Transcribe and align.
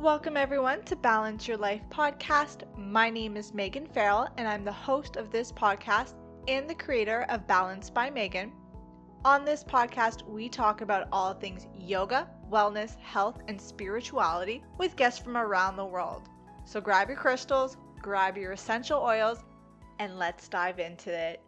Welcome, 0.00 0.38
everyone, 0.38 0.82
to 0.84 0.96
Balance 0.96 1.46
Your 1.46 1.58
Life 1.58 1.82
podcast. 1.90 2.62
My 2.74 3.10
name 3.10 3.36
is 3.36 3.52
Megan 3.52 3.86
Farrell, 3.86 4.28
and 4.38 4.48
I'm 4.48 4.64
the 4.64 4.72
host 4.72 5.16
of 5.16 5.30
this 5.30 5.52
podcast 5.52 6.14
and 6.48 6.66
the 6.70 6.74
creator 6.74 7.26
of 7.28 7.46
Balance 7.46 7.90
by 7.90 8.08
Megan. 8.08 8.50
On 9.26 9.44
this 9.44 9.62
podcast, 9.62 10.26
we 10.26 10.48
talk 10.48 10.80
about 10.80 11.06
all 11.12 11.34
things 11.34 11.66
yoga, 11.76 12.30
wellness, 12.50 12.96
health, 12.96 13.42
and 13.46 13.60
spirituality 13.60 14.64
with 14.78 14.96
guests 14.96 15.22
from 15.22 15.36
around 15.36 15.76
the 15.76 15.84
world. 15.84 16.30
So 16.64 16.80
grab 16.80 17.08
your 17.08 17.18
crystals, 17.18 17.76
grab 18.00 18.38
your 18.38 18.52
essential 18.52 19.02
oils, 19.02 19.44
and 19.98 20.18
let's 20.18 20.48
dive 20.48 20.78
into 20.78 21.12
it. 21.12 21.42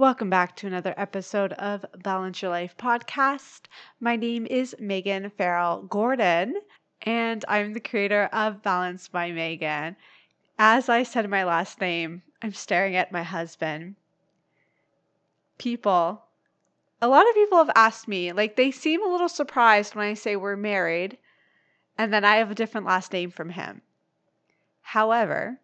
Welcome 0.00 0.30
back 0.30 0.56
to 0.56 0.66
another 0.66 0.94
episode 0.96 1.52
of 1.52 1.84
Balance 2.02 2.40
Your 2.40 2.50
Life 2.50 2.74
podcast. 2.78 3.64
My 4.00 4.16
name 4.16 4.46
is 4.46 4.74
Megan 4.78 5.28
Farrell 5.28 5.82
Gordon, 5.82 6.54
and 7.02 7.44
I'm 7.46 7.74
the 7.74 7.80
creator 7.80 8.30
of 8.32 8.62
Balance 8.62 9.08
by 9.08 9.30
Megan. 9.30 9.96
As 10.58 10.88
I 10.88 11.02
said 11.02 11.28
my 11.28 11.44
last 11.44 11.82
name, 11.82 12.22
I'm 12.40 12.54
staring 12.54 12.96
at 12.96 13.12
my 13.12 13.22
husband. 13.22 13.96
People, 15.58 16.22
a 17.02 17.06
lot 17.06 17.28
of 17.28 17.34
people 17.34 17.58
have 17.58 17.70
asked 17.76 18.08
me, 18.08 18.32
like, 18.32 18.56
they 18.56 18.70
seem 18.70 19.04
a 19.04 19.12
little 19.12 19.28
surprised 19.28 19.94
when 19.94 20.06
I 20.06 20.14
say 20.14 20.34
we're 20.34 20.56
married 20.56 21.18
and 21.98 22.10
then 22.10 22.24
I 22.24 22.36
have 22.36 22.50
a 22.50 22.54
different 22.54 22.86
last 22.86 23.12
name 23.12 23.30
from 23.30 23.50
him. 23.50 23.82
However, 24.80 25.60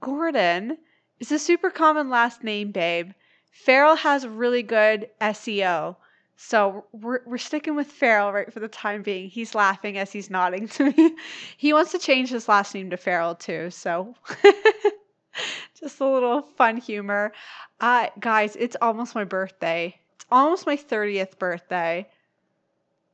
Gordon 0.00 0.78
is 1.18 1.30
a 1.30 1.38
super 1.38 1.68
common 1.68 2.08
last 2.08 2.42
name, 2.42 2.72
babe 2.72 3.12
Farrell 3.50 3.96
has 3.96 4.26
really 4.26 4.62
good 4.62 5.08
SEO. 5.20 5.96
So 6.36 6.86
we're, 6.92 7.20
we're 7.26 7.38
sticking 7.38 7.76
with 7.76 7.88
Farrell 7.88 8.32
right 8.32 8.50
for 8.50 8.60
the 8.60 8.68
time 8.68 9.02
being. 9.02 9.28
He's 9.28 9.54
laughing 9.54 9.98
as 9.98 10.10
he's 10.10 10.30
nodding 10.30 10.68
to 10.68 10.90
me. 10.90 11.16
he 11.56 11.72
wants 11.72 11.92
to 11.92 11.98
change 11.98 12.30
his 12.30 12.48
last 12.48 12.74
name 12.74 12.90
to 12.90 12.96
Farrell 12.96 13.34
too. 13.34 13.70
So 13.70 14.14
just 15.78 16.00
a 16.00 16.08
little 16.08 16.42
fun 16.42 16.78
humor. 16.78 17.32
Uh, 17.80 18.08
guys, 18.18 18.56
it's 18.56 18.76
almost 18.80 19.14
my 19.14 19.24
birthday. 19.24 19.94
It's 20.14 20.24
almost 20.30 20.66
my 20.66 20.76
30th 20.76 21.38
birthday. 21.38 22.08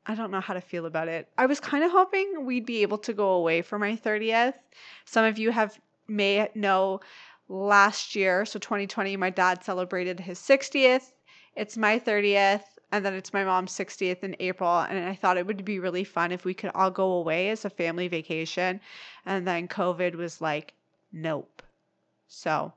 I 0.07 0.15
don't 0.15 0.31
know 0.31 0.41
how 0.41 0.55
to 0.55 0.61
feel 0.61 0.87
about 0.87 1.09
it. 1.09 1.29
I 1.37 1.47
was 1.47 1.59
kind 1.59 1.83
of 1.83 1.91
hoping 1.91 2.45
we'd 2.47 2.65
be 2.65 2.83
able 2.83 2.99
to 2.99 3.13
go 3.13 3.31
away 3.31 3.63
for 3.63 3.77
my 3.77 3.97
30th. 3.97 4.55
Some 5.05 5.25
of 5.25 5.37
you 5.37 5.51
have 5.51 5.77
may 6.09 6.49
know 6.55 7.01
last 7.49 8.15
year, 8.15 8.45
so 8.45 8.59
2020, 8.59 9.17
my 9.17 9.31
dad 9.31 9.65
celebrated 9.65 10.21
his 10.21 10.39
60th. 10.39 11.13
It's 11.55 11.77
my 11.77 11.99
30th, 11.99 12.65
and 12.93 13.05
then 13.05 13.15
it's 13.15 13.33
my 13.33 13.45
mom's 13.45 13.73
60th 13.73 14.23
in 14.23 14.37
April. 14.41 14.81
And 14.81 15.09
I 15.09 15.15
thought 15.15 15.37
it 15.37 15.47
would 15.47 15.65
be 15.65 15.79
really 15.79 16.05
fun 16.05 16.33
if 16.33 16.45
we 16.45 16.55
could 16.55 16.71
all 16.75 16.91
go 16.91 17.13
away 17.13 17.51
as 17.51 17.65
a 17.65 17.71
family 17.71 18.09
vacation. 18.09 18.81
And 19.25 19.47
then 19.47 19.69
COVID 19.69 20.15
was 20.15 20.41
like, 20.41 20.75
nope. 21.13 21.63
So, 22.29 22.73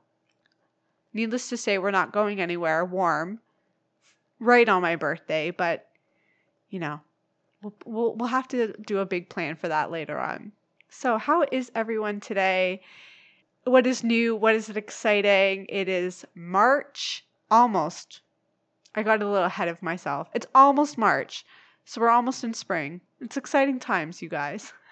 needless 1.12 1.48
to 1.48 1.56
say, 1.56 1.78
we're 1.78 1.90
not 1.90 2.12
going 2.12 2.40
anywhere 2.40 2.84
warm 2.84 3.40
right 4.38 4.68
on 4.68 4.82
my 4.82 4.96
birthday, 4.96 5.50
but 5.50 5.86
you 6.70 6.78
know, 6.78 7.00
we'll, 7.62 7.74
we'll, 7.84 8.14
we'll 8.14 8.28
have 8.28 8.48
to 8.48 8.72
do 8.86 8.98
a 8.98 9.06
big 9.06 9.28
plan 9.28 9.56
for 9.56 9.68
that 9.68 9.90
later 9.90 10.18
on. 10.18 10.52
So, 10.88 11.18
how 11.18 11.44
is 11.50 11.70
everyone 11.74 12.20
today? 12.20 12.82
What 13.64 13.86
is 13.86 14.02
new? 14.02 14.34
What 14.36 14.54
is 14.54 14.68
it 14.68 14.76
exciting? 14.76 15.66
It 15.68 15.88
is 15.88 16.24
March, 16.34 17.24
almost. 17.50 18.20
I 18.94 19.02
got 19.02 19.22
a 19.22 19.26
little 19.26 19.44
ahead 19.44 19.68
of 19.68 19.82
myself. 19.82 20.28
It's 20.34 20.46
almost 20.54 20.98
March, 20.98 21.44
so 21.84 22.00
we're 22.00 22.08
almost 22.10 22.44
in 22.44 22.54
spring. 22.54 23.00
It's 23.20 23.36
exciting 23.36 23.78
times, 23.78 24.22
you 24.22 24.28
guys. 24.28 24.72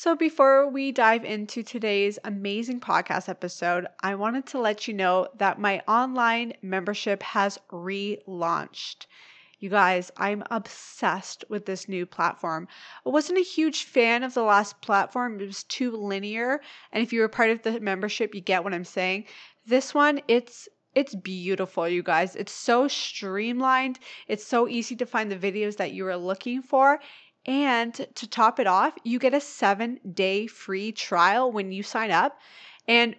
So, 0.00 0.14
before 0.14 0.68
we 0.68 0.92
dive 0.92 1.24
into 1.24 1.64
today's 1.64 2.20
amazing 2.22 2.78
podcast 2.78 3.28
episode, 3.28 3.88
I 4.00 4.14
wanted 4.14 4.46
to 4.46 4.60
let 4.60 4.86
you 4.86 4.94
know 4.94 5.26
that 5.38 5.58
my 5.58 5.80
online 5.88 6.52
membership 6.62 7.20
has 7.24 7.58
relaunched. 7.72 9.06
You 9.60 9.70
guys, 9.70 10.12
I'm 10.16 10.44
obsessed 10.50 11.44
with 11.48 11.66
this 11.66 11.88
new 11.88 12.06
platform. 12.06 12.68
I 13.04 13.10
wasn't 13.10 13.40
a 13.40 13.42
huge 13.42 13.84
fan 13.84 14.22
of 14.22 14.34
the 14.34 14.44
last 14.44 14.80
platform, 14.80 15.40
it 15.40 15.46
was 15.46 15.64
too 15.64 15.90
linear. 15.90 16.60
And 16.92 17.02
if 17.02 17.12
you 17.12 17.20
were 17.20 17.28
part 17.28 17.50
of 17.50 17.62
the 17.62 17.80
membership, 17.80 18.34
you 18.34 18.40
get 18.40 18.62
what 18.62 18.72
I'm 18.72 18.84
saying. 18.84 19.24
This 19.66 19.92
one, 19.92 20.20
it's 20.28 20.68
it's 20.94 21.14
beautiful, 21.14 21.88
you 21.88 22.02
guys. 22.02 22.34
It's 22.34 22.52
so 22.52 22.88
streamlined. 22.88 23.98
It's 24.26 24.44
so 24.46 24.68
easy 24.68 24.96
to 24.96 25.06
find 25.06 25.30
the 25.30 25.36
videos 25.36 25.76
that 25.76 25.92
you 25.92 26.06
are 26.06 26.16
looking 26.16 26.62
for. 26.62 27.00
And 27.46 27.94
to 27.94 28.26
top 28.26 28.58
it 28.58 28.66
off, 28.66 28.94
you 29.04 29.18
get 29.18 29.34
a 29.34 29.40
seven 29.40 30.00
day 30.14 30.46
free 30.46 30.92
trial 30.92 31.50
when 31.52 31.72
you 31.72 31.82
sign 31.82 32.10
up. 32.10 32.38
And 32.86 33.16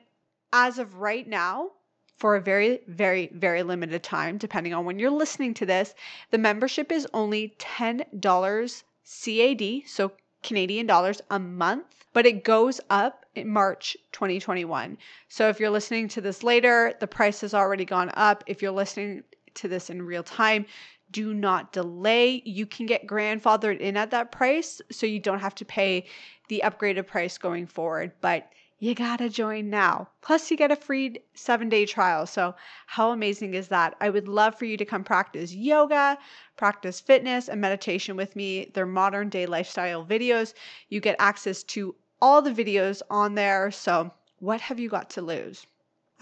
as 0.51 0.79
of 0.79 0.95
right 0.95 1.27
now, 1.27 1.71
for 2.19 2.35
a 2.35 2.41
very, 2.41 2.81
very, 2.87 3.31
very 3.33 3.63
limited 3.63 4.03
time, 4.03 4.37
depending 4.37 4.73
on 4.73 4.85
when 4.85 4.99
you're 4.99 5.09
listening 5.09 5.53
to 5.55 5.65
this. 5.65 5.95
The 6.31 6.37
membership 6.37 6.91
is 6.91 7.07
only 7.13 7.55
$10 7.59 8.83
CAD, 9.23 9.81
so 9.87 10.11
Canadian 10.43 10.85
dollars 10.85 11.21
a 11.31 11.39
month, 11.39 12.05
but 12.13 12.25
it 12.25 12.43
goes 12.43 12.81
up 12.89 13.25
in 13.35 13.47
March 13.49 13.95
2021. 14.11 14.97
So 15.29 15.49
if 15.49 15.59
you're 15.59 15.69
listening 15.69 16.07
to 16.09 16.21
this 16.21 16.43
later, 16.43 16.93
the 16.99 17.07
price 17.07 17.41
has 17.41 17.53
already 17.53 17.85
gone 17.85 18.11
up. 18.15 18.43
If 18.47 18.61
you're 18.61 18.71
listening 18.71 19.23
to 19.55 19.67
this 19.67 19.89
in 19.89 20.01
real 20.01 20.23
time, 20.23 20.65
do 21.11 21.33
not 21.33 21.71
delay. 21.71 22.41
You 22.45 22.65
can 22.65 22.85
get 22.85 23.07
grandfathered 23.07 23.79
in 23.79 23.97
at 23.97 24.11
that 24.11 24.31
price, 24.31 24.81
so 24.91 25.05
you 25.05 25.19
don't 25.19 25.39
have 25.39 25.55
to 25.55 25.65
pay 25.65 26.05
the 26.49 26.61
upgraded 26.63 27.07
price 27.07 27.37
going 27.37 27.65
forward. 27.65 28.11
But 28.21 28.51
you 28.81 28.95
gotta 28.95 29.27
join 29.27 29.69
now. 29.69 30.07
Plus, 30.21 30.49
you 30.49 30.55
get 30.55 30.71
a 30.71 30.75
free 30.75 31.17
seven 31.33 31.67
day 31.67 31.85
trial. 31.85 32.25
So, 32.25 32.55
how 32.87 33.11
amazing 33.11 33.53
is 33.53 33.67
that? 33.67 33.95
I 33.99 34.09
would 34.09 34.29
love 34.29 34.57
for 34.57 34.63
you 34.63 34.77
to 34.77 34.85
come 34.85 35.03
practice 35.03 35.53
yoga, 35.53 36.17
practice 36.55 37.01
fitness, 37.01 37.49
and 37.49 37.59
meditation 37.59 38.15
with 38.15 38.37
me. 38.37 38.71
They're 38.73 38.85
modern 38.85 39.27
day 39.27 39.45
lifestyle 39.45 40.05
videos. 40.05 40.53
You 40.87 41.01
get 41.01 41.17
access 41.19 41.61
to 41.63 41.93
all 42.21 42.41
the 42.41 42.53
videos 42.53 43.01
on 43.09 43.35
there. 43.35 43.69
So, 43.69 44.11
what 44.39 44.61
have 44.61 44.79
you 44.79 44.87
got 44.87 45.09
to 45.11 45.21
lose? 45.21 45.67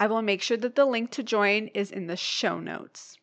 I 0.00 0.08
will 0.08 0.22
make 0.22 0.42
sure 0.42 0.56
that 0.56 0.74
the 0.74 0.84
link 0.84 1.12
to 1.12 1.22
join 1.22 1.68
is 1.68 1.92
in 1.92 2.08
the 2.08 2.16
show 2.16 2.58
notes. 2.58 3.17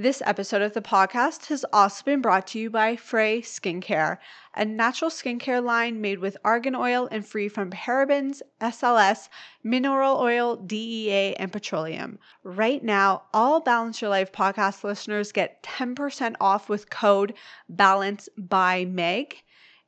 This 0.00 0.22
episode 0.24 0.62
of 0.62 0.74
the 0.74 0.80
podcast 0.80 1.46
has 1.46 1.64
also 1.72 2.04
been 2.04 2.20
brought 2.20 2.46
to 2.48 2.58
you 2.60 2.70
by 2.70 2.94
Frey 2.94 3.40
Skincare, 3.40 4.18
a 4.54 4.64
natural 4.64 5.10
skincare 5.10 5.60
line 5.60 6.00
made 6.00 6.20
with 6.20 6.36
argan 6.44 6.76
oil 6.76 7.08
and 7.10 7.26
free 7.26 7.48
from 7.48 7.72
parabens, 7.72 8.40
SLS, 8.60 9.28
mineral 9.64 10.16
oil, 10.20 10.54
DEA, 10.54 11.34
and 11.34 11.50
petroleum. 11.50 12.20
Right 12.44 12.80
now, 12.80 13.24
all 13.34 13.58
Balance 13.58 14.00
Your 14.00 14.10
Life 14.10 14.30
podcast 14.30 14.84
listeners 14.84 15.32
get 15.32 15.64
10% 15.64 16.36
off 16.40 16.68
with 16.68 16.90
code 16.90 17.34
BALANCE 17.68 18.28
by 18.38 18.84
Meg. 18.84 19.42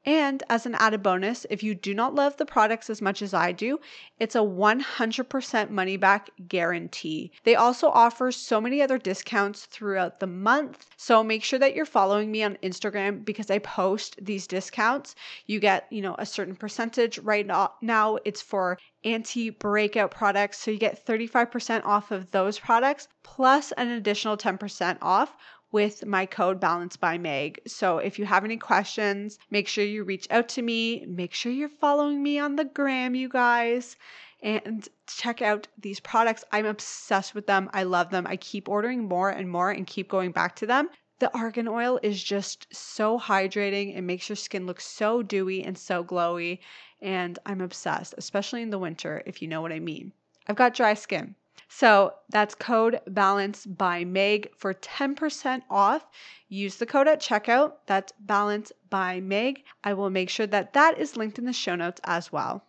And 0.07 0.43
as 0.49 0.65
an 0.65 0.75
added 0.77 1.03
bonus, 1.03 1.45
if 1.51 1.63
you 1.63 1.75
do 1.75 1.93
not 1.93 2.15
love 2.15 2.39
the 2.39 2.47
products 2.47 2.89
as 2.89 3.03
much 3.03 3.21
as 3.21 3.35
I 3.35 3.53
do, 3.53 3.79
it's 4.19 4.35
a 4.35 4.39
100% 4.39 5.69
money 5.69 5.99
back 5.99 6.31
guarantee. 6.49 7.33
They 7.45 7.55
also 7.55 7.91
offer 7.91 8.33
so 8.33 8.63
many 8.63 8.81
other 8.81 8.97
discounts 8.97 9.67
throughout 9.67 10.19
the 10.19 10.27
month. 10.27 10.87
So 10.97 11.23
make 11.23 11.45
sure 11.45 11.59
that 11.59 11.75
you're 11.75 11.85
following 11.85 12.33
me 12.33 12.43
on 12.43 12.57
Instagram 12.63 13.27
because 13.27 13.51
I 13.51 13.59
post 13.59 14.17
these 14.25 14.47
discounts. 14.47 15.15
You 15.45 15.61
get, 15.61 15.87
you 15.91 16.01
know, 16.01 16.17
a 16.19 16.25
certain 16.25 16.57
percentage. 16.57 17.19
Right 17.19 17.47
now, 17.47 18.19
it's 18.25 18.41
for 18.41 18.79
anti 19.05 19.51
breakout 19.51 20.11
products. 20.11 20.61
So 20.61 20.71
you 20.71 20.79
get 20.79 21.05
35% 21.05 21.85
off 21.85 22.11
of 22.11 22.31
those 22.31 22.59
products 22.59 23.09
plus 23.23 23.73
an 23.73 23.91
additional 23.91 24.39
10% 24.39 24.97
off 25.03 25.37
with 25.73 26.05
my 26.05 26.27
code 26.27 26.59
Balance 26.59 26.97
by 26.97 27.17
Meg. 27.19 27.61
So 27.67 27.99
if 27.99 28.19
you 28.19 28.25
have 28.25 28.45
any 28.45 28.57
questions, 28.57 29.39
make 29.51 29.69
sure 29.69 29.85
you 29.85 30.03
reach 30.05 30.27
out 30.31 30.49
to 30.51 30.63
me. 30.63 31.05
Make 31.07 31.33
sure 31.33 31.53
you're 31.53 31.69
following 31.69 32.23
me 32.23 32.39
on 32.39 32.57
the 32.57 32.65
gram, 32.65 33.15
you 33.15 33.29
guys. 33.29 33.97
And 34.43 34.89
check 35.07 35.43
out 35.43 35.69
these 35.79 36.01
products. 36.01 36.45
I'm 36.51 36.67
obsessed 36.67 37.35
with 37.35 37.47
them. 37.47 37.71
I 37.73 37.83
love 37.83 38.11
them. 38.11 38.27
I 38.27 38.37
keep 38.37 38.69
ordering 38.69 39.05
more 39.05 39.31
and 39.31 39.51
more 39.51 39.71
and 39.71 39.87
keep 39.87 40.09
going 40.09 40.33
back 40.33 40.57
to 40.57 40.67
them. 40.67 40.89
The 41.19 41.33
argan 41.37 41.69
oil 41.69 42.01
is 42.03 42.25
just 42.25 42.67
so 42.75 43.19
hydrating. 43.19 43.95
It 43.95 44.01
makes 44.01 44.29
your 44.29 44.37
skin 44.37 44.67
look 44.67 44.81
so 44.81 45.23
dewy 45.23 45.63
and 45.63 45.77
so 45.77 46.03
glowy. 46.03 46.61
And 47.03 47.39
I'm 47.45 47.61
obsessed, 47.61 48.15
especially 48.17 48.63
in 48.63 48.71
the 48.71 48.79
winter, 48.79 49.23
if 49.27 49.43
you 49.43 49.49
know 49.49 49.61
what 49.61 49.73
I 49.73 49.81
mean. 49.81 50.13
I've 50.47 50.57
got 50.57 50.75
dry 50.75 50.95
skin. 50.95 51.35
So 51.73 52.15
that's 52.29 52.57
code 52.57 53.01
balance 53.07 53.65
by 53.65 54.05
Meg 54.05 54.51
for 54.57 54.75
10% 54.75 55.63
off. 55.71 56.05
Use 56.49 56.77
the 56.77 56.85
code 56.85 57.07
at 57.07 57.23
checkout. 57.23 57.75
That's 57.87 58.13
balance 58.19 58.73
by 58.91 59.21
Meg. 59.21 59.63
I 59.85 59.95
will 59.95 60.11
make 60.11 60.31
sure 60.31 60.49
that 60.49 60.73
that 60.73 60.99
is 60.99 61.17
linked 61.17 61.39
in 61.39 61.45
the 61.45 61.53
show 61.53 61.77
notes 61.77 62.01
as 62.03 62.33
well. 62.33 62.65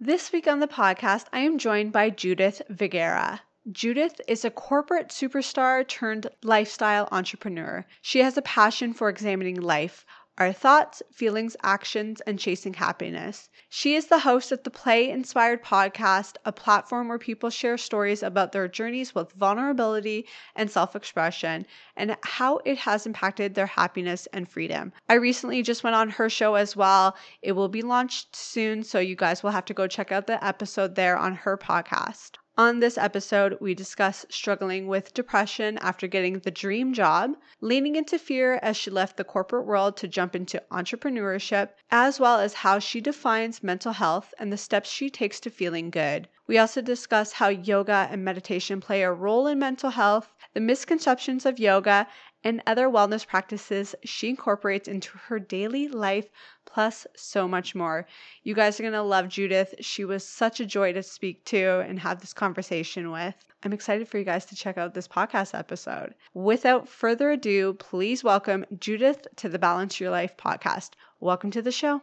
This 0.00 0.32
week 0.32 0.48
on 0.48 0.60
the 0.60 0.66
podcast, 0.66 1.26
I 1.30 1.40
am 1.40 1.58
joined 1.58 1.92
by 1.92 2.08
Judith 2.08 2.62
Vergara. 2.70 3.42
Judith 3.70 4.22
is 4.26 4.42
a 4.42 4.50
corporate 4.50 5.08
superstar 5.08 5.86
turned 5.86 6.26
lifestyle 6.42 7.06
entrepreneur. 7.12 7.84
She 8.00 8.20
has 8.20 8.38
a 8.38 8.42
passion 8.42 8.94
for 8.94 9.10
examining 9.10 9.60
life, 9.60 10.06
our 10.38 10.52
thoughts, 10.52 11.02
feelings, 11.12 11.56
actions, 11.62 12.20
and 12.22 12.38
chasing 12.38 12.74
happiness. 12.74 13.48
She 13.68 13.94
is 13.94 14.06
the 14.06 14.20
host 14.20 14.52
of 14.52 14.62
the 14.62 14.70
Play 14.70 15.10
Inspired 15.10 15.62
podcast, 15.62 16.36
a 16.44 16.52
platform 16.52 17.08
where 17.08 17.18
people 17.18 17.50
share 17.50 17.76
stories 17.76 18.22
about 18.22 18.52
their 18.52 18.66
journeys 18.68 19.14
with 19.14 19.32
vulnerability 19.32 20.26
and 20.56 20.70
self 20.70 20.96
expression 20.96 21.66
and 21.96 22.16
how 22.22 22.58
it 22.64 22.78
has 22.78 23.06
impacted 23.06 23.54
their 23.54 23.66
happiness 23.66 24.26
and 24.32 24.48
freedom. 24.48 24.92
I 25.08 25.14
recently 25.14 25.62
just 25.62 25.84
went 25.84 25.96
on 25.96 26.10
her 26.10 26.30
show 26.30 26.54
as 26.54 26.74
well. 26.74 27.16
It 27.42 27.52
will 27.52 27.68
be 27.68 27.82
launched 27.82 28.34
soon, 28.34 28.82
so 28.82 28.98
you 28.98 29.16
guys 29.16 29.42
will 29.42 29.50
have 29.50 29.66
to 29.66 29.74
go 29.74 29.86
check 29.86 30.10
out 30.10 30.26
the 30.26 30.42
episode 30.44 30.94
there 30.94 31.16
on 31.16 31.34
her 31.34 31.58
podcast. 31.58 32.32
On 32.60 32.80
this 32.80 32.98
episode, 32.98 33.56
we 33.58 33.74
discuss 33.74 34.26
struggling 34.28 34.86
with 34.86 35.14
depression 35.14 35.78
after 35.78 36.06
getting 36.06 36.40
the 36.40 36.50
dream 36.50 36.92
job, 36.92 37.36
leaning 37.62 37.96
into 37.96 38.18
fear 38.18 38.60
as 38.60 38.76
she 38.76 38.90
left 38.90 39.16
the 39.16 39.24
corporate 39.24 39.64
world 39.64 39.96
to 39.96 40.06
jump 40.06 40.36
into 40.36 40.62
entrepreneurship, 40.70 41.70
as 41.90 42.20
well 42.20 42.38
as 42.38 42.52
how 42.52 42.78
she 42.78 43.00
defines 43.00 43.62
mental 43.62 43.94
health 43.94 44.34
and 44.38 44.52
the 44.52 44.58
steps 44.58 44.90
she 44.90 45.08
takes 45.08 45.40
to 45.40 45.48
feeling 45.48 45.88
good. 45.88 46.28
We 46.46 46.58
also 46.58 46.82
discuss 46.82 47.32
how 47.32 47.48
yoga 47.48 48.08
and 48.10 48.22
meditation 48.22 48.82
play 48.82 49.04
a 49.04 49.10
role 49.10 49.46
in 49.46 49.58
mental 49.58 49.88
health, 49.88 50.28
the 50.52 50.60
misconceptions 50.60 51.46
of 51.46 51.58
yoga, 51.58 52.08
and 52.42 52.62
other 52.66 52.88
wellness 52.88 53.26
practices 53.26 53.94
she 54.04 54.28
incorporates 54.28 54.88
into 54.88 55.16
her 55.18 55.38
daily 55.38 55.88
life, 55.88 56.28
plus 56.64 57.06
so 57.16 57.46
much 57.46 57.74
more. 57.74 58.06
You 58.42 58.54
guys 58.54 58.78
are 58.78 58.82
going 58.82 58.92
to 58.92 59.02
love 59.02 59.28
Judith. 59.28 59.74
She 59.80 60.04
was 60.04 60.26
such 60.26 60.60
a 60.60 60.66
joy 60.66 60.92
to 60.92 61.02
speak 61.02 61.44
to 61.46 61.80
and 61.80 61.98
have 61.98 62.20
this 62.20 62.32
conversation 62.32 63.10
with. 63.10 63.34
I'm 63.62 63.72
excited 63.72 64.08
for 64.08 64.18
you 64.18 64.24
guys 64.24 64.46
to 64.46 64.56
check 64.56 64.78
out 64.78 64.94
this 64.94 65.08
podcast 65.08 65.58
episode. 65.58 66.14
Without 66.32 66.88
further 66.88 67.32
ado, 67.32 67.74
please 67.74 68.24
welcome 68.24 68.64
Judith 68.78 69.26
to 69.36 69.48
the 69.48 69.58
Balance 69.58 70.00
Your 70.00 70.10
Life 70.10 70.36
podcast. 70.36 70.90
Welcome 71.20 71.50
to 71.50 71.62
the 71.62 71.72
show. 71.72 72.00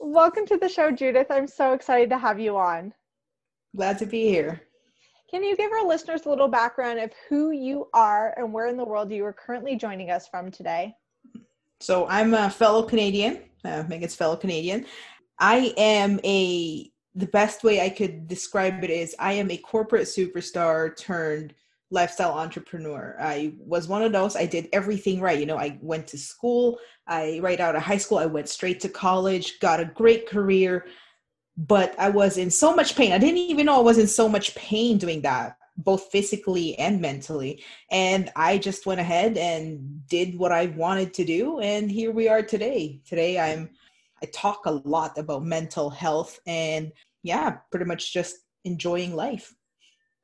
Welcome 0.00 0.46
to 0.46 0.56
the 0.56 0.68
show, 0.68 0.90
Judith. 0.90 1.28
I'm 1.30 1.46
so 1.46 1.72
excited 1.72 2.10
to 2.10 2.18
have 2.18 2.40
you 2.40 2.56
on. 2.56 2.92
Glad 3.76 3.98
to 3.98 4.06
be 4.06 4.28
here. 4.28 4.67
Can 5.30 5.44
you 5.44 5.56
give 5.56 5.72
our 5.72 5.86
listeners 5.86 6.24
a 6.24 6.30
little 6.30 6.48
background 6.48 6.98
of 7.00 7.12
who 7.28 7.50
you 7.50 7.88
are 7.92 8.32
and 8.38 8.50
where 8.50 8.66
in 8.66 8.78
the 8.78 8.84
world 8.84 9.10
you 9.10 9.24
are 9.26 9.32
currently 9.32 9.76
joining 9.76 10.10
us 10.10 10.26
from 10.26 10.50
today? 10.50 10.94
So, 11.80 12.06
I'm 12.08 12.32
a 12.32 12.48
fellow 12.48 12.82
Canadian, 12.82 13.42
uh, 13.62 13.84
Megan's 13.86 14.14
fellow 14.14 14.36
Canadian. 14.36 14.86
I 15.38 15.74
am 15.76 16.18
a, 16.24 16.90
the 17.14 17.26
best 17.26 17.62
way 17.62 17.82
I 17.82 17.90
could 17.90 18.26
describe 18.26 18.82
it 18.82 18.90
is 18.90 19.14
I 19.18 19.34
am 19.34 19.50
a 19.50 19.58
corporate 19.58 20.08
superstar 20.08 20.96
turned 20.96 21.54
lifestyle 21.90 22.32
entrepreneur. 22.32 23.14
I 23.20 23.52
was 23.58 23.86
one 23.86 24.02
of 24.02 24.12
those, 24.12 24.34
I 24.34 24.46
did 24.46 24.68
everything 24.72 25.20
right. 25.20 25.38
You 25.38 25.46
know, 25.46 25.58
I 25.58 25.78
went 25.82 26.06
to 26.08 26.18
school, 26.18 26.78
I, 27.06 27.38
right 27.42 27.60
out 27.60 27.76
of 27.76 27.82
high 27.82 27.96
school, 27.98 28.18
I 28.18 28.26
went 28.26 28.48
straight 28.48 28.80
to 28.80 28.88
college, 28.88 29.60
got 29.60 29.80
a 29.80 29.84
great 29.84 30.28
career 30.28 30.86
but 31.58 31.98
I 31.98 32.08
was 32.08 32.38
in 32.38 32.50
so 32.50 32.74
much 32.74 32.94
pain. 32.94 33.12
I 33.12 33.18
didn't 33.18 33.38
even 33.38 33.66
know 33.66 33.76
I 33.76 33.82
was 33.82 33.98
in 33.98 34.06
so 34.06 34.28
much 34.28 34.54
pain 34.54 34.96
doing 34.96 35.22
that, 35.22 35.58
both 35.76 36.04
physically 36.12 36.78
and 36.78 37.00
mentally. 37.00 37.64
And 37.90 38.30
I 38.36 38.58
just 38.58 38.86
went 38.86 39.00
ahead 39.00 39.36
and 39.36 40.06
did 40.06 40.38
what 40.38 40.52
I 40.52 40.66
wanted 40.66 41.12
to 41.14 41.24
do. 41.24 41.58
And 41.58 41.90
here 41.90 42.12
we 42.12 42.28
are 42.28 42.42
today. 42.42 43.00
Today 43.04 43.40
I'm 43.40 43.70
I 44.22 44.26
talk 44.26 44.66
a 44.66 44.70
lot 44.84 45.16
about 45.18 45.44
mental 45.44 45.90
health 45.90 46.40
and 46.46 46.92
yeah, 47.22 47.58
pretty 47.70 47.86
much 47.86 48.12
just 48.12 48.36
enjoying 48.64 49.14
life. 49.14 49.54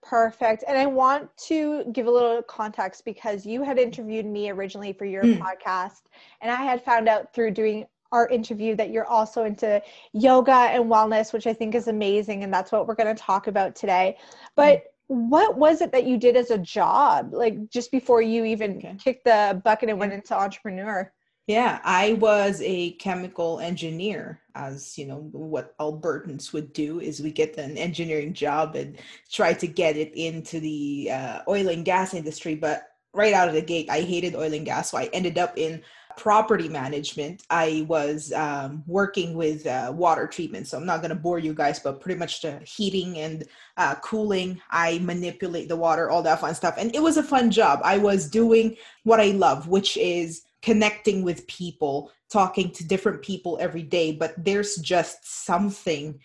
Perfect. 0.03 0.65
And 0.69 0.77
I 0.77 0.87
want 0.87 1.35
to 1.49 1.85
give 1.93 2.07
a 2.07 2.11
little 2.11 2.43
context 2.43 3.05
because 3.05 3.47
you 3.47 3.63
had 3.63 3.79
interviewed 3.79 4.27
me 4.27 4.51
originally 4.51 4.93
for 4.93 5.07
your 5.07 5.23
mm. 5.23 5.39
podcast, 5.39 6.03
and 6.43 6.51
I 6.51 6.57
had 6.57 6.85
found 6.85 7.09
out 7.09 7.33
through 7.33 7.53
doing 7.53 7.87
our 8.15 8.29
interview 8.29 8.77
that 8.77 8.91
you're 8.91 9.07
also 9.07 9.45
into 9.45 9.83
yoga 10.13 10.53
and 10.53 10.85
wellness, 10.85 11.33
which 11.33 11.47
I 11.49 11.53
think 11.53 11.75
is 11.75 11.89
amazing. 11.89 12.45
And 12.45 12.55
that's 12.55 12.71
what 12.71 12.87
we're 12.87 12.95
going 12.95 13.15
to 13.15 13.21
talk 13.21 13.49
about 13.49 13.75
today. 13.75 14.17
But 14.55 14.85
what 15.09 15.59
was 15.59 15.83
it 15.83 15.93
that 15.93 16.07
you 16.07 16.17
did 16.17 16.37
as 16.37 16.51
a 16.51 16.59
job, 16.59 17.35
like 17.35 17.69
just 17.71 17.91
before 17.91 18.23
you 18.23 18.45
even 18.45 18.79
okay. 18.79 18.97
kicked 19.03 19.25
the 19.25 19.61
bucket 19.65 19.91
and 19.91 19.99
went 19.99 20.13
into 20.13 20.35
entrepreneur? 20.35 21.13
Yeah, 21.47 21.81
I 21.85 22.15
was 22.15 22.63
a 22.65 22.93
chemical 22.93 23.61
engineer, 23.61 24.41
as 24.55 24.97
you 24.97 25.05
know, 25.05 25.29
what 25.33 25.77
Albertans 25.77 26.55
would 26.55 26.73
do 26.73 27.01
is 27.01 27.21
we 27.21 27.33
get 27.33 27.59
an 27.59 27.77
engineering 27.77 28.33
job 28.33 28.77
and 28.77 28.97
try 29.31 29.53
to 29.53 29.67
get 29.67 29.99
it 29.99 30.15
into 30.15 30.59
the 30.61 31.11
uh, 31.13 31.41
oil 31.47 31.69
and 31.69 31.85
gas 31.85 32.15
industry. 32.15 32.55
But 32.55 32.89
right 33.13 33.35
out 33.35 33.49
of 33.49 33.55
the 33.55 33.61
gate, 33.61 33.91
I 33.91 34.01
hated 34.01 34.35
oil 34.35 34.55
and 34.55 34.65
gas, 34.65 34.91
so 34.91 34.97
I 34.97 35.11
ended 35.13 35.37
up 35.37 35.59
in 35.59 35.83
property 36.17 36.69
management, 36.69 37.43
I 37.51 37.85
was 37.89 38.33
um, 38.33 38.83
working 38.87 39.35
with 39.35 39.67
uh, 39.67 39.93
water 39.95 40.27
treatment. 40.27 40.67
So 40.69 40.77
I'm 40.77 40.87
not 40.87 41.01
going 41.01 41.11
to 41.11 41.15
bore 41.15 41.39
you 41.39 41.55
guys, 41.55 41.79
but 41.79 42.01
pretty 42.01 42.19
much 42.19 42.43
the 42.43 42.59
heating 42.61 43.19
and 43.19 43.45
uh, 43.77 43.95
cooling. 43.97 44.61
I 44.71 44.99
manipulate 45.01 45.69
the 45.69 45.77
water, 45.77 46.11
all 46.11 46.23
that 46.23 46.41
fun 46.41 46.55
stuff. 46.55 46.75
And 46.79 46.95
it 46.95 47.03
was 47.03 47.17
a 47.17 47.23
fun 47.23 47.51
job. 47.51 47.81
I 47.85 47.99
was 47.99 48.29
doing 48.29 48.77
what 49.05 49.21
I 49.21 49.29
love, 49.29 49.69
which 49.69 49.97
is 49.97 50.43
connecting 50.63 51.23
with 51.23 51.47
people, 51.47 52.11
talking 52.31 52.71
to 52.73 52.87
different 52.87 53.23
people 53.23 53.59
every 53.61 53.83
day. 53.83 54.13
But 54.13 54.35
there's 54.45 54.77
just 54.77 55.45
something 55.45 56.19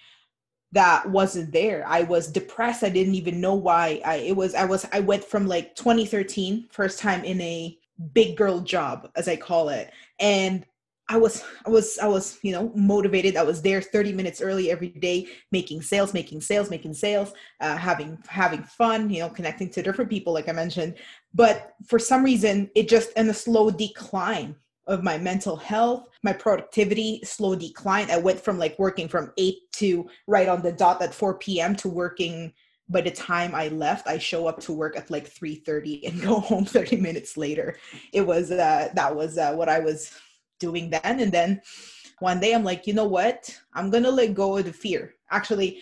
that 0.72 1.10
wasn't 1.10 1.52
there. 1.52 1.84
I 1.88 2.04
was 2.04 2.32
depressed. 2.32 2.84
I 2.84 2.90
didn't 2.90 3.16
even 3.16 3.42
know 3.42 3.56
why. 3.56 4.02
I 4.06 4.16
it 4.18 4.36
was 4.36 4.54
I 4.54 4.66
was 4.66 4.86
I 4.92 5.00
went 5.00 5.24
from 5.24 5.48
like 5.48 5.76
2013 5.76 6.68
first 6.70 7.00
time 7.00 7.24
in 7.24 7.42
a 7.42 7.79
big 8.14 8.38
girl 8.38 8.60
job 8.62 9.10
as 9.16 9.28
i 9.28 9.36
call 9.36 9.70
it. 9.70 9.92
And 10.20 10.66
i 11.12 11.18
was 11.18 11.44
i 11.66 11.70
was 11.70 11.98
i 12.00 12.08
was 12.08 12.40
you 12.44 12.52
know 12.52 12.72
motivated. 12.76 13.36
I 13.36 13.44
was 13.44 13.62
there 13.62 13.82
30 13.82 14.14
minutes 14.14 14.42
early 14.42 14.72
every 14.72 14.90
day 14.90 15.28
making 15.52 15.82
sales 15.82 16.14
making 16.14 16.42
sales 16.42 16.70
making 16.70 16.94
sales 16.94 17.34
uh, 17.62 17.76
having 17.76 18.18
having 18.28 18.64
fun 18.64 19.10
you 19.10 19.20
know 19.22 19.30
connecting 19.30 19.70
to 19.72 19.82
different 19.82 20.10
people 20.10 20.34
like 20.34 20.48
i 20.48 20.54
mentioned. 20.54 20.96
But 21.34 21.74
for 21.88 22.00
some 22.00 22.24
reason 22.24 22.70
it 22.76 22.88
just 22.88 23.12
in 23.14 23.30
a 23.30 23.34
slow 23.34 23.72
decline 23.72 24.56
of 24.88 25.04
my 25.04 25.18
mental 25.18 25.56
health 25.56 26.08
my 26.24 26.34
productivity 26.34 27.22
slow 27.24 27.56
decline. 27.56 28.12
I 28.12 28.18
went 28.18 28.40
from 28.40 28.58
like 28.60 28.78
working 28.78 29.08
from 29.08 29.32
8 29.38 29.56
to 29.74 30.10
right 30.28 30.48
on 30.48 30.62
the 30.62 30.72
dot 30.72 31.02
at 31.02 31.14
4 31.14 31.38
p.m 31.40 31.76
to 31.78 31.90
working 31.90 32.54
by 32.90 33.02
the 33.02 33.12
time 33.12 33.54
I 33.54 33.68
left, 33.70 34.08
I 34.08 34.18
show 34.18 34.48
up 34.48 34.60
to 34.62 34.74
work 34.74 34.98
at 34.98 35.12
like 35.12 35.30
3:30 35.30 36.08
and 36.08 36.22
go 36.22 36.40
home 36.50 36.66
30 36.66 36.98
minutes 36.98 37.38
later. 37.38 37.78
It 38.12 38.22
was 38.22 38.52
uh, 38.52 38.90
that 38.94 39.16
was 39.16 39.38
uh, 39.38 39.54
what 39.54 39.70
I 39.70 39.80
was 39.80 40.12
doing 40.60 40.90
then. 40.90 41.20
And 41.20 41.32
then 41.32 41.62
one 42.20 42.40
day 42.40 42.54
I'm 42.54 42.64
like, 42.64 42.88
you 42.88 42.94
know 42.94 43.08
what? 43.08 43.58
I'm 43.74 43.90
gonna 43.90 44.12
let 44.12 44.34
go 44.34 44.58
of 44.58 44.66
the 44.66 44.74
fear. 44.74 45.14
Actually, 45.32 45.82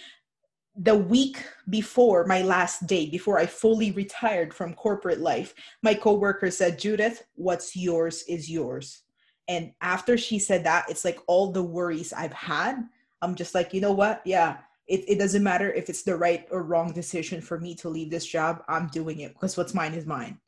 the 0.76 0.96
week 0.96 1.44
before 1.70 2.26
my 2.26 2.42
last 2.44 2.86
day, 2.86 3.10
before 3.10 3.40
I 3.40 3.48
fully 3.48 3.92
retired 3.92 4.54
from 4.54 4.76
corporate 4.76 5.20
life, 5.20 5.56
my 5.82 5.96
coworker 5.96 6.52
said, 6.52 6.78
Judith, 6.78 7.24
what's 7.36 7.76
yours 7.76 8.24
is 8.28 8.50
yours. 8.50 9.02
And 9.48 9.72
after 9.82 10.18
she 10.18 10.38
said 10.38 10.66
that, 10.66 10.86
it's 10.90 11.04
like 11.04 11.20
all 11.26 11.52
the 11.52 11.64
worries 11.64 12.14
I've 12.14 12.34
had. 12.34 12.84
I'm 13.22 13.34
just 13.34 13.56
like, 13.56 13.74
you 13.74 13.82
know 13.82 13.94
what? 13.94 14.22
Yeah, 14.26 14.58
it, 14.88 15.04
it 15.08 15.20
doesn't 15.20 15.44
matter 15.44 15.72
if 15.72 15.90
it's 15.90 16.04
the 16.04 16.16
right 16.16 16.48
or 16.50 16.64
wrong 16.64 16.94
decision 16.94 17.42
for 17.42 17.60
me 17.60 17.76
to 17.76 17.90
leave 17.90 18.10
this 18.10 18.26
job 18.26 18.64
i'm 18.68 18.88
doing 18.88 19.20
it 19.20 19.34
because 19.34 19.58
what's 19.58 19.74
mine 19.74 19.94
is 19.94 20.06
mine 20.06 20.40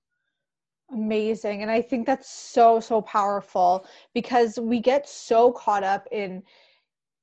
amazing 0.91 1.62
and 1.62 1.69
i 1.69 1.81
think 1.81 2.05
that's 2.05 2.29
so 2.29 2.79
so 2.79 3.01
powerful 3.01 3.86
because 4.13 4.60
we 4.60 4.79
get 4.79 5.08
so 5.08 5.51
caught 5.51 5.84
up 5.84 6.08
in 6.12 6.41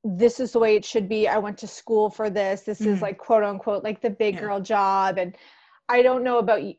this 0.04 0.38
is 0.38 0.52
the 0.52 0.58
way 0.58 0.76
it 0.76 0.84
should 0.84 1.08
be 1.08 1.26
i 1.26 1.36
went 1.36 1.58
to 1.58 1.66
school 1.66 2.08
for 2.08 2.30
this 2.30 2.62
this 2.62 2.80
mm-hmm. 2.80 2.92
is 2.92 3.02
like 3.02 3.18
quote 3.18 3.42
unquote 3.42 3.82
like 3.82 4.00
the 4.00 4.10
big 4.10 4.34
yeah. 4.34 4.40
girl 4.40 4.60
job 4.60 5.18
and 5.18 5.36
i 5.88 6.02
don't 6.02 6.22
know 6.22 6.38
about 6.38 6.62
you 6.62 6.74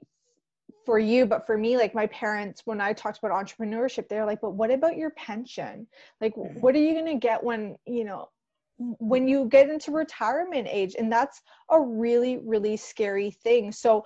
for 0.85 0.97
you 0.97 1.25
but 1.25 1.45
for 1.45 1.57
me 1.57 1.75
like 1.75 1.93
my 1.93 2.07
parents 2.07 2.61
when 2.63 2.79
i 2.79 2.93
talked 2.93 3.17
about 3.17 3.31
entrepreneurship 3.31 4.07
they're 4.07 4.25
like 4.25 4.39
but 4.39 4.51
what 4.51 4.71
about 4.71 4.95
your 4.95 5.09
pension 5.11 5.85
like 6.21 6.33
mm-hmm. 6.35 6.61
what 6.61 6.73
are 6.73 6.79
you 6.79 6.93
going 6.93 7.05
to 7.05 7.15
get 7.15 7.43
when 7.43 7.75
you 7.85 8.05
know 8.05 8.29
when 8.77 9.27
you 9.27 9.45
get 9.45 9.69
into 9.69 9.91
retirement 9.91 10.67
age 10.69 10.95
and 10.97 11.11
that's 11.11 11.41
a 11.69 11.79
really 11.79 12.37
really 12.37 12.77
scary 12.77 13.31
thing. 13.31 13.71
So 13.71 14.05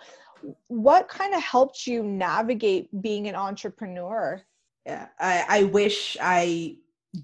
what 0.67 1.07
kind 1.07 1.33
of 1.33 1.41
helped 1.41 1.85
you 1.85 2.03
navigate 2.03 2.89
being 3.01 3.27
an 3.27 3.35
entrepreneur? 3.35 4.41
Yeah 4.85 5.07
i, 5.19 5.45
I 5.47 5.63
wish 5.63 6.17
i 6.21 6.75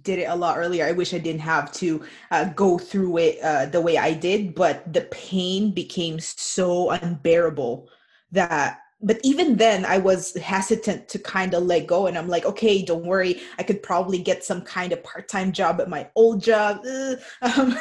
did 0.03 0.19
it 0.19 0.25
a 0.25 0.35
lot 0.35 0.57
earlier. 0.57 0.85
I 0.85 0.91
wish 0.91 1.13
i 1.13 1.17
didn't 1.17 1.41
have 1.41 1.71
to 1.73 2.03
uh, 2.31 2.45
go 2.45 2.77
through 2.77 3.17
it 3.19 3.39
uh, 3.41 3.67
the 3.67 3.81
way 3.81 3.97
i 3.97 4.13
did 4.13 4.53
but 4.53 4.91
the 4.91 5.01
pain 5.01 5.71
became 5.71 6.19
so 6.19 6.91
unbearable 6.91 7.87
that 8.31 8.79
but 9.01 9.19
even 9.23 9.55
then 9.55 9.85
i 9.85 9.97
was 9.97 10.33
hesitant 10.35 11.07
to 11.07 11.19
kind 11.19 11.53
of 11.53 11.63
let 11.63 11.85
go 11.85 12.07
and 12.07 12.17
i'm 12.17 12.27
like 12.27 12.45
okay 12.45 12.81
don't 12.87 13.05
worry. 13.05 13.41
I 13.59 13.63
could 13.63 13.83
probably 13.83 14.17
get 14.17 14.43
some 14.43 14.61
kind 14.61 14.91
of 14.91 15.03
part-time 15.03 15.51
job 15.51 15.79
at 15.81 15.89
my 15.89 16.09
old 16.15 16.41
job. 16.41 16.83
Um, 17.41 17.77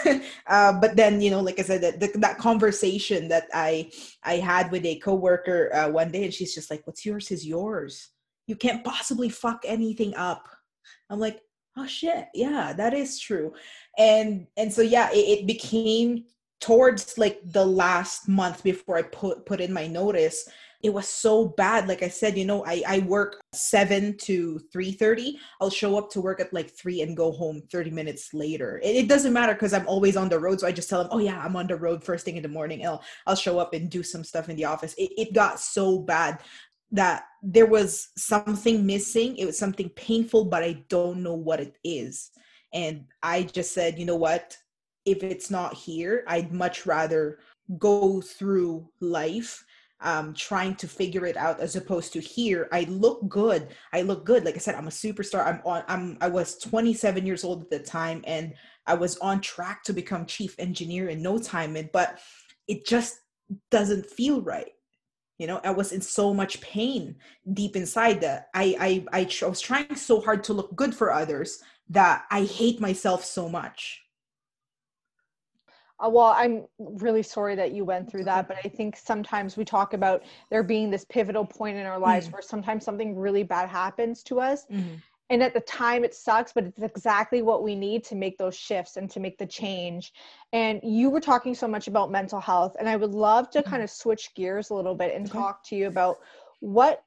uh, 0.46 0.72
but 0.80 0.96
then 0.96 1.20
you 1.20 1.30
know 1.30 1.40
like 1.40 1.58
i 1.58 1.62
said 1.62 1.80
that, 1.82 2.20
that 2.20 2.38
conversation 2.38 3.28
that 3.28 3.48
i 3.54 3.90
i 4.24 4.34
had 4.34 4.70
with 4.70 4.84
a 4.84 4.98
coworker 4.98 5.74
uh, 5.74 5.88
one 5.88 6.10
day 6.10 6.24
and 6.24 6.34
she's 6.34 6.54
just 6.54 6.70
like 6.70 6.86
what's 6.86 7.04
yours 7.06 7.30
is 7.30 7.46
yours. 7.46 8.10
You 8.46 8.56
can't 8.56 8.84
possibly 8.84 9.28
fuck 9.28 9.62
anything 9.64 10.14
up. 10.14 10.48
I'm 11.08 11.20
like 11.20 11.40
oh 11.76 11.86
shit. 11.86 12.26
Yeah 12.34 12.72
that 12.74 12.94
is 12.94 13.18
true. 13.18 13.54
And 13.96 14.46
and 14.56 14.72
so 14.72 14.82
yeah 14.82 15.10
it, 15.12 15.40
it 15.40 15.46
became 15.46 16.24
towards 16.60 17.16
like 17.18 17.40
the 17.44 17.64
last 17.64 18.28
month 18.28 18.62
before 18.62 18.96
i 18.96 19.02
put 19.02 19.44
put 19.44 19.60
in 19.60 19.72
my 19.72 19.86
notice 19.86 20.48
it 20.86 20.94
was 20.94 21.08
so 21.08 21.48
bad. 21.48 21.88
Like 21.88 22.02
i 22.04 22.08
said 22.08 22.38
you 22.38 22.44
know 22.44 22.64
i 22.64 22.82
i 22.86 22.98
work 23.00 23.40
7 23.52 24.16
to 24.18 24.60
3.30 24.74 25.34
i'll 25.60 25.70
show 25.70 25.98
up 25.98 26.10
to 26.10 26.20
work 26.20 26.40
at 26.40 26.52
like 26.52 26.70
3 26.70 27.02
and 27.02 27.16
go 27.16 27.32
home 27.32 27.62
30 27.72 27.90
minutes 27.90 28.32
later. 28.32 28.80
It, 28.82 28.96
it 28.96 29.08
doesn't 29.08 29.32
matter 29.32 29.52
because 29.52 29.74
i'm 29.74 29.88
always 29.88 30.16
on 30.16 30.28
the 30.28 30.38
road 30.38 30.60
so 30.60 30.66
i 30.66 30.72
just 30.72 30.88
tell 30.88 31.02
them 31.02 31.12
oh 31.12 31.18
yeah 31.18 31.42
i'm 31.44 31.56
on 31.56 31.66
the 31.66 31.76
road 31.76 32.04
first 32.04 32.24
thing 32.24 32.36
in 32.36 32.42
the 32.42 32.48
morning. 32.48 32.86
I'll 32.86 33.02
i'll 33.26 33.36
show 33.36 33.58
up 33.58 33.74
and 33.74 33.90
do 33.90 34.02
some 34.02 34.24
stuff 34.24 34.48
in 34.48 34.56
the 34.56 34.64
office. 34.64 34.94
It, 34.94 35.10
it 35.18 35.32
got 35.34 35.58
so 35.58 35.98
bad 35.98 36.40
that 36.92 37.24
there 37.42 37.66
was 37.66 38.10
something 38.16 38.86
missing. 38.86 39.36
It 39.36 39.46
was 39.46 39.58
something 39.58 39.88
painful 39.90 40.44
but 40.44 40.62
i 40.62 40.84
don't 40.88 41.22
know 41.22 41.34
what 41.34 41.60
it 41.60 41.74
is. 41.82 42.30
And 42.72 43.06
i 43.22 43.42
just 43.42 43.74
said 43.74 43.98
you 43.98 44.06
know 44.06 44.16
what? 44.16 44.56
If 45.04 45.22
it's 45.22 45.50
not 45.50 45.74
here 45.74 46.24
i'd 46.28 46.52
much 46.52 46.86
rather 46.86 47.38
go 47.78 48.20
through 48.20 48.88
life 49.00 49.64
um, 50.00 50.34
trying 50.34 50.74
to 50.76 50.88
figure 50.88 51.24
it 51.24 51.36
out 51.36 51.60
as 51.60 51.76
opposed 51.76 52.12
to 52.12 52.20
here 52.20 52.68
i 52.72 52.82
look 52.82 53.28
good. 53.28 53.68
I 53.92 54.02
look 54.02 54.24
good. 54.24 54.44
Like 54.44 54.54
i 54.54 54.58
said 54.58 54.74
i'm 54.74 54.88
a 54.88 54.90
superstar. 54.90 55.46
I'm 55.46 55.60
on 55.64 55.84
i'm 55.88 56.18
i 56.20 56.28
was 56.28 56.58
27 56.58 57.26
years 57.26 57.44
old 57.44 57.62
at 57.62 57.70
the 57.70 57.78
time 57.78 58.22
and 58.26 58.54
i 58.86 58.94
was 58.94 59.16
on 59.18 59.40
track 59.40 59.82
to 59.84 59.92
become 59.92 60.26
chief 60.26 60.54
engineer 60.58 61.08
in 61.08 61.22
no 61.22 61.38
time 61.38 61.76
and 61.76 61.90
but 61.92 62.18
it 62.68 62.86
just 62.86 63.20
doesn't 63.70 64.06
feel 64.06 64.42
right. 64.42 64.72
You 65.38 65.46
know 65.46 65.60
i 65.64 65.70
was 65.70 65.92
in 65.92 66.00
so 66.00 66.32
much 66.32 66.60
pain 66.60 67.16
deep 67.52 67.76
inside 67.76 68.20
that 68.22 68.48
i 68.54 69.04
i 69.12 69.20
i, 69.20 69.28
I 69.42 69.48
was 69.48 69.60
trying 69.60 69.94
so 69.96 70.20
hard 70.20 70.44
to 70.44 70.54
look 70.54 70.74
good 70.74 70.94
for 70.94 71.12
others 71.12 71.62
that 71.90 72.24
i 72.30 72.44
hate 72.44 72.80
myself 72.80 73.22
so 73.22 73.48
much 73.48 74.05
uh, 75.98 76.08
well, 76.08 76.34
I'm 76.36 76.64
really 76.78 77.22
sorry 77.22 77.54
that 77.54 77.72
you 77.72 77.84
went 77.84 78.10
through 78.10 78.24
that, 78.24 78.48
but 78.48 78.58
I 78.64 78.68
think 78.68 78.96
sometimes 78.96 79.56
we 79.56 79.64
talk 79.64 79.94
about 79.94 80.22
there 80.50 80.62
being 80.62 80.90
this 80.90 81.04
pivotal 81.04 81.44
point 81.44 81.78
in 81.78 81.86
our 81.86 81.98
lives 81.98 82.28
mm 82.28 82.32
where 82.32 82.42
sometimes 82.42 82.84
something 82.84 83.16
really 83.16 83.42
bad 83.42 83.68
happens 83.68 84.22
to 84.24 84.40
us. 84.40 84.66
Mm-hmm. 84.66 84.96
And 85.30 85.42
at 85.42 85.54
the 85.54 85.60
time 85.60 86.04
it 86.04 86.14
sucks, 86.14 86.52
but 86.52 86.64
it's 86.64 86.82
exactly 86.82 87.40
what 87.42 87.62
we 87.62 87.74
need 87.74 88.04
to 88.04 88.14
make 88.14 88.36
those 88.36 88.56
shifts 88.56 88.96
and 88.96 89.10
to 89.10 89.20
make 89.20 89.38
the 89.38 89.46
change. 89.46 90.12
And 90.52 90.80
you 90.82 91.08
were 91.08 91.20
talking 91.20 91.54
so 91.54 91.66
much 91.66 91.88
about 91.88 92.10
mental 92.10 92.40
health, 92.40 92.76
and 92.78 92.88
I 92.88 92.96
would 92.96 93.12
love 93.12 93.50
to 93.50 93.60
mm-hmm. 93.60 93.70
kind 93.70 93.82
of 93.82 93.90
switch 93.90 94.34
gears 94.34 94.70
a 94.70 94.74
little 94.74 94.94
bit 94.94 95.14
and 95.14 95.26
okay. 95.26 95.38
talk 95.38 95.64
to 95.64 95.76
you 95.76 95.86
about 95.86 96.18
what 96.60 97.04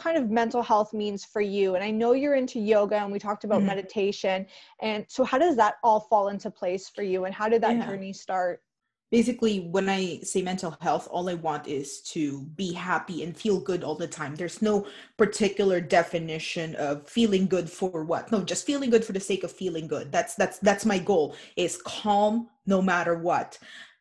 kind 0.00 0.16
of 0.16 0.30
mental 0.30 0.62
health 0.62 0.92
means 0.94 1.24
for 1.24 1.42
you. 1.42 1.74
And 1.74 1.84
i 1.84 1.90
know 1.90 2.12
you're 2.12 2.34
into 2.34 2.58
yoga 2.58 2.96
and 2.96 3.12
we 3.12 3.18
talked 3.18 3.44
about 3.44 3.58
mm-hmm. 3.58 3.66
meditation. 3.66 4.46
And 4.80 5.04
so 5.08 5.24
how 5.24 5.38
does 5.38 5.56
that 5.56 5.74
all 5.84 6.00
fall 6.00 6.28
into 6.28 6.50
place 6.50 6.88
for 6.88 7.02
you? 7.02 7.26
And 7.26 7.34
how 7.34 7.48
did 7.48 7.62
that 7.62 7.76
yeah. 7.76 7.86
journey 7.86 8.12
start? 8.12 8.62
Basically 9.10 9.68
when 9.76 9.88
i 9.88 10.20
say 10.22 10.40
mental 10.40 10.76
health 10.80 11.08
all 11.10 11.28
i 11.28 11.34
want 11.34 11.66
is 11.66 12.00
to 12.14 12.42
be 12.54 12.72
happy 12.72 13.24
and 13.24 13.36
feel 13.36 13.60
good 13.60 13.82
all 13.84 13.96
the 13.96 14.06
time. 14.06 14.36
There's 14.36 14.62
no 14.62 14.86
particular 15.18 15.80
definition 15.80 16.76
of 16.76 17.08
feeling 17.08 17.46
good 17.46 17.68
for 17.68 18.04
what. 18.04 18.30
No 18.32 18.42
just 18.42 18.64
feeling 18.64 18.88
good 18.88 19.04
for 19.04 19.12
the 19.12 19.20
sake 19.20 19.42
of 19.44 19.52
feeling 19.52 19.86
good. 19.88 20.12
That's 20.12 20.34
that's 20.36 20.58
that's 20.60 20.86
my 20.86 20.98
goal 20.98 21.34
is 21.56 21.82
calm 21.82 22.48
no 22.66 22.80
matter 22.80 23.16
what 23.18 23.58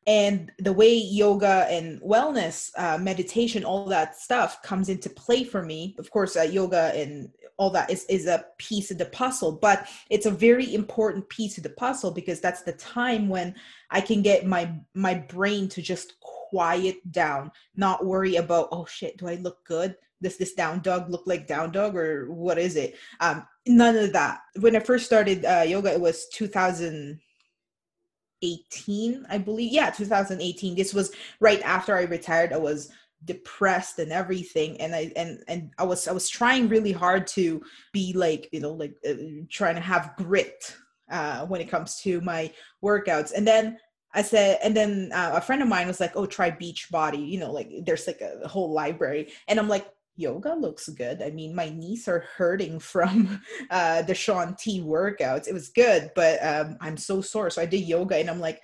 and 0.09 0.51
the 0.57 0.73
way 0.73 0.91
yoga 0.91 1.67
and 1.69 2.01
wellness 2.01 2.71
uh, 2.77 2.97
meditation 2.97 3.63
all 3.63 3.85
that 3.85 4.15
stuff 4.19 4.59
comes 4.63 4.89
into 4.89 5.07
play 5.07 5.43
for 5.43 5.63
me. 5.63 5.95
Of 5.99 6.09
course 6.09 6.35
uh, 6.35 6.41
yoga 6.41 6.91
and 6.95 7.29
all 7.57 7.69
that 7.69 7.91
is, 7.91 8.05
is 8.09 8.25
a 8.25 8.45
piece 8.57 8.89
of 8.89 8.97
the 8.97 9.05
puzzle 9.05 9.51
but 9.51 9.87
it's 10.09 10.25
a 10.25 10.31
very 10.31 10.73
important 10.73 11.27
piece 11.29 11.57
of 11.57 11.63
the 11.63 11.69
puzzle 11.69 12.09
because 12.09 12.39
that's 12.39 12.63
the 12.63 12.71
time 12.71 13.27
when 13.27 13.53
i 13.91 13.99
can 13.99 14.21
get 14.21 14.45
my 14.45 14.71
my 14.93 15.13
brain 15.13 15.67
to 15.67 15.81
just 15.81 16.17
quiet 16.21 16.95
down 17.11 17.51
not 17.75 18.05
worry 18.05 18.37
about 18.37 18.69
oh 18.71 18.85
shit 18.85 19.17
do 19.17 19.27
i 19.27 19.35
look 19.35 19.63
good? 19.65 19.95
Does 20.21 20.37
this 20.37 20.53
down 20.53 20.81
dog 20.81 21.09
look 21.09 21.23
like 21.27 21.47
down 21.47 21.71
dog 21.71 21.95
or 21.95 22.31
what 22.31 22.57
is 22.57 22.75
it? 22.75 22.95
Um 23.19 23.45
none 23.67 23.97
of 23.97 24.13
that. 24.13 24.39
When 24.59 24.75
i 24.75 24.79
first 24.79 25.05
started 25.05 25.45
uh, 25.45 25.65
yoga 25.67 25.93
it 25.93 26.01
was 26.01 26.27
2000 26.29 27.19
18 28.41 29.25
i 29.29 29.37
believe. 29.37 29.71
Yeah 29.71 29.89
2018 29.89 30.75
this 30.75 30.93
was 30.93 31.11
right 31.39 31.61
after 31.63 31.95
i 31.95 32.03
retired. 32.03 32.53
I 32.53 32.57
was 32.57 32.89
depressed 33.25 33.99
and 33.99 34.13
everything 34.13 34.79
and 34.79 34.95
i 34.95 35.11
and 35.17 35.43
and 35.49 35.71
i 35.77 35.83
was 35.83 36.07
i 36.07 36.11
was 36.13 36.29
trying 36.29 36.69
really 36.69 36.93
hard 36.93 37.27
to 37.27 37.61
be 37.91 38.13
like 38.13 38.47
you 38.53 38.61
know 38.61 38.71
like 38.71 38.93
uh, 39.05 39.13
trying 39.49 39.75
to 39.75 39.81
have 39.81 40.13
grit 40.15 40.73
uh 41.11 41.45
when 41.47 41.59
it 41.59 41.69
comes 41.69 41.99
to 42.01 42.21
my 42.21 42.49
workouts. 42.83 43.33
And 43.33 43.45
then 43.45 43.77
I 44.13 44.23
said, 44.23 44.57
and 44.63 44.75
then 44.75 45.11
uh, 45.13 45.33
a 45.35 45.41
friend 45.41 45.61
of 45.61 45.67
mine 45.67 45.87
was 45.87 45.99
like, 45.99 46.15
"Oh, 46.15 46.25
try 46.25 46.49
Beachbody." 46.49 47.27
You 47.27 47.39
know, 47.39 47.51
like 47.51 47.69
there's 47.83 48.07
like 48.07 48.21
a 48.21 48.47
whole 48.47 48.71
library, 48.71 49.31
and 49.47 49.59
I'm 49.59 49.67
like, 49.67 49.87
yoga 50.19 50.53
looks 50.53 50.89
good. 50.89 51.21
I 51.21 51.31
mean, 51.31 51.55
my 51.55 51.69
knees 51.69 52.07
are 52.07 52.25
hurting 52.35 52.79
from 52.93 53.41
uh, 53.69 54.01
the 54.03 54.15
Shaun 54.15 54.55
T 54.59 54.81
workouts. 54.81 55.47
It 55.47 55.53
was 55.53 55.69
good, 55.69 56.11
but 56.15 56.43
um, 56.45 56.77
I'm 56.81 56.97
so 56.97 57.21
sore. 57.21 57.49
So 57.49 57.61
I 57.61 57.65
did 57.65 57.81
yoga 57.81 58.17
and 58.17 58.29
I'm 58.29 58.39
like, 58.39 58.61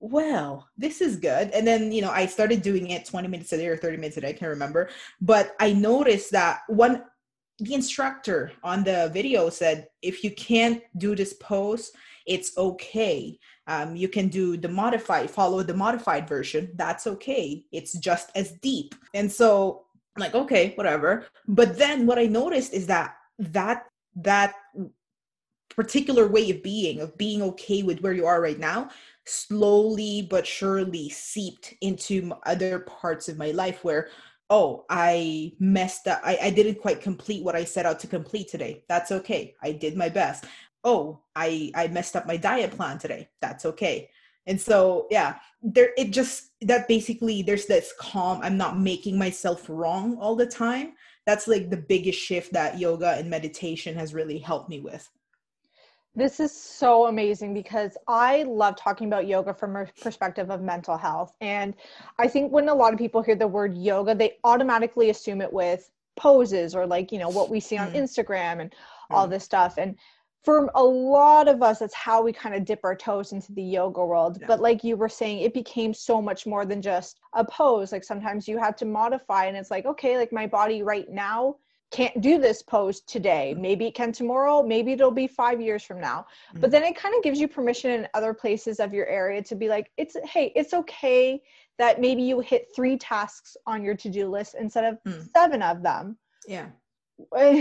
well, 0.00 0.68
this 0.76 1.00
is 1.00 1.16
good. 1.16 1.50
And 1.50 1.66
then, 1.66 1.90
you 1.90 2.02
know, 2.02 2.10
I 2.10 2.26
started 2.26 2.62
doing 2.62 2.90
it 2.90 3.04
20 3.04 3.26
minutes 3.28 3.52
a 3.52 3.56
day 3.56 3.66
or 3.66 3.76
30 3.76 3.96
minutes 3.96 4.16
a 4.16 4.20
day. 4.20 4.28
I 4.28 4.32
can't 4.32 4.50
remember. 4.50 4.90
But 5.20 5.56
I 5.58 5.72
noticed 5.72 6.30
that 6.32 6.60
one, 6.68 7.02
the 7.58 7.74
instructor 7.74 8.52
on 8.62 8.84
the 8.84 9.10
video 9.12 9.50
said, 9.50 9.88
if 10.02 10.22
you 10.22 10.30
can't 10.30 10.82
do 10.96 11.16
this 11.16 11.32
pose, 11.34 11.90
it's 12.26 12.56
okay. 12.56 13.38
Um, 13.66 13.96
you 13.96 14.08
can 14.08 14.28
do 14.28 14.56
the 14.56 14.68
modified, 14.68 15.30
follow 15.30 15.62
the 15.62 15.74
modified 15.74 16.28
version. 16.28 16.70
That's 16.76 17.06
okay. 17.06 17.64
It's 17.72 17.98
just 17.98 18.30
as 18.36 18.52
deep. 18.62 18.94
And 19.14 19.30
so 19.30 19.86
I'm 20.18 20.32
like, 20.32 20.34
okay, 20.34 20.72
whatever. 20.74 21.26
But 21.46 21.78
then 21.78 22.04
what 22.04 22.18
I 22.18 22.26
noticed 22.26 22.74
is 22.74 22.86
that 22.88 23.16
that 23.38 23.86
that 24.16 24.54
particular 25.68 26.26
way 26.26 26.50
of 26.50 26.60
being, 26.60 27.00
of 27.00 27.16
being 27.16 27.40
okay 27.42 27.84
with 27.84 28.00
where 28.00 28.12
you 28.12 28.26
are 28.26 28.40
right 28.40 28.58
now, 28.58 28.90
slowly 29.26 30.26
but 30.28 30.44
surely 30.44 31.08
seeped 31.08 31.74
into 31.82 32.32
other 32.46 32.80
parts 32.80 33.28
of 33.28 33.38
my 33.38 33.50
life 33.52 33.84
where 33.84 34.08
oh 34.50 34.86
i 34.88 35.52
messed 35.60 36.08
up 36.08 36.18
I, 36.24 36.38
I 36.44 36.50
didn't 36.50 36.80
quite 36.80 37.02
complete 37.02 37.44
what 37.44 37.54
i 37.54 37.62
set 37.62 37.84
out 37.84 38.00
to 38.00 38.06
complete 38.06 38.48
today. 38.48 38.84
That's 38.88 39.12
okay. 39.12 39.54
I 39.62 39.72
did 39.72 39.98
my 39.98 40.08
best. 40.08 40.46
Oh 40.82 41.20
i 41.36 41.70
i 41.74 41.88
messed 41.88 42.16
up 42.16 42.26
my 42.26 42.38
diet 42.38 42.70
plan 42.70 42.98
today. 42.98 43.28
That's 43.42 43.66
okay 43.66 44.08
and 44.48 44.60
so 44.60 45.06
yeah 45.10 45.36
there 45.62 45.90
it 45.96 46.10
just 46.10 46.50
that 46.62 46.88
basically 46.88 47.42
there's 47.42 47.66
this 47.66 47.92
calm 47.98 48.40
i'm 48.42 48.56
not 48.56 48.78
making 48.78 49.16
myself 49.16 49.66
wrong 49.68 50.16
all 50.18 50.34
the 50.34 50.46
time 50.46 50.92
that's 51.26 51.46
like 51.46 51.70
the 51.70 51.76
biggest 51.76 52.18
shift 52.18 52.52
that 52.52 52.78
yoga 52.78 53.12
and 53.12 53.30
meditation 53.30 53.94
has 53.94 54.12
really 54.14 54.38
helped 54.38 54.68
me 54.68 54.80
with 54.80 55.08
this 56.18 56.40
is 56.40 56.52
so 56.52 57.06
amazing 57.06 57.54
because 57.54 57.96
I 58.08 58.42
love 58.42 58.74
talking 58.74 59.06
about 59.06 59.28
yoga 59.28 59.54
from 59.54 59.76
a 59.76 59.86
perspective 60.02 60.50
of 60.50 60.60
mental 60.60 60.96
health. 60.96 61.32
And 61.40 61.74
I 62.18 62.26
think 62.26 62.50
when 62.50 62.68
a 62.68 62.74
lot 62.74 62.92
of 62.92 62.98
people 62.98 63.22
hear 63.22 63.36
the 63.36 63.46
word 63.46 63.76
yoga, 63.76 64.16
they 64.16 64.38
automatically 64.42 65.10
assume 65.10 65.40
it 65.40 65.52
with 65.52 65.88
poses 66.16 66.74
or 66.74 66.86
like, 66.86 67.12
you 67.12 67.20
know, 67.20 67.28
what 67.28 67.50
we 67.50 67.60
see 67.60 67.78
on 67.78 67.92
mm. 67.92 67.96
Instagram 67.96 68.60
and 68.60 68.74
all 69.10 69.28
mm. 69.28 69.30
this 69.30 69.44
stuff. 69.44 69.78
And 69.78 69.96
for 70.44 70.70
a 70.74 70.82
lot 70.82 71.48
of 71.48 71.62
us, 71.62 71.80
that's 71.80 71.94
how 71.94 72.22
we 72.22 72.32
kind 72.32 72.54
of 72.54 72.64
dip 72.64 72.80
our 72.84 72.96
toes 72.96 73.32
into 73.32 73.52
the 73.52 73.62
yoga 73.62 74.04
world. 74.04 74.38
Yeah. 74.40 74.46
But 74.46 74.60
like 74.60 74.84
you 74.84 74.96
were 74.96 75.08
saying, 75.08 75.40
it 75.40 75.52
became 75.52 75.92
so 75.92 76.22
much 76.22 76.46
more 76.46 76.64
than 76.64 76.80
just 76.80 77.20
a 77.34 77.44
pose. 77.44 77.92
Like 77.92 78.04
sometimes 78.04 78.46
you 78.46 78.58
had 78.58 78.76
to 78.78 78.84
modify, 78.84 79.46
and 79.46 79.56
it's 79.56 79.70
like, 79.70 79.86
okay, 79.86 80.16
like 80.16 80.32
my 80.32 80.46
body 80.46 80.82
right 80.82 81.10
now 81.10 81.56
can't 81.90 82.20
do 82.20 82.38
this 82.38 82.62
pose 82.62 83.00
today. 83.00 83.52
Mm-hmm. 83.52 83.62
Maybe 83.62 83.86
it 83.86 83.94
can 83.94 84.12
tomorrow. 84.12 84.62
Maybe 84.62 84.92
it'll 84.92 85.10
be 85.10 85.26
five 85.26 85.60
years 85.60 85.82
from 85.82 86.00
now. 86.00 86.26
Mm-hmm. 86.50 86.60
But 86.60 86.70
then 86.70 86.84
it 86.84 86.96
kind 86.96 87.14
of 87.14 87.22
gives 87.22 87.40
you 87.40 87.48
permission 87.48 87.90
in 87.90 88.08
other 88.14 88.34
places 88.34 88.78
of 88.78 88.92
your 88.92 89.06
area 89.06 89.42
to 89.42 89.54
be 89.54 89.68
like, 89.68 89.90
it's 89.96 90.16
hey, 90.24 90.52
it's 90.54 90.74
okay 90.74 91.42
that 91.78 92.00
maybe 92.00 92.22
you 92.22 92.40
hit 92.40 92.68
three 92.74 92.96
tasks 92.98 93.56
on 93.66 93.82
your 93.82 93.94
to 93.94 94.08
do 94.10 94.28
list 94.28 94.54
instead 94.58 94.84
of 94.84 94.98
mm. 95.06 95.26
seven 95.34 95.62
of 95.62 95.82
them. 95.82 96.16
Yeah. 96.46 96.66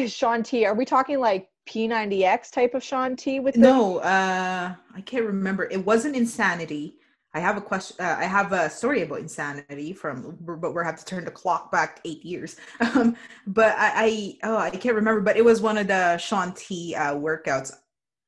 Shaun 0.08 0.44
T, 0.44 0.66
are 0.66 0.76
we 0.76 0.86
talking 0.86 1.20
like 1.20 1.50
P90X 1.68 2.52
type 2.52 2.74
of 2.74 2.84
Shaun 2.84 3.16
T 3.16 3.40
with 3.40 3.58
No, 3.58 3.98
uh 3.98 4.74
I 4.96 5.02
can't 5.02 5.26
remember. 5.26 5.66
It 5.66 5.86
wasn't 5.86 6.16
insanity. 6.16 6.96
I 7.34 7.40
have 7.40 7.58
a 7.58 7.62
question. 7.62 7.98
Uh, 8.00 8.16
I 8.18 8.24
have 8.24 8.52
a 8.52 8.68
story 8.68 9.04
about 9.04 9.20
insanity 9.20 9.94
from, 9.94 10.38
but 10.40 10.74
we're 10.74 10.84
have 10.84 10.98
to 10.98 11.06
turn 11.06 11.24
the 11.24 11.32
clock 11.32 11.72
back 11.72 12.02
eight 12.04 12.26
years. 12.26 12.56
Um, 12.80 13.16
but 13.46 13.76
I, 13.78 13.92
I, 13.96 14.38
oh, 14.44 14.58
I 14.58 14.72
can't 14.72 14.96
remember. 14.96 15.22
But 15.22 15.38
it 15.38 15.46
was 15.46 15.62
one 15.62 15.78
of 15.78 15.88
the 15.88 16.18
Shaun 16.18 16.54
T 16.54 16.96
uh, 16.96 17.14
workouts, 17.14 17.72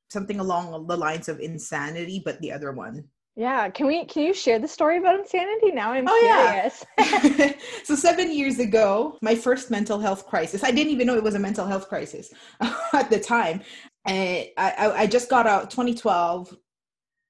something 0.09 0.39
along 0.39 0.85
the 0.85 0.97
lines 0.97 1.27
of 1.27 1.39
insanity, 1.39 2.21
but 2.23 2.39
the 2.41 2.51
other 2.51 2.71
one. 2.71 3.05
Yeah, 3.39 3.69
can 3.69 3.87
we? 3.87 4.03
Can 4.03 4.23
you 4.23 4.33
share 4.33 4.59
the 4.59 4.67
story 4.67 4.97
about 4.97 5.17
insanity? 5.17 5.71
Now 5.71 5.93
I'm 5.93 6.05
oh, 6.09 6.19
curious. 6.19 6.85
Yeah. 6.97 7.53
so 7.85 7.95
seven 7.95 8.33
years 8.33 8.59
ago, 8.59 9.17
my 9.21 9.33
first 9.33 9.71
mental 9.71 9.97
health 9.97 10.27
crisis. 10.27 10.61
I 10.61 10.71
didn't 10.71 10.91
even 10.91 11.07
know 11.07 11.15
it 11.15 11.23
was 11.23 11.35
a 11.35 11.39
mental 11.39 11.65
health 11.65 11.87
crisis 11.87 12.33
at 12.93 13.09
the 13.09 13.17
time. 13.17 13.61
And 14.05 14.49
I, 14.57 14.91
I 14.93 15.07
just 15.07 15.29
got 15.29 15.47
out 15.47 15.71
2012 15.71 16.53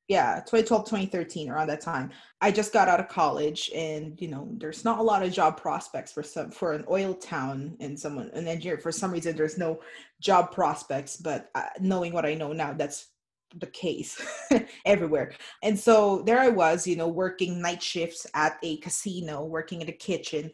yeah 0.08 0.38
2012 0.38 0.86
2013 0.86 1.52
around 1.52 1.68
that 1.68 1.82
time 1.82 2.10
i 2.42 2.50
just 2.50 2.74
got 2.74 2.88
out 2.88 3.00
of 3.00 3.08
college 3.08 3.70
and 3.76 4.20
you 4.20 4.28
know 4.28 4.50
there's 4.58 4.84
not 4.84 4.98
a 4.98 5.04
lot 5.04 5.22
of 5.22 5.32
job 5.32 5.56
prospects 5.56 6.12
for 6.12 6.24
some 6.24 6.50
for 6.50 6.74
an 6.74 6.84
oil 6.90 7.14
town 7.14 7.78
and 7.80 8.00
someone 8.00 8.32
an 8.34 8.48
engineer 8.48 8.80
for 8.80 8.92
some 8.92 9.12
reason 9.12 9.36
there's 9.36 9.60
no 9.60 9.80
job 10.20 10.52
prospects 10.52 11.16
but 11.16 11.52
uh, 11.54 11.68
knowing 11.80 12.12
what 12.12 12.26
i 12.26 12.34
know 12.34 12.52
now 12.52 12.74
that's 12.74 13.09
the 13.58 13.68
case 13.68 14.22
everywhere. 14.86 15.34
And 15.64 15.78
so 15.78 16.22
there 16.24 16.40
i 16.40 16.50
was 16.50 16.86
you 16.86 16.96
know 16.96 17.08
working 17.08 17.62
night 17.62 17.82
shifts 17.82 18.28
at 18.34 18.58
a 18.64 18.78
casino 18.78 19.44
working 19.44 19.82
in 19.82 19.88
the 19.88 19.94
kitchen. 19.94 20.52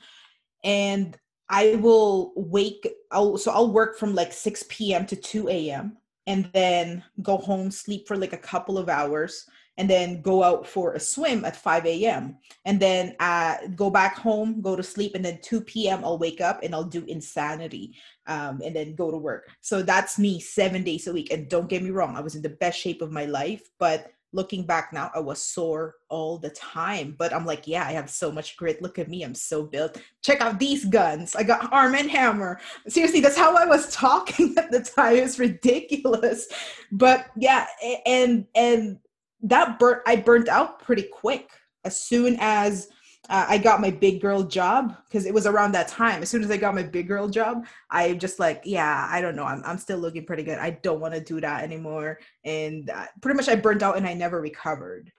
And 0.63 1.17
i 1.49 1.75
will 1.75 2.33
wake 2.35 2.87
I'll, 3.11 3.37
so 3.37 3.51
i'll 3.51 3.71
work 3.71 3.99
from 3.99 4.15
like 4.15 4.33
6 4.33 4.65
p.m 4.67 5.05
to 5.05 5.15
2 5.15 5.47
a.m 5.49 5.97
and 6.27 6.49
then 6.53 7.03
go 7.21 7.37
home, 7.37 7.69
sleep 7.71 8.07
for 8.07 8.17
like 8.17 8.33
a 8.33 8.37
couple 8.37 8.77
of 8.77 8.89
hours, 8.89 9.45
and 9.77 9.89
then 9.89 10.21
go 10.21 10.43
out 10.43 10.65
for 10.65 10.93
a 10.93 10.99
swim 10.99 11.43
at 11.45 11.55
5 11.55 11.85
a.m. 11.85 12.37
And 12.63 12.79
then 12.79 13.15
uh, 13.19 13.57
go 13.75 13.89
back 13.89 14.17
home, 14.17 14.61
go 14.61 14.75
to 14.75 14.83
sleep, 14.83 15.15
and 15.15 15.23
then 15.23 15.39
2 15.41 15.61
p.m. 15.61 16.03
I'll 16.03 16.17
wake 16.17 16.41
up 16.41 16.63
and 16.63 16.73
I'll 16.73 16.83
do 16.83 17.03
insanity 17.05 17.95
um, 18.27 18.61
and 18.63 18.75
then 18.75 18.95
go 18.95 19.11
to 19.11 19.17
work. 19.17 19.49
So 19.61 19.81
that's 19.81 20.17
me 20.17 20.39
seven 20.39 20.83
days 20.83 21.07
a 21.07 21.13
week. 21.13 21.31
And 21.31 21.49
don't 21.49 21.69
get 21.69 21.83
me 21.83 21.91
wrong, 21.91 22.15
I 22.15 22.21
was 22.21 22.35
in 22.35 22.41
the 22.41 22.49
best 22.49 22.79
shape 22.79 23.01
of 23.01 23.11
my 23.11 23.25
life, 23.25 23.69
but 23.79 24.11
looking 24.35 24.65
back 24.65 24.91
now, 24.91 25.09
I 25.15 25.19
was 25.19 25.41
sore 25.41 25.95
all 26.09 26.37
the 26.37 26.49
time. 26.49 27.15
But 27.17 27.33
I'm 27.33 27.45
like, 27.45 27.67
yeah, 27.67 27.85
I 27.87 27.93
have 27.93 28.09
so 28.09 28.31
much 28.31 28.57
grit. 28.57 28.81
Look 28.81 28.99
at 28.99 29.09
me, 29.09 29.23
I'm 29.23 29.33
so 29.33 29.63
built. 29.63 29.99
Check 30.21 30.41
out 30.41 30.59
these 30.59 30.85
guns. 30.85 31.35
I 31.35 31.43
got 31.43 31.71
arm 31.71 31.95
and 31.95 32.11
hammer. 32.11 32.59
Seriously, 32.87 33.21
that's 33.21 33.37
how 33.37 33.55
I 33.55 33.65
was 33.65 33.89
talking 33.91 34.53
at 34.57 34.71
the 34.71 34.81
time. 34.81 35.15
It's 35.15 35.39
ridiculous. 35.39 36.47
But 36.91 37.27
yeah, 37.37 37.65
and 38.05 38.45
and 38.53 38.99
that 39.45 39.79
burnt 39.79 40.01
I 40.05 40.17
burnt 40.17 40.49
out 40.49 40.79
pretty 40.79 41.03
quick. 41.03 41.49
As 41.83 42.01
soon 42.01 42.37
as 42.39 42.89
uh, 43.29 43.45
I 43.47 43.57
got 43.57 43.81
my 43.81 43.89
big 43.89 44.21
girl 44.21 44.43
job 44.43 44.95
because 45.05 45.25
it 45.25 45.33
was 45.33 45.45
around 45.45 45.71
that 45.73 45.87
time. 45.87 46.21
As 46.21 46.29
soon 46.29 46.43
as 46.43 46.51
I 46.51 46.57
got 46.57 46.75
my 46.75 46.83
big 46.83 47.07
girl 47.07 47.27
job, 47.27 47.65
I 47.89 48.13
just 48.13 48.39
like, 48.39 48.61
yeah, 48.65 49.07
I 49.09 49.21
don't 49.21 49.35
know. 49.35 49.45
I'm, 49.45 49.63
I'm 49.65 49.77
still 49.77 49.97
looking 49.97 50.25
pretty 50.25 50.43
good. 50.43 50.59
I 50.59 50.71
don't 50.71 50.99
want 50.99 51.13
to 51.13 51.19
do 51.19 51.41
that 51.41 51.63
anymore. 51.63 52.19
And 52.43 52.89
uh, 52.89 53.05
pretty 53.21 53.37
much 53.37 53.49
I 53.49 53.55
burnt 53.55 53.83
out 53.83 53.97
and 53.97 54.05
I 54.05 54.13
never 54.13 54.41
recovered. 54.41 55.11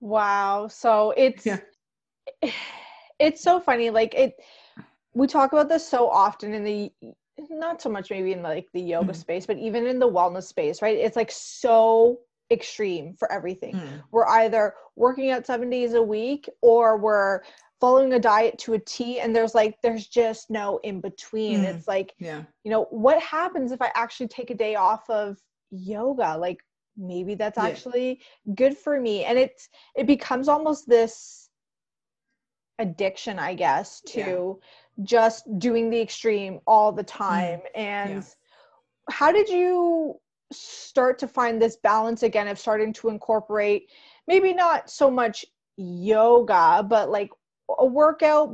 Wow. 0.00 0.68
So 0.68 1.12
it's, 1.16 1.44
yeah. 1.44 1.60
it's 3.18 3.42
so 3.42 3.60
funny. 3.60 3.90
Like 3.90 4.14
it, 4.14 4.34
we 5.14 5.26
talk 5.26 5.52
about 5.52 5.68
this 5.68 5.86
so 5.86 6.08
often 6.08 6.54
in 6.54 6.64
the, 6.64 6.92
not 7.50 7.82
so 7.82 7.90
much 7.90 8.10
maybe 8.10 8.32
in 8.32 8.42
like 8.42 8.66
the 8.72 8.80
yoga 8.80 9.12
mm-hmm. 9.12 9.20
space, 9.20 9.46
but 9.46 9.58
even 9.58 9.86
in 9.86 9.98
the 9.98 10.10
wellness 10.10 10.44
space, 10.44 10.80
right? 10.80 10.96
It's 10.96 11.16
like 11.16 11.30
so 11.30 12.20
extreme 12.50 13.14
for 13.14 13.30
everything. 13.30 13.74
Mm. 13.74 14.02
We're 14.10 14.26
either 14.26 14.74
working 14.96 15.30
out 15.30 15.46
seven 15.46 15.70
days 15.70 15.94
a 15.94 16.02
week 16.02 16.48
or 16.62 16.96
we're 16.96 17.40
following 17.80 18.12
a 18.12 18.18
diet 18.18 18.58
to 18.58 18.74
a 18.74 18.78
T 18.78 19.20
and 19.20 19.34
there's 19.34 19.54
like 19.54 19.80
there's 19.82 20.06
just 20.06 20.50
no 20.50 20.78
in 20.82 21.00
between. 21.00 21.60
Mm. 21.60 21.74
It's 21.74 21.88
like 21.88 22.14
yeah. 22.18 22.42
you 22.64 22.70
know, 22.70 22.84
what 22.90 23.22
happens 23.22 23.72
if 23.72 23.80
I 23.80 23.90
actually 23.94 24.28
take 24.28 24.50
a 24.50 24.54
day 24.54 24.74
off 24.74 25.08
of 25.08 25.38
yoga? 25.70 26.36
Like 26.36 26.58
maybe 26.96 27.34
that's 27.34 27.56
yeah. 27.56 27.64
actually 27.64 28.20
good 28.54 28.76
for 28.76 29.00
me. 29.00 29.24
And 29.24 29.38
it's 29.38 29.68
it 29.96 30.06
becomes 30.06 30.48
almost 30.48 30.88
this 30.88 31.48
addiction, 32.78 33.38
I 33.38 33.54
guess, 33.54 34.00
to 34.08 34.58
yeah. 34.96 35.04
just 35.04 35.44
doing 35.58 35.90
the 35.90 36.00
extreme 36.00 36.60
all 36.66 36.92
the 36.92 37.04
mm. 37.04 37.08
time. 37.08 37.60
And 37.74 38.24
how 39.08 39.32
did 39.32 39.48
you 39.48 40.20
start 40.52 41.18
to 41.18 41.28
find 41.28 41.60
this 41.60 41.76
balance 41.76 42.22
again 42.22 42.48
of 42.48 42.58
starting 42.58 42.92
to 42.92 43.08
incorporate 43.08 43.88
maybe 44.26 44.52
not 44.52 44.90
so 44.90 45.10
much 45.10 45.44
yoga 45.76 46.84
but 46.88 47.10
like 47.10 47.30
a 47.78 47.86
workout 47.86 48.52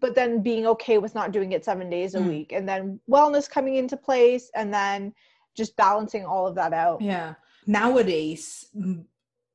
but 0.00 0.14
then 0.14 0.42
being 0.42 0.66
okay 0.66 0.98
with 0.98 1.14
not 1.14 1.32
doing 1.32 1.52
it 1.52 1.64
seven 1.64 1.88
days 1.88 2.14
a 2.14 2.18
mm. 2.18 2.28
week 2.28 2.52
and 2.52 2.68
then 2.68 3.00
wellness 3.10 3.48
coming 3.48 3.76
into 3.76 3.96
place 3.96 4.50
and 4.54 4.72
then 4.72 5.12
just 5.56 5.76
balancing 5.76 6.26
all 6.26 6.46
of 6.46 6.54
that 6.54 6.72
out. 6.74 7.00
Yeah. 7.00 7.34
Nowadays 7.66 8.66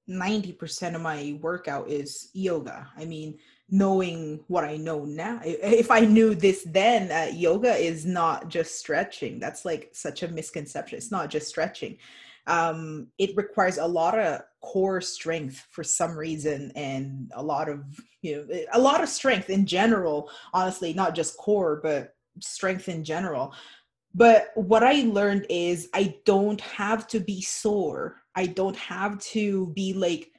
90% 0.10 0.95
of 0.95 1.02
my 1.02 1.38
workout 1.41 1.89
is 1.89 2.30
yoga. 2.34 2.88
I 2.97 3.06
mean 3.06 3.38
knowing 3.71 4.39
what 4.47 4.63
I 4.63 4.77
know 4.77 5.05
now. 5.05 5.39
If 5.43 5.91
I 5.91 6.01
knew 6.01 6.36
this 6.36 6.63
then, 6.63 7.12
uh, 7.12 7.32
yoga 7.34 7.73
is 7.75 8.05
not 8.05 8.49
just 8.49 8.79
stretching. 8.79 9.39
That's 9.39 9.65
like 9.65 9.89
such 9.93 10.23
a 10.23 10.27
misconception. 10.27 10.97
It's 10.97 11.12
not 11.12 11.29
just 11.29 11.47
stretching. 11.47 11.97
Um, 12.47 13.08
it 13.17 13.38
requires 13.38 13.77
a 13.77 13.88
lot 13.88 14.17
of 14.17 14.41
core 14.62 15.01
strength 15.01 15.67
for 15.69 15.84
some 15.84 16.17
reason, 16.17 16.71
and 16.75 17.32
a 17.36 17.43
lot 17.43 17.69
of 17.69 17.84
you 18.21 18.47
know 18.49 18.60
a 18.73 18.79
lot 18.79 19.03
of 19.03 19.10
strength 19.10 19.49
in 19.49 19.65
general. 19.65 20.29
Honestly, 20.53 20.93
not 20.93 21.15
just 21.15 21.38
core, 21.38 21.79
but 21.84 22.15
strength 22.39 22.89
in 22.89 23.03
general. 23.03 23.53
But 24.15 24.49
what 24.55 24.84
I 24.84 25.03
learned 25.03 25.45
is 25.49 25.89
I 25.93 26.15
don't 26.25 26.60
have 26.62 27.08
to 27.10 27.19
be 27.19 27.41
sore. 27.41 28.15
I 28.36 28.47
don't 28.47 28.75
have 28.75 29.19
to 29.19 29.67
be 29.75 29.93
like 29.93 30.32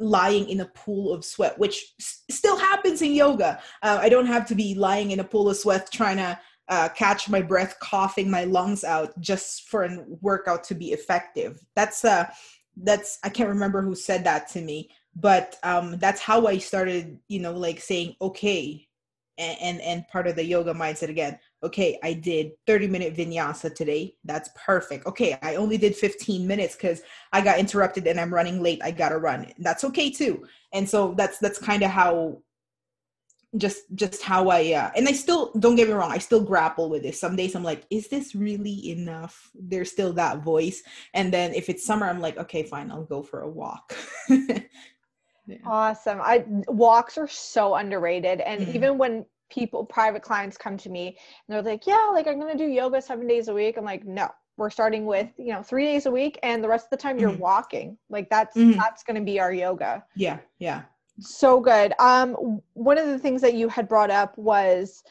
lying 0.00 0.48
in 0.48 0.60
a 0.60 0.66
pool 0.66 1.12
of 1.12 1.24
sweat, 1.24 1.58
which 1.58 1.94
s- 2.00 2.22
still 2.30 2.56
happens 2.56 3.02
in 3.02 3.12
yoga. 3.12 3.60
Uh, 3.82 3.98
I 4.00 4.08
don't 4.08 4.26
have 4.26 4.46
to 4.48 4.54
be 4.54 4.74
lying 4.74 5.10
in 5.12 5.20
a 5.20 5.24
pool 5.24 5.50
of 5.50 5.56
sweat 5.56 5.90
trying 5.92 6.16
to 6.16 6.38
uh, 6.68 6.88
catch 6.88 7.28
my 7.28 7.42
breath, 7.42 7.76
coughing 7.80 8.30
my 8.30 8.44
lungs 8.44 8.84
out 8.84 9.18
just 9.20 9.68
for 9.68 9.84
a 9.84 10.04
workout 10.20 10.64
to 10.64 10.74
be 10.74 10.92
effective. 10.92 11.60
That's 11.76 12.04
uh, 12.04 12.30
that's 12.76 13.18
I 13.22 13.28
can't 13.28 13.48
remember 13.48 13.82
who 13.82 13.94
said 13.94 14.24
that 14.24 14.48
to 14.50 14.60
me, 14.60 14.90
but 15.14 15.56
um, 15.62 15.98
that's 15.98 16.20
how 16.20 16.46
I 16.46 16.58
started. 16.58 17.18
You 17.28 17.40
know, 17.40 17.52
like 17.52 17.80
saying 17.80 18.16
okay, 18.22 18.88
and, 19.36 19.58
and 19.60 19.80
and 19.80 20.08
part 20.08 20.26
of 20.26 20.36
the 20.36 20.44
yoga 20.44 20.72
mindset 20.72 21.08
again 21.08 21.38
okay, 21.62 21.98
I 22.02 22.14
did 22.14 22.52
30 22.66 22.88
minute 22.88 23.14
vinyasa 23.14 23.74
today. 23.74 24.14
That's 24.24 24.50
perfect. 24.54 25.06
Okay, 25.06 25.38
I 25.42 25.56
only 25.56 25.76
did 25.76 25.94
15 25.94 26.46
minutes 26.46 26.74
because 26.74 27.02
I 27.32 27.40
got 27.40 27.58
interrupted 27.58 28.06
and 28.06 28.18
I'm 28.18 28.32
running 28.32 28.62
late. 28.62 28.80
I 28.82 28.90
gotta 28.90 29.18
run. 29.18 29.52
That's 29.58 29.84
okay 29.84 30.10
too. 30.10 30.46
And 30.72 30.88
so 30.88 31.14
that's 31.16 31.38
that's 31.38 31.58
kind 31.58 31.82
of 31.82 31.90
how 31.90 32.42
just 33.56 33.82
just 33.96 34.22
how 34.22 34.48
I 34.48 34.72
uh 34.74 34.90
and 34.94 35.08
I 35.08 35.12
still 35.12 35.52
don't 35.58 35.74
get 35.74 35.88
me 35.88 35.94
wrong, 35.94 36.12
I 36.12 36.18
still 36.18 36.42
grapple 36.42 36.88
with 36.88 37.02
this. 37.02 37.20
Some 37.20 37.36
days 37.36 37.54
I'm 37.54 37.64
like, 37.64 37.84
is 37.90 38.08
this 38.08 38.34
really 38.34 38.90
enough? 38.90 39.50
There's 39.54 39.90
still 39.90 40.12
that 40.14 40.42
voice. 40.42 40.82
And 41.14 41.32
then 41.32 41.52
if 41.54 41.68
it's 41.68 41.84
summer, 41.84 42.08
I'm 42.08 42.20
like, 42.20 42.38
okay, 42.38 42.62
fine, 42.62 42.90
I'll 42.90 43.04
go 43.04 43.22
for 43.22 43.42
a 43.42 43.50
walk. 43.50 43.96
yeah. 44.28 45.56
Awesome. 45.66 46.20
I 46.22 46.44
walks 46.68 47.18
are 47.18 47.28
so 47.28 47.74
underrated. 47.74 48.40
And 48.40 48.62
mm-hmm. 48.62 48.76
even 48.76 48.98
when 48.98 49.26
people 49.50 49.84
private 49.84 50.22
clients 50.22 50.56
come 50.56 50.76
to 50.76 50.88
me 50.88 51.08
and 51.08 51.16
they're 51.48 51.62
like 51.62 51.86
yeah 51.86 52.08
like 52.12 52.26
i'm 52.26 52.40
going 52.40 52.56
to 52.56 52.64
do 52.64 52.70
yoga 52.70 53.00
seven 53.00 53.26
days 53.26 53.48
a 53.48 53.54
week 53.54 53.76
i'm 53.76 53.84
like 53.84 54.04
no 54.04 54.28
we're 54.56 54.70
starting 54.70 55.06
with 55.06 55.28
you 55.38 55.52
know 55.52 55.62
three 55.62 55.84
days 55.84 56.06
a 56.06 56.10
week 56.10 56.38
and 56.42 56.62
the 56.62 56.68
rest 56.68 56.84
of 56.84 56.90
the 56.90 56.96
time 56.96 57.18
you're 57.18 57.30
mm-hmm. 57.30 57.40
walking 57.40 57.96
like 58.10 58.28
that's 58.30 58.56
mm-hmm. 58.56 58.78
that's 58.78 59.02
going 59.02 59.16
to 59.16 59.24
be 59.24 59.40
our 59.40 59.52
yoga 59.52 60.04
yeah 60.14 60.38
yeah 60.58 60.82
so 61.18 61.60
good 61.60 61.92
um 61.98 62.60
one 62.74 62.98
of 62.98 63.06
the 63.06 63.18
things 63.18 63.40
that 63.40 63.54
you 63.54 63.68
had 63.68 63.88
brought 63.88 64.10
up 64.10 64.36
was 64.38 65.02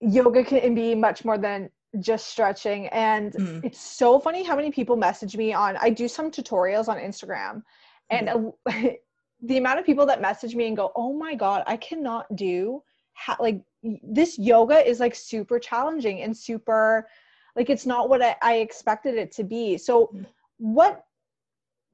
yoga 0.00 0.44
can 0.44 0.74
be 0.74 0.94
much 0.94 1.24
more 1.24 1.38
than 1.38 1.70
just 2.00 2.26
stretching 2.26 2.88
and 2.88 3.32
mm. 3.34 3.64
it's 3.64 3.80
so 3.80 4.18
funny 4.18 4.42
how 4.42 4.56
many 4.56 4.70
people 4.70 4.96
message 4.96 5.36
me 5.36 5.52
on 5.52 5.76
i 5.76 5.88
do 5.88 6.08
some 6.08 6.30
tutorials 6.30 6.88
on 6.88 6.98
instagram 6.98 7.62
and 8.10 8.28
mm. 8.28 8.96
the 9.42 9.58
amount 9.58 9.78
of 9.78 9.86
people 9.86 10.06
that 10.06 10.20
message 10.20 10.56
me 10.56 10.66
and 10.66 10.76
go 10.76 10.90
oh 10.96 11.12
my 11.12 11.34
god 11.34 11.62
i 11.66 11.76
cannot 11.76 12.26
do 12.34 12.82
ha- 13.14 13.36
like 13.40 13.60
this 14.02 14.38
yoga 14.38 14.86
is 14.86 15.00
like 15.00 15.14
super 15.14 15.58
challenging 15.58 16.22
and 16.22 16.36
super 16.36 17.08
like 17.56 17.70
it's 17.70 17.86
not 17.86 18.08
what 18.08 18.22
I, 18.22 18.36
I 18.42 18.54
expected 18.56 19.14
it 19.16 19.32
to 19.32 19.44
be 19.44 19.78
so 19.78 20.14
what 20.58 21.04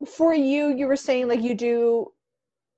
for 0.06 0.34
you 0.34 0.68
you 0.68 0.86
were 0.86 0.96
saying 0.96 1.28
like 1.28 1.42
you 1.42 1.54
do 1.54 2.06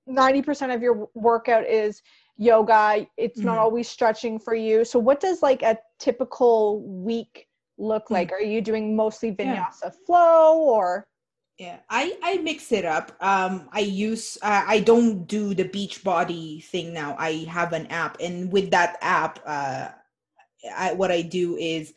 90% 0.09 0.75
of 0.75 0.83
your 0.83 1.09
workout 1.15 1.65
is 1.65 2.03
yoga 2.37 3.07
it's 3.17 3.39
mm-hmm. 3.39 3.47
not 3.47 3.59
always 3.59 3.89
stretching 3.89 4.39
for 4.39 4.55
you 4.55 4.85
so 4.85 4.99
what 4.99 5.21
does 5.21 5.43
like 5.43 5.63
a 5.63 5.79
typical 6.01 6.83
week 6.83 7.47
look 7.79 8.09
mm. 8.09 8.13
like 8.13 8.33
are 8.33 8.41
you 8.41 8.61
doing 8.61 8.97
mostly 8.97 9.33
vinyasa 9.33 9.85
yeah. 9.85 9.91
flow 10.07 10.59
or 10.59 11.07
Yeah, 11.59 11.79
I 11.91 12.17
I 12.23 12.39
mix 12.39 12.73
it 12.73 12.85
up. 12.85 13.13
Um, 13.21 13.69
I 13.73 13.81
use 13.81 14.39
uh, 14.43 14.65
I 14.67 14.81
don't 14.81 15.27
do 15.27 15.55
the 15.55 15.65
beach 15.65 16.03
body 16.03 16.61
thing 16.61 16.93
now. 16.93 17.15
I 17.19 17.45
have 17.49 17.73
an 17.73 17.87
app, 17.89 18.17
and 18.21 18.51
with 18.51 18.71
that 18.71 18.97
app, 19.01 19.39
uh, 19.47 19.89
I 20.77 20.93
what 20.95 21.11
I 21.13 21.23
do 21.23 21.57
is, 21.57 21.95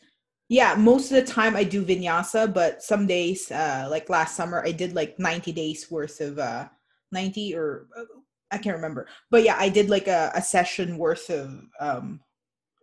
yeah, 0.48 0.74
most 0.76 1.10
of 1.10 1.16
the 1.16 1.32
time 1.32 1.56
I 1.56 1.64
do 1.64 1.84
vinyasa, 1.84 2.52
but 2.52 2.82
some 2.82 3.06
days, 3.06 3.50
uh, 3.50 3.88
like 3.90 4.10
last 4.10 4.36
summer, 4.36 4.62
I 4.64 4.72
did 4.72 4.94
like 4.94 5.18
ninety 5.18 5.52
days 5.52 5.90
worth 5.90 6.20
of 6.20 6.38
uh, 6.38 6.68
ninety 7.12 7.54
or 7.56 7.88
uh, 7.96 8.04
I 8.50 8.58
can't 8.58 8.76
remember, 8.76 9.08
but 9.30 9.42
yeah, 9.42 9.56
I 9.58 9.68
did 9.70 9.90
like 9.90 10.06
a, 10.08 10.30
a 10.34 10.42
session 10.42 10.98
worth 10.98 11.30
of 11.30 11.50
um, 11.80 12.20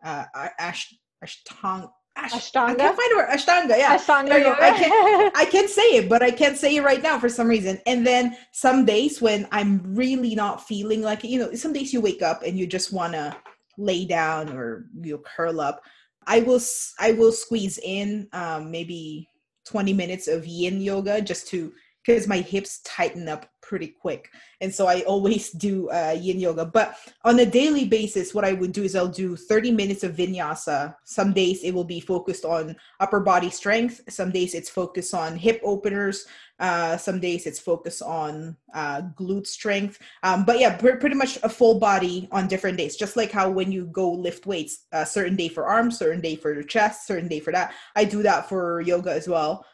uh, 0.03 0.25
ash 0.59 0.93
ashtang 1.23 1.89
Ashtanga. 2.17 2.69
I 2.69 2.75
can't 2.75 2.97
find 2.97 3.13
a 3.13 3.15
word. 3.15 3.29
Ashtanga, 3.29 3.77
yeah. 3.77 3.97
Ashtanga. 3.97 4.59
I, 4.59 4.71
can't, 4.71 5.37
I 5.37 5.45
can't 5.45 5.69
say 5.69 5.95
it, 5.97 6.09
but 6.09 6.21
I 6.21 6.31
can't 6.31 6.57
say 6.57 6.75
it 6.75 6.83
right 6.83 7.01
now 7.01 7.19
for 7.19 7.29
some 7.29 7.47
reason. 7.47 7.81
And 7.85 8.05
then 8.05 8.37
some 8.51 8.85
days 8.85 9.21
when 9.21 9.47
I'm 9.51 9.81
really 9.83 10.35
not 10.35 10.65
feeling 10.65 11.01
like 11.01 11.23
you 11.23 11.39
know, 11.39 11.53
some 11.55 11.73
days 11.73 11.91
you 11.91 12.01
wake 12.01 12.21
up 12.21 12.43
and 12.43 12.57
you 12.57 12.67
just 12.67 12.93
want 12.93 13.13
to 13.13 13.35
lay 13.77 14.05
down 14.05 14.49
or 14.55 14.85
you 15.01 15.17
curl 15.19 15.59
up. 15.59 15.81
I 16.27 16.39
will 16.39 16.61
I 16.99 17.13
will 17.13 17.31
squeeze 17.31 17.79
in 17.79 18.27
um, 18.31 18.71
maybe 18.71 19.27
20 19.67 19.93
minutes 19.93 20.27
of 20.27 20.45
yin 20.45 20.81
yoga 20.81 21.21
just 21.21 21.47
to 21.49 21.73
because 22.05 22.27
my 22.27 22.37
hips 22.37 22.81
tighten 22.85 23.27
up 23.27 23.47
pretty 23.63 23.87
quick. 23.87 24.29
And 24.61 24.73
so 24.73 24.87
i 24.87 25.01
always 25.01 25.49
do 25.67 25.89
uh, 25.89 26.15
yin 26.19 26.39
yoga. 26.39 26.65
But 26.65 26.97
on 27.23 27.39
a 27.39 27.45
daily 27.45 27.85
basis 27.85 28.33
what 28.33 28.45
i 28.45 28.53
would 28.53 28.73
do 28.73 28.83
is 28.83 28.95
i'll 28.95 29.07
do 29.07 29.35
30 29.35 29.71
minutes 29.71 30.03
of 30.03 30.15
vinyasa. 30.15 30.95
Some 31.05 31.33
days 31.33 31.63
it 31.63 31.73
will 31.73 31.85
be 31.85 31.99
focused 31.99 32.45
on 32.45 32.75
upper 32.99 33.21
body 33.21 33.49
strength. 33.49 34.01
Some 34.09 34.31
days 34.31 34.53
it's 34.53 34.69
focused 34.69 35.13
on 35.13 35.37
hip 35.37 35.61
openers. 35.63 36.27
Uh, 36.59 36.95
some 36.97 37.19
days 37.19 37.47
it's 37.47 37.59
focused 37.59 38.01
on 38.03 38.55
uh, 38.73 39.01
glute 39.19 39.47
strength. 39.47 39.97
Um, 40.21 40.45
but 40.45 40.59
yeah 40.59 40.77
pr- 40.77 40.97
pretty 40.97 41.15
much 41.15 41.39
a 41.43 41.49
full 41.49 41.79
body 41.79 42.27
on 42.31 42.47
different 42.47 42.77
days. 42.77 42.95
Just 42.95 43.15
like 43.15 43.31
how 43.31 43.49
when 43.49 43.71
you 43.71 43.85
go 43.87 44.11
lift 44.11 44.45
weights 44.45 44.85
a 44.91 45.05
certain 45.05 45.35
day 45.35 45.47
for 45.47 45.65
arms 45.65 45.97
certain 45.97 46.21
day 46.21 46.35
for 46.35 46.53
your 46.53 46.63
chest 46.63 47.07
certain 47.07 47.27
day 47.27 47.39
for 47.39 47.51
that. 47.51 47.73
I 47.95 48.03
do 48.05 48.21
that 48.23 48.49
for 48.49 48.81
yoga 48.81 49.11
as 49.11 49.27
well. 49.27 49.65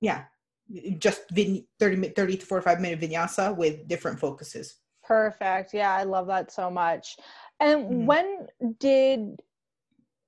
Yeah 0.00 0.24
just 0.98 1.22
vin- 1.30 1.64
30, 1.78 2.10
30 2.10 2.36
to 2.38 2.46
45 2.46 2.80
minute 2.80 3.00
vinyasa 3.00 3.56
with 3.56 3.86
different 3.88 4.18
focuses. 4.18 4.76
Perfect. 5.04 5.72
Yeah, 5.72 5.92
I 5.94 6.02
love 6.02 6.26
that 6.26 6.50
so 6.50 6.70
much. 6.70 7.16
And 7.60 7.84
mm-hmm. 7.84 8.06
when 8.06 8.46
did 8.80 9.40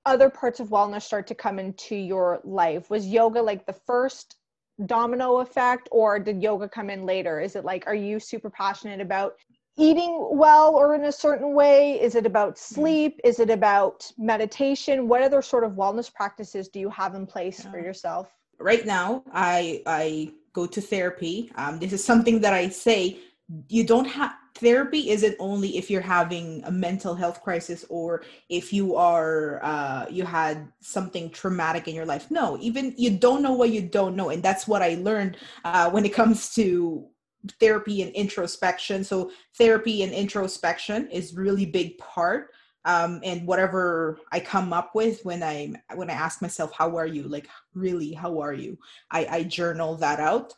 other 0.05 0.29
parts 0.29 0.59
of 0.59 0.69
wellness 0.69 1.03
start 1.03 1.27
to 1.27 1.35
come 1.35 1.59
into 1.59 1.95
your 1.95 2.39
life? 2.43 2.89
Was 2.89 3.05
yoga 3.05 3.41
like 3.41 3.65
the 3.65 3.73
first 3.73 4.35
domino 4.85 5.39
effect, 5.39 5.89
or 5.91 6.19
did 6.19 6.41
yoga 6.41 6.69
come 6.69 6.89
in 6.89 7.05
later? 7.05 7.39
Is 7.39 7.55
it 7.55 7.65
like, 7.65 7.85
are 7.85 7.95
you 7.95 8.19
super 8.19 8.49
passionate 8.49 9.01
about 9.01 9.35
eating 9.77 10.29
well 10.31 10.75
or 10.75 10.95
in 10.95 11.05
a 11.05 11.11
certain 11.11 11.53
way? 11.53 11.99
Is 12.01 12.15
it 12.15 12.25
about 12.25 12.55
mm-hmm. 12.55 12.75
sleep? 12.75 13.19
Is 13.23 13.39
it 13.39 13.49
about 13.49 14.09
meditation? 14.17 15.07
What 15.07 15.21
other 15.21 15.41
sort 15.41 15.63
of 15.63 15.73
wellness 15.73 16.13
practices 16.13 16.69
do 16.69 16.79
you 16.79 16.89
have 16.89 17.15
in 17.15 17.25
place 17.25 17.63
yeah. 17.63 17.71
for 17.71 17.79
yourself? 17.79 18.33
Right 18.59 18.85
now 18.85 19.23
i 19.33 19.81
i 19.85 20.31
go 20.51 20.65
to 20.65 20.81
therapy. 20.81 21.51
Um, 21.55 21.79
this 21.79 21.93
is 21.93 22.03
something 22.03 22.41
that 22.41 22.53
i 22.53 22.69
say 22.69 23.19
you 23.67 23.83
don't 23.83 24.05
have 24.05 24.33
therapy 24.55 25.09
isn't 25.09 25.35
only 25.39 25.77
if 25.77 25.89
you're 25.89 26.01
having 26.01 26.61
a 26.65 26.71
mental 26.71 27.15
health 27.15 27.41
crisis 27.41 27.85
or 27.89 28.23
if 28.49 28.73
you 28.73 28.95
are 28.95 29.63
uh, 29.63 30.05
you 30.09 30.25
had 30.25 30.67
something 30.81 31.29
traumatic 31.29 31.87
in 31.87 31.95
your 31.95 32.05
life. 32.05 32.29
No 32.29 32.57
even 32.59 32.93
you 32.97 33.11
don't 33.11 33.41
know 33.41 33.53
what 33.53 33.69
you 33.69 33.81
don't 33.81 34.15
know 34.15 34.29
and 34.29 34.43
that's 34.43 34.67
what 34.67 34.81
i 34.81 34.95
learned 34.95 35.37
uh, 35.63 35.89
when 35.89 36.05
it 36.05 36.13
comes 36.13 36.53
to 36.55 37.07
therapy 37.59 38.01
and 38.01 38.11
introspection. 38.13 39.03
So 39.03 39.31
therapy 39.57 40.03
and 40.03 40.11
introspection 40.11 41.09
is 41.09 41.35
really 41.35 41.65
big 41.65 41.97
part 41.97 42.51
um, 42.85 43.19
and 43.23 43.45
whatever 43.45 44.19
I 44.31 44.39
come 44.39 44.73
up 44.73 44.95
with 44.95 45.23
when 45.23 45.43
I 45.43 45.73
when 45.95 46.09
I 46.09 46.13
ask 46.13 46.41
myself, 46.41 46.71
"How 46.71 46.97
are 46.97 47.05
you?" 47.07 47.23
Like, 47.23 47.47
really, 47.73 48.13
how 48.13 48.39
are 48.39 48.53
you? 48.53 48.77
I, 49.11 49.25
I 49.29 49.43
journal 49.43 49.95
that 49.97 50.19
out. 50.19 50.53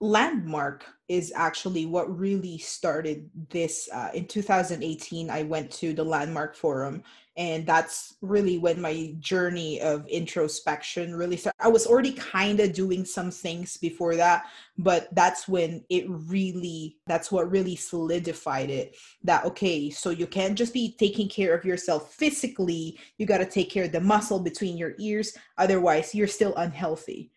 Landmark 0.00 0.84
is 1.08 1.32
actually 1.34 1.86
what 1.86 2.18
really 2.18 2.58
started 2.58 3.30
this. 3.50 3.88
Uh, 3.92 4.10
in 4.14 4.26
2018, 4.26 5.30
I 5.30 5.42
went 5.42 5.70
to 5.72 5.92
the 5.92 6.04
Landmark 6.04 6.56
Forum 6.56 7.02
and 7.36 7.66
that's 7.66 8.14
really 8.20 8.58
when 8.58 8.80
my 8.80 9.12
journey 9.18 9.80
of 9.80 10.06
introspection 10.06 11.14
really 11.14 11.36
started 11.36 11.56
i 11.60 11.68
was 11.68 11.86
already 11.86 12.12
kind 12.12 12.60
of 12.60 12.72
doing 12.72 13.04
some 13.04 13.30
things 13.30 13.76
before 13.76 14.14
that 14.14 14.44
but 14.78 15.08
that's 15.14 15.48
when 15.48 15.84
it 15.90 16.04
really 16.08 16.96
that's 17.06 17.32
what 17.32 17.50
really 17.50 17.74
solidified 17.74 18.70
it 18.70 18.96
that 19.22 19.44
okay 19.44 19.90
so 19.90 20.10
you 20.10 20.26
can't 20.26 20.56
just 20.56 20.72
be 20.72 20.94
taking 20.98 21.28
care 21.28 21.54
of 21.54 21.64
yourself 21.64 22.12
physically 22.14 22.98
you 23.18 23.26
got 23.26 23.38
to 23.38 23.46
take 23.46 23.70
care 23.70 23.84
of 23.84 23.92
the 23.92 24.00
muscle 24.00 24.38
between 24.38 24.76
your 24.76 24.94
ears 24.98 25.36
otherwise 25.58 26.14
you're 26.14 26.28
still 26.28 26.54
unhealthy 26.56 27.30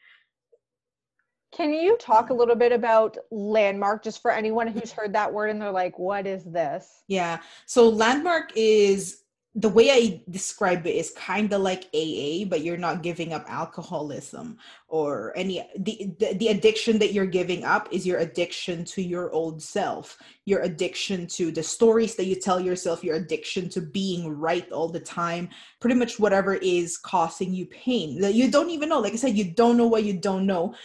can 1.54 1.74
you 1.74 1.98
talk 1.98 2.30
a 2.30 2.34
little 2.34 2.56
bit 2.56 2.72
about 2.72 3.18
landmark 3.32 4.04
just 4.04 4.22
for 4.22 4.32
anyone 4.32 4.68
who's 4.68 4.92
heard 4.92 5.14
that 5.14 5.32
word 5.32 5.50
and 5.50 5.62
they're 5.62 5.72
like 5.72 5.98
what 5.98 6.28
is 6.28 6.44
this 6.44 7.04
yeah 7.08 7.40
so 7.66 7.88
landmark 7.88 8.52
is 8.56 9.24
the 9.58 9.70
way 9.70 9.90
I 9.90 10.22
describe 10.30 10.86
it 10.86 10.96
is 10.96 11.10
kind 11.18 11.52
of 11.52 11.62
like 11.62 11.86
AA, 11.86 12.46
but 12.48 12.62
you're 12.62 12.78
not 12.78 13.02
giving 13.02 13.34
up 13.34 13.44
alcoholism 13.48 14.60
or 14.88 15.34
any 15.36 15.68
the, 15.80 16.14
the, 16.20 16.34
the 16.36 16.48
addiction 16.50 17.00
that 17.00 17.12
you're 17.12 17.26
giving 17.26 17.64
up 17.64 17.90
is 17.92 18.06
your 18.06 18.20
addiction 18.20 18.86
to 18.86 19.02
your 19.02 19.32
old 19.32 19.60
self, 19.60 20.20
your 20.46 20.62
addiction 20.62 21.26
to 21.26 21.52
the 21.52 21.64
stories 21.64 22.14
that 22.16 22.26
you 22.26 22.36
tell 22.36 22.60
yourself, 22.60 23.04
your 23.04 23.16
addiction 23.16 23.68
to 23.70 23.82
being 23.82 24.30
right 24.30 24.72
all 24.72 24.90
the 24.90 25.00
time, 25.00 25.50
pretty 25.80 25.96
much 25.96 26.20
whatever 26.20 26.54
is 26.54 26.96
causing 26.96 27.52
you 27.52 27.66
pain 27.66 28.22
that 28.22 28.36
you 28.36 28.52
don't 28.52 28.70
even 28.70 28.90
know. 28.90 29.00
Like 29.00 29.14
I 29.14 29.18
said, 29.18 29.36
you 29.36 29.46
don't 29.46 29.76
know 29.76 29.88
what 29.88 30.04
you 30.04 30.14
don't 30.14 30.46
know. 30.46 30.76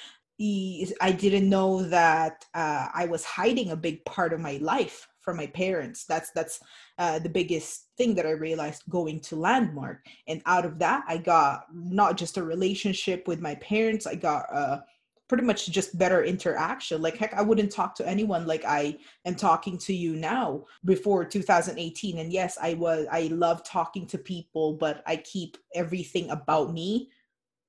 I 1.00 1.12
didn't 1.12 1.48
know 1.48 1.82
that 1.84 2.44
uh, 2.54 2.88
I 2.92 3.06
was 3.06 3.24
hiding 3.24 3.70
a 3.70 3.76
big 3.76 4.04
part 4.04 4.32
of 4.32 4.40
my 4.40 4.58
life 4.60 5.06
from 5.20 5.36
my 5.36 5.46
parents. 5.46 6.04
That's 6.04 6.30
that's 6.32 6.58
uh, 6.98 7.18
the 7.20 7.28
biggest 7.28 7.88
thing 7.96 8.14
that 8.16 8.26
i 8.26 8.30
realized 8.30 8.82
going 8.88 9.20
to 9.20 9.36
landmark. 9.36 10.04
And 10.26 10.42
out 10.46 10.64
of 10.64 10.78
that 10.80 11.04
i 11.08 11.16
got 11.16 11.66
not 11.72 12.16
just 12.16 12.36
a 12.36 12.42
relationship 12.42 13.28
with 13.28 13.40
my 13.40 13.54
parents 13.56 14.06
i 14.06 14.14
got 14.14 14.46
uh, 14.52 14.80
pretty 15.28 15.44
much 15.44 15.70
just 15.70 15.96
better 15.96 16.24
interaction. 16.24 17.00
Like 17.00 17.16
heck 17.16 17.34
i 17.34 17.42
wouldn't 17.42 17.72
talk 17.72 17.94
to 17.96 18.08
anyone 18.08 18.46
like 18.46 18.64
i 18.64 18.98
am 19.24 19.36
talking 19.36 19.78
to 19.78 19.94
you 19.94 20.16
now 20.16 20.64
before 20.84 21.24
2018 21.24 22.18
and 22.18 22.32
yes 22.32 22.58
i 22.60 22.74
was 22.74 23.06
i 23.12 23.22
love 23.32 23.62
talking 23.64 24.06
to 24.08 24.18
people 24.18 24.74
but 24.74 25.02
i 25.06 25.16
keep 25.16 25.56
everything 25.74 26.30
about 26.30 26.72
me 26.72 27.10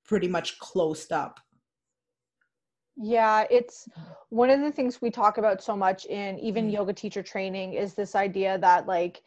pretty 0.05 0.27
much 0.27 0.59
closed 0.59 1.11
up 1.11 1.39
yeah, 2.95 3.45
it's 3.49 3.87
one 4.29 4.49
of 4.49 4.61
the 4.61 4.71
things 4.71 5.01
we 5.01 5.09
talk 5.09 5.37
about 5.37 5.63
so 5.63 5.75
much 5.75 6.05
in 6.05 6.39
even 6.39 6.69
mm. 6.69 6.73
yoga 6.73 6.93
teacher 6.93 7.23
training 7.23 7.73
is 7.73 7.93
this 7.93 8.15
idea 8.15 8.57
that 8.59 8.87
like 8.87 9.23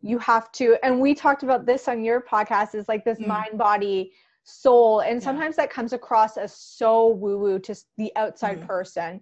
you 0.00 0.18
have 0.18 0.50
to 0.52 0.76
and 0.82 1.00
we 1.00 1.14
talked 1.14 1.42
about 1.42 1.66
this 1.66 1.88
on 1.88 2.04
your 2.04 2.20
podcast 2.20 2.74
is 2.74 2.88
like 2.88 3.04
this 3.04 3.18
mm. 3.18 3.26
mind 3.26 3.58
body 3.58 4.12
soul 4.44 5.00
and 5.00 5.22
sometimes 5.22 5.56
yeah. 5.58 5.64
that 5.64 5.70
comes 5.70 5.92
across 5.92 6.36
as 6.36 6.54
so 6.54 7.08
woo 7.08 7.36
woo 7.36 7.58
to 7.58 7.74
the 7.96 8.10
outside 8.16 8.60
mm. 8.60 8.66
person 8.66 9.20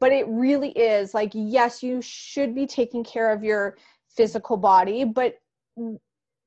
but 0.00 0.12
it 0.12 0.26
really 0.28 0.70
is 0.70 1.14
like 1.14 1.30
yes 1.34 1.82
you 1.82 2.00
should 2.00 2.54
be 2.54 2.66
taking 2.66 3.02
care 3.02 3.32
of 3.32 3.42
your 3.42 3.76
physical 4.08 4.56
body 4.56 5.02
but 5.02 5.38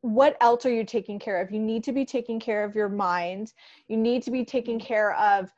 what 0.02 0.38
else 0.42 0.66
are 0.66 0.74
you 0.74 0.86
taking 0.86 1.20
care 1.20 1.42
of 1.42 1.52
you 1.52 1.60
need 1.60 1.84
to 1.84 1.92
be 1.92 2.06
taking 2.06 2.40
care 2.40 2.64
of 2.64 2.76
your 2.76 2.90
mind 2.90 3.52
you 3.88 3.98
need 3.98 4.24
to 4.24 4.32
be 4.32 4.46
taking 4.46 4.80
mm. 4.80 4.86
care 4.86 5.14
of 5.16 5.52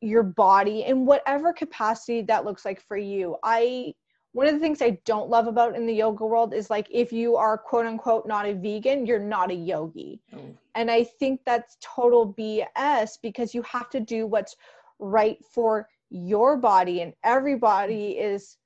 your 0.00 0.22
body 0.22 0.84
in 0.84 1.06
whatever 1.06 1.52
capacity 1.52 2.22
that 2.22 2.44
looks 2.44 2.64
like 2.64 2.80
for 2.80 2.96
you. 2.96 3.36
I 3.42 3.94
one 4.32 4.46
of 4.46 4.52
the 4.52 4.60
things 4.60 4.82
I 4.82 4.98
don't 5.06 5.30
love 5.30 5.46
about 5.46 5.76
in 5.76 5.86
the 5.86 5.94
yoga 5.94 6.26
world 6.26 6.52
is 6.52 6.68
like 6.68 6.86
if 6.90 7.10
you 7.10 7.36
are 7.36 7.56
quote 7.56 7.86
unquote 7.86 8.26
not 8.26 8.46
a 8.46 8.52
vegan, 8.52 9.06
you're 9.06 9.18
not 9.18 9.50
a 9.50 9.54
yogi. 9.54 10.20
Oh. 10.34 10.54
And 10.74 10.90
I 10.90 11.04
think 11.04 11.40
that's 11.46 11.78
total 11.80 12.34
BS 12.34 13.12
because 13.22 13.54
you 13.54 13.62
have 13.62 13.88
to 13.90 14.00
do 14.00 14.26
what's 14.26 14.54
right 14.98 15.38
for 15.54 15.88
your 16.10 16.58
body 16.58 17.00
and 17.00 17.14
everybody 17.24 18.10
is 18.10 18.58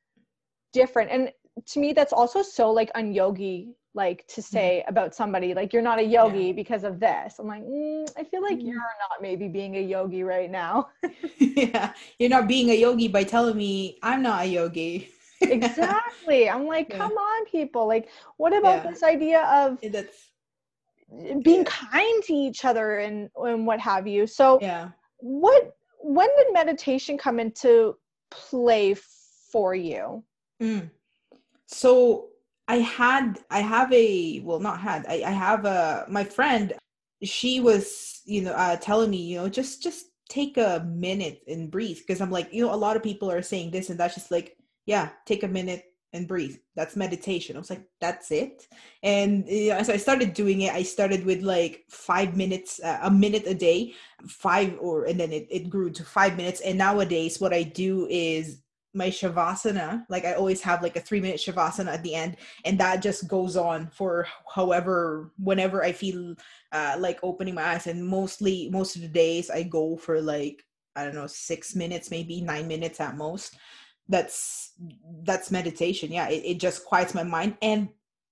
different. 0.73 1.11
And 1.11 1.31
to 1.67 1.81
me 1.81 1.93
that's 1.93 2.13
also 2.13 2.43
so 2.43 2.71
like 2.73 2.93
unyogi 2.95 3.75
like 3.95 4.27
to 4.27 4.41
mm-hmm. 4.41 4.57
say 4.57 4.85
about 4.89 5.15
somebody 5.15 5.53
like 5.55 5.73
you're 5.73 5.83
not 5.83 5.99
a 5.99 6.03
yogi 6.03 6.47
yeah. 6.47 6.53
because 6.53 6.85
of 6.85 7.01
this 7.01 7.39
i'm 7.39 7.47
like 7.47 7.63
mm, 7.63 8.09
i 8.17 8.25
feel 8.25 8.43
like 8.43 8.59
mm-hmm. 8.59 8.69
you're 8.69 8.77
not 8.77 9.21
maybe 9.21 9.49
being 9.49 9.77
a 9.77 9.81
yogi 9.81 10.23
right 10.23 10.51
now 10.51 10.89
yeah 11.39 11.93
you're 12.19 12.31
not 12.31 12.47
being 12.47 12.71
a 12.71 12.75
yogi 12.75 13.09
by 13.09 13.25
telling 13.25 13.57
me 13.57 13.99
i'm 14.03 14.23
not 14.23 14.45
a 14.45 14.47
yogi 14.47 15.11
exactly 15.41 16.49
i'm 16.55 16.67
like 16.67 16.89
yeah. 16.91 16.99
come 16.99 17.13
on 17.13 17.47
people 17.47 17.87
like 17.87 18.09
what 18.37 18.57
about 18.57 18.85
yeah. 18.85 18.91
this 18.91 19.03
idea 19.03 19.43
of 19.47 19.79
That's, 19.91 20.31
being 21.43 21.65
kind 21.65 22.23
to 22.25 22.33
each 22.33 22.65
other 22.65 22.99
and 22.99 23.29
and 23.37 23.67
what 23.67 23.81
have 23.81 24.07
you 24.07 24.29
so 24.29 24.59
yeah 24.63 24.91
what 25.19 25.75
when 26.03 26.29
did 26.37 26.53
meditation 26.53 27.19
come 27.19 27.39
into 27.39 27.97
play 28.31 28.95
for 29.53 29.75
you? 29.75 30.25
Mm. 30.63 30.91
So 31.67 32.29
I 32.71 32.77
had, 32.77 33.41
I 33.51 33.63
have 33.63 33.93
a, 33.93 34.39
well, 34.45 34.61
not 34.61 34.79
had, 34.79 35.05
I, 35.09 35.25
I 35.27 35.31
have 35.33 35.65
a, 35.65 36.07
my 36.09 36.23
friend, 36.23 36.73
she 37.21 37.59
was, 37.59 38.21
you 38.25 38.43
know, 38.43 38.53
uh, 38.53 38.77
telling 38.77 39.11
me, 39.11 39.17
you 39.17 39.39
know, 39.39 39.49
just, 39.49 39.83
just 39.83 40.07
take 40.29 40.57
a 40.57 40.87
minute 40.89 41.43
and 41.49 41.69
breathe. 41.69 41.99
Cause 42.07 42.21
I'm 42.21 42.31
like, 42.31 42.53
you 42.53 42.65
know, 42.65 42.73
a 42.73 42.77
lot 42.77 42.95
of 42.95 43.03
people 43.03 43.29
are 43.29 43.43
saying 43.43 43.73
this 43.73 43.91
and 43.91 43.99
that's 43.99 44.15
just 44.15 44.31
like, 44.31 44.57
yeah, 44.87 45.09
take 45.27 45.43
a 45.43 45.49
minute 45.49 45.83
and 46.13 46.29
breathe. 46.29 46.59
That's 46.77 46.95
meditation. 46.95 47.57
I 47.57 47.59
was 47.59 47.71
like, 47.71 47.89
that's 48.01 48.31
it. 48.31 48.69
And 49.03 49.49
you 49.49 49.71
know, 49.71 49.77
as 49.77 49.91
I 49.91 49.97
started 49.97 50.33
doing 50.33 50.61
it, 50.61 50.73
I 50.73 50.85
started 50.85 51.25
with 51.25 51.43
like 51.43 51.83
five 51.91 52.37
minutes, 52.37 52.79
uh, 52.85 53.01
a 53.03 53.11
minute 53.11 53.49
a 53.49 53.55
day, 53.55 53.95
five 54.29 54.77
or, 54.81 55.07
and 55.07 55.19
then 55.19 55.33
it, 55.33 55.49
it 55.51 55.71
grew 55.71 55.91
to 55.91 56.05
five 56.05 56.37
minutes. 56.37 56.61
And 56.61 56.79
nowadays, 56.79 57.41
what 57.41 57.53
I 57.53 57.65
do 57.65 58.07
is 58.09 58.63
my 58.93 59.09
shavasana 59.09 60.05
like 60.09 60.25
i 60.25 60.33
always 60.33 60.61
have 60.61 60.83
like 60.83 60.97
a 60.97 61.01
three 61.01 61.21
minute 61.21 61.41
shavasana 61.41 61.93
at 61.93 62.03
the 62.03 62.15
end 62.15 62.37
and 62.65 62.79
that 62.79 63.03
just 63.03 63.29
goes 63.29 63.57
on 63.57 63.89
for 63.89 64.27
however 64.53 65.33
whenever 65.39 65.85
i 65.85 65.93
feel 65.93 66.35
uh, 66.73 66.97
like 66.99 67.19
opening 67.23 67.55
my 67.55 67.63
eyes 67.63 67.87
and 67.87 68.05
mostly 68.05 68.69
most 68.71 68.97
of 68.97 69.03
the 69.03 69.09
days 69.09 69.51
i 69.51 69.63
go 69.63 69.97
for 69.97 70.21
like 70.21 70.65
i 70.97 71.05
don't 71.05 71.15
know 71.15 71.27
six 71.27 71.77
minutes 71.77 72.11
maybe 72.11 72.41
nine 72.41 72.67
minutes 72.67 73.01
at 73.01 73.17
most. 73.17 73.57
That's 74.09 74.73
that's 75.23 75.53
meditation 75.53 76.11
yeah 76.11 76.29
it, 76.29 76.43
it 76.45 76.59
just 76.59 76.85
quiets 76.85 77.15
my 77.15 77.23
mind 77.23 77.57
and 77.63 77.89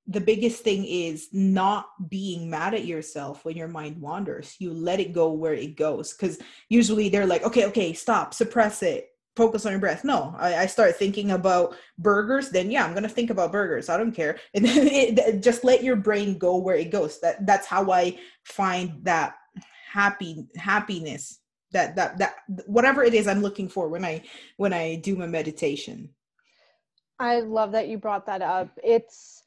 the 0.08 0.20
biggest 0.20 0.64
thing 0.64 0.86
is 0.86 1.28
not 1.32 1.86
being 2.08 2.48
mad 2.48 2.72
at 2.72 2.86
yourself 2.86 3.44
when 3.44 3.58
your 3.58 3.68
mind 3.68 4.00
wanders. 4.00 4.56
You 4.58 4.72
let 4.72 5.00
it 5.00 5.12
go 5.12 5.32
where 5.32 5.52
it 5.52 5.76
goes 5.76 6.14
because 6.14 6.38
usually 6.70 7.10
they're 7.10 7.26
like 7.26 7.44
okay 7.44 7.66
okay 7.66 7.92
stop 7.92 8.32
suppress 8.32 8.82
it 8.82 9.10
focus 9.38 9.64
on 9.64 9.72
your 9.72 9.80
breath. 9.80 10.02
No 10.02 10.34
I, 10.38 10.50
I 10.64 10.66
start 10.66 10.96
thinking 10.96 11.30
about 11.30 11.76
burgers 11.96 12.50
then 12.50 12.70
yeah 12.70 12.84
i'm 12.84 12.92
gonna 12.92 13.08
think 13.08 13.30
about 13.30 13.52
burgers. 13.52 13.88
I 13.88 13.96
don't 13.96 14.12
care. 14.20 14.38
And 14.54 14.66
it, 14.68 15.42
just 15.42 15.62
let 15.64 15.84
your 15.84 15.96
brain 15.96 16.38
go 16.38 16.56
where 16.58 16.76
it 16.76 16.90
goes. 16.90 17.20
That 17.20 17.46
that's 17.46 17.66
how 17.66 17.90
i 17.92 18.18
find 18.44 19.04
that 19.04 19.36
happy 19.90 20.46
happiness. 20.56 21.40
That 21.70 21.94
that 21.96 22.18
that 22.18 22.34
whatever 22.66 23.04
it 23.04 23.14
is 23.14 23.26
i'm 23.28 23.42
looking 23.42 23.68
for 23.68 23.88
when 23.88 24.04
i 24.04 24.22
when 24.56 24.72
i 24.72 24.96
do 24.96 25.14
my 25.16 25.26
meditation. 25.26 26.10
I 27.20 27.40
love 27.40 27.72
that 27.72 27.88
you 27.88 27.98
brought 27.98 28.26
that 28.26 28.42
up. 28.42 28.68
It's 28.82 29.44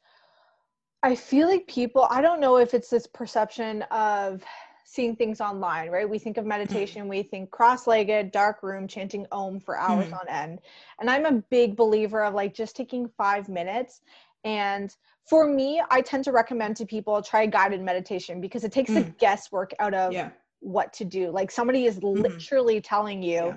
i 1.02 1.14
feel 1.14 1.48
like 1.48 1.66
people 1.66 2.06
i 2.16 2.20
don't 2.22 2.40
know 2.40 2.56
if 2.58 2.74
it's 2.74 2.88
this 2.88 3.08
perception 3.08 3.82
of 3.90 4.44
seeing 4.92 5.16
things 5.16 5.40
online 5.40 5.90
right 5.90 6.08
we 6.08 6.18
think 6.18 6.36
of 6.36 6.44
mm. 6.44 6.48
meditation 6.48 7.08
we 7.08 7.22
think 7.22 7.50
cross-legged 7.50 8.30
dark 8.30 8.62
room 8.62 8.86
chanting 8.86 9.26
om 9.32 9.58
for 9.58 9.78
hours 9.78 10.08
mm. 10.08 10.20
on 10.20 10.28
end 10.28 10.60
and 11.00 11.08
i'm 11.08 11.24
a 11.24 11.42
big 11.50 11.76
believer 11.76 12.22
of 12.24 12.34
like 12.34 12.54
just 12.54 12.76
taking 12.76 13.08
five 13.16 13.48
minutes 13.48 14.02
and 14.44 14.96
for 15.26 15.46
me 15.46 15.80
i 15.90 16.00
tend 16.00 16.24
to 16.24 16.32
recommend 16.32 16.76
to 16.76 16.84
people 16.84 17.22
try 17.22 17.46
guided 17.46 17.80
meditation 17.80 18.40
because 18.40 18.64
it 18.64 18.72
takes 18.72 18.90
mm. 18.90 18.96
the 18.96 19.10
guesswork 19.18 19.72
out 19.78 19.94
of 19.94 20.12
yeah 20.12 20.30
what 20.62 20.92
to 20.94 21.04
do. 21.04 21.30
Like 21.30 21.50
somebody 21.50 21.84
is 21.84 21.98
mm-hmm. 21.98 22.22
literally 22.22 22.80
telling 22.80 23.22
you, 23.22 23.46
yeah. 23.46 23.56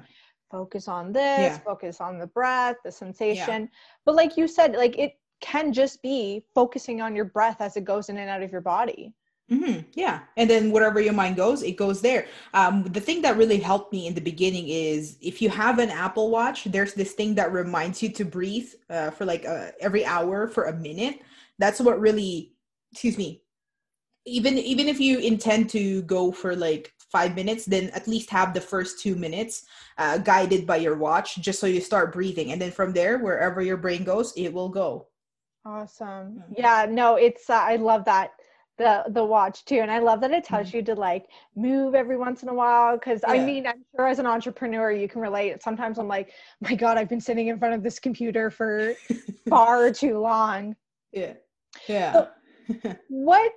focus 0.52 0.88
on 0.88 1.12
this, 1.14 1.40
yeah. 1.40 1.58
focus 1.60 2.02
on 2.02 2.20
the 2.20 2.28
breath, 2.28 2.78
the 2.84 2.92
sensation. 2.92 3.70
But 4.06 4.16
like 4.16 4.38
you 4.38 4.48
said, 4.48 4.76
like 4.76 4.98
it 4.98 5.18
can 5.40 5.72
just 5.72 6.02
be 6.02 6.44
focusing 6.54 7.02
on 7.02 7.16
your 7.16 7.26
breath 7.26 7.62
as 7.62 7.78
it 7.78 7.86
goes 7.86 8.10
in 8.10 8.18
and 8.18 8.30
out 8.30 8.42
of 8.42 8.52
your 8.52 8.62
body. 8.62 9.14
Mm-hmm. 9.52 9.82
Yeah. 9.94 10.22
And 10.38 10.50
then 10.50 10.72
wherever 10.72 11.00
your 11.00 11.14
mind 11.14 11.36
goes, 11.36 11.62
it 11.62 11.78
goes 11.78 12.02
there. 12.02 12.26
Um, 12.54 12.84
the 12.84 13.00
thing 13.00 13.22
that 13.22 13.38
really 13.38 13.60
helped 13.60 13.94
me 13.94 14.08
in 14.08 14.16
the 14.16 14.22
beginning 14.22 14.70
is 14.70 15.18
if 15.22 15.40
you 15.42 15.50
have 15.50 15.78
an 15.78 15.92
Apple 15.92 16.32
Watch, 16.32 16.64
there's 16.66 16.96
this 16.96 17.14
thing 17.14 17.36
that 17.36 17.54
reminds 17.54 18.02
you 18.02 18.10
to 18.10 18.26
breathe 18.26 18.70
uh, 18.90 19.12
for 19.12 19.26
like 19.26 19.46
uh, 19.46 19.68
every 19.80 20.04
hour 20.04 20.48
for 20.48 20.66
a 20.66 20.74
minute. 20.74 21.22
That's 21.60 21.80
what 21.80 22.00
really, 22.00 22.54
excuse 22.92 23.18
me, 23.18 23.44
even 24.26 24.58
even 24.58 24.88
if 24.88 25.00
you 25.00 25.20
intend 25.20 25.70
to 25.70 26.02
go 26.04 26.32
for 26.32 26.56
like 26.56 26.92
five 27.12 27.36
minutes, 27.36 27.66
then 27.66 27.92
at 27.92 28.08
least 28.08 28.32
have 28.32 28.52
the 28.52 28.60
first 28.60 29.00
two 29.00 29.16
minutes 29.16 29.66
uh, 30.00 30.18
guided 30.18 30.66
by 30.66 30.78
your 30.78 30.98
watch, 30.98 31.36
just 31.38 31.60
so 31.60 31.68
you 31.68 31.80
start 31.82 32.12
breathing. 32.12 32.52
And 32.52 32.60
then 32.60 32.72
from 32.72 32.94
there, 32.94 33.20
wherever 33.20 33.62
your 33.62 33.78
brain 33.78 34.04
goes, 34.04 34.34
it 34.36 34.52
will 34.52 34.70
go. 34.70 35.08
Awesome. 35.64 36.44
Yeah, 36.58 36.88
no, 36.90 37.16
it's, 37.16 37.50
uh, 37.50 37.54
I 37.54 37.78
love 37.78 38.06
that 38.06 38.32
the 38.78 39.04
the 39.10 39.24
watch 39.24 39.64
too 39.66 39.78
and 39.78 39.90
i 39.90 40.00
love 40.00 40.20
that 40.22 40.32
it 40.32 40.44
tells 40.44 40.68
mm-hmm. 40.68 40.78
you 40.78 40.84
to 40.84 40.96
like 40.96 41.28
move 41.56 41.96
every 41.96 42.18
once 42.18 42.44
in 42.44 42.50
a 42.50 42.54
while 42.54 42.98
because 42.98 43.22
yeah. 43.24 43.34
i 43.34 43.40
mean 43.44 43.66
i'm 43.66 43.84
sure 43.96 44.08
as 44.08 44.20
an 44.20 44.26
entrepreneur 44.26 44.92
you 44.92 45.08
can 45.08 45.22
relate 45.22 45.62
sometimes 45.64 45.98
i'm 45.98 46.08
like 46.08 46.32
my 46.62 46.76
god 46.76 46.98
i've 46.98 47.10
been 47.10 47.22
sitting 47.22 47.48
in 47.48 47.58
front 47.58 47.74
of 47.74 47.84
this 47.84 48.00
computer 48.00 48.50
for 48.50 48.94
far 49.50 49.92
too 49.92 50.20
long 50.20 50.76
yeah 51.14 51.34
yeah 51.88 52.14
so 52.14 52.96
what 53.10 53.52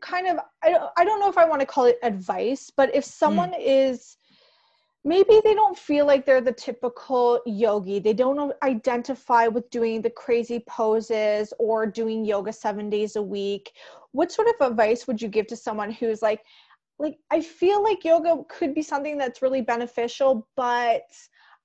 kind 0.00 0.26
of 0.26 0.38
I 0.62 0.70
don't, 0.70 0.90
I 0.96 1.04
don't 1.04 1.20
know 1.20 1.28
if 1.28 1.38
I 1.38 1.44
want 1.44 1.60
to 1.60 1.66
call 1.66 1.86
it 1.86 1.98
advice, 2.02 2.70
but 2.74 2.94
if 2.94 3.04
someone 3.04 3.52
mm. 3.52 3.60
is 3.60 4.16
maybe 5.04 5.40
they 5.44 5.54
don't 5.54 5.78
feel 5.78 6.06
like 6.06 6.26
they're 6.26 6.40
the 6.40 6.52
typical 6.52 7.40
yogi, 7.46 7.98
they 7.98 8.12
don't 8.12 8.52
identify 8.62 9.46
with 9.46 9.68
doing 9.70 10.02
the 10.02 10.10
crazy 10.10 10.62
poses 10.68 11.52
or 11.58 11.86
doing 11.86 12.24
yoga 12.24 12.52
7 12.52 12.90
days 12.90 13.16
a 13.16 13.22
week, 13.22 13.72
what 14.12 14.32
sort 14.32 14.48
of 14.48 14.70
advice 14.70 15.06
would 15.06 15.20
you 15.20 15.28
give 15.28 15.46
to 15.48 15.56
someone 15.56 15.92
who's 15.92 16.22
like 16.22 16.40
like 16.98 17.16
I 17.30 17.40
feel 17.40 17.82
like 17.82 18.04
yoga 18.04 18.42
could 18.48 18.74
be 18.74 18.82
something 18.82 19.16
that's 19.16 19.40
really 19.40 19.62
beneficial, 19.62 20.48
but 20.56 21.02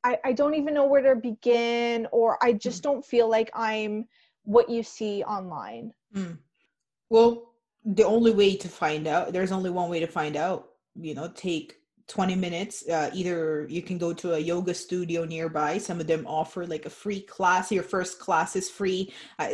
I, 0.04 0.18
I 0.24 0.34
don't 0.34 0.54
even 0.54 0.74
know 0.74 0.86
where 0.86 1.02
to 1.02 1.20
begin 1.20 2.08
or 2.12 2.38
I 2.44 2.54
just 2.54 2.80
mm. 2.80 2.84
don't 2.84 3.06
feel 3.06 3.30
like 3.30 3.50
I'm 3.54 4.06
what 4.44 4.70
you 4.70 4.84
see 4.84 5.24
online. 5.24 5.92
Mm. 6.16 6.38
Well, 7.10 7.54
the 7.86 8.04
only 8.04 8.32
way 8.32 8.56
to 8.58 8.68
find 8.68 9.08
out 9.08 9.34
there's 9.34 9.52
only 9.52 9.70
one 9.70 9.90
way 9.90 10.00
to 10.00 10.08
find 10.08 10.36
out 10.36 10.70
you 10.96 11.16
know 11.16 11.30
take 11.34 11.78
20 12.08 12.36
minutes 12.36 12.88
uh, 12.90 13.10
either 13.14 13.66
you 13.70 13.82
can 13.82 13.98
go 13.98 14.12
to 14.14 14.34
a 14.34 14.40
yoga 14.40 14.74
studio 14.74 15.24
nearby. 15.24 15.78
Some 15.78 16.02
of 16.02 16.08
them 16.08 16.26
offer 16.28 16.66
like 16.68 16.86
a 16.86 16.90
free 16.90 17.22
class 17.22 17.72
your 17.72 17.84
first 17.84 18.20
class 18.20 18.56
is 18.56 18.70
free. 18.70 19.14
Uh, 19.40 19.50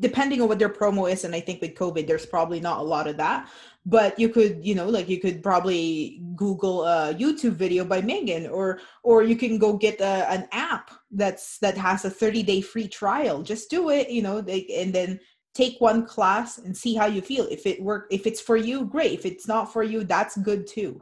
depending 0.00 0.42
on 0.42 0.48
what 0.48 0.58
their 0.58 0.68
promo 0.68 1.10
is 1.10 1.24
and 1.24 1.34
i 1.34 1.40
think 1.40 1.60
with 1.60 1.74
covid 1.74 2.06
there's 2.06 2.26
probably 2.26 2.60
not 2.60 2.80
a 2.80 2.82
lot 2.82 3.06
of 3.06 3.16
that. 3.16 3.48
But 3.86 4.18
you 4.18 4.28
could 4.28 4.64
you 4.64 4.74
know 4.74 4.88
like 4.88 5.08
you 5.08 5.20
could 5.20 5.42
probably 5.42 6.20
google 6.34 6.84
a 6.84 7.14
youtube 7.14 7.52
video 7.52 7.84
by 7.84 8.00
megan 8.02 8.46
or 8.48 8.80
or 9.02 9.22
you 9.22 9.36
can 9.36 9.58
go 9.58 9.76
get 9.76 10.00
a, 10.00 10.30
an 10.30 10.48
app 10.52 10.90
that's 11.12 11.58
that 11.58 11.76
has 11.76 12.04
a 12.04 12.10
30 12.10 12.42
day 12.42 12.60
free 12.60 12.88
trial. 12.88 13.42
Just 13.42 13.70
do 13.70 13.90
it 13.90 14.10
you 14.10 14.22
know 14.22 14.40
they, 14.40 14.66
and 14.76 14.92
then 14.92 15.20
take 15.54 15.80
one 15.80 16.04
class 16.04 16.58
and 16.58 16.76
see 16.76 16.94
how 16.94 17.06
you 17.06 17.20
feel. 17.20 17.46
If 17.50 17.64
it 17.64 17.80
work 17.80 18.08
if 18.10 18.26
it's 18.26 18.40
for 18.40 18.56
you 18.56 18.86
great. 18.86 19.12
If 19.12 19.24
it's 19.24 19.46
not 19.46 19.72
for 19.72 19.84
you 19.84 20.02
that's 20.02 20.36
good 20.38 20.66
too 20.66 21.00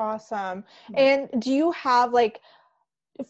awesome. 0.00 0.64
And 0.94 1.28
do 1.38 1.52
you 1.52 1.70
have 1.72 2.12
like 2.12 2.40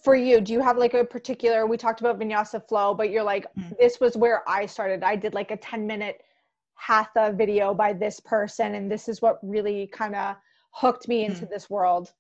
for 0.04 0.14
you 0.14 0.40
do 0.40 0.52
you 0.52 0.60
have 0.60 0.78
like 0.78 0.94
a 0.94 1.04
particular 1.04 1.66
we 1.66 1.76
talked 1.76 2.00
about 2.00 2.16
vinyasa 2.16 2.64
flow 2.68 2.94
but 2.94 3.10
you're 3.10 3.24
like 3.24 3.44
mm-hmm. 3.58 3.74
this 3.80 3.98
was 3.98 4.16
where 4.16 4.48
i 4.48 4.64
started. 4.64 5.02
I 5.02 5.16
did 5.16 5.34
like 5.34 5.50
a 5.50 5.56
10 5.56 5.84
minute 5.86 6.22
hatha 6.74 7.34
video 7.36 7.74
by 7.74 7.92
this 7.92 8.20
person 8.20 8.76
and 8.76 8.90
this 8.90 9.08
is 9.08 9.20
what 9.20 9.38
really 9.42 9.88
kind 9.88 10.14
of 10.14 10.36
hooked 10.70 11.08
me 11.08 11.24
into 11.24 11.42
mm-hmm. 11.42 11.52
this 11.52 11.68
world. 11.68 12.12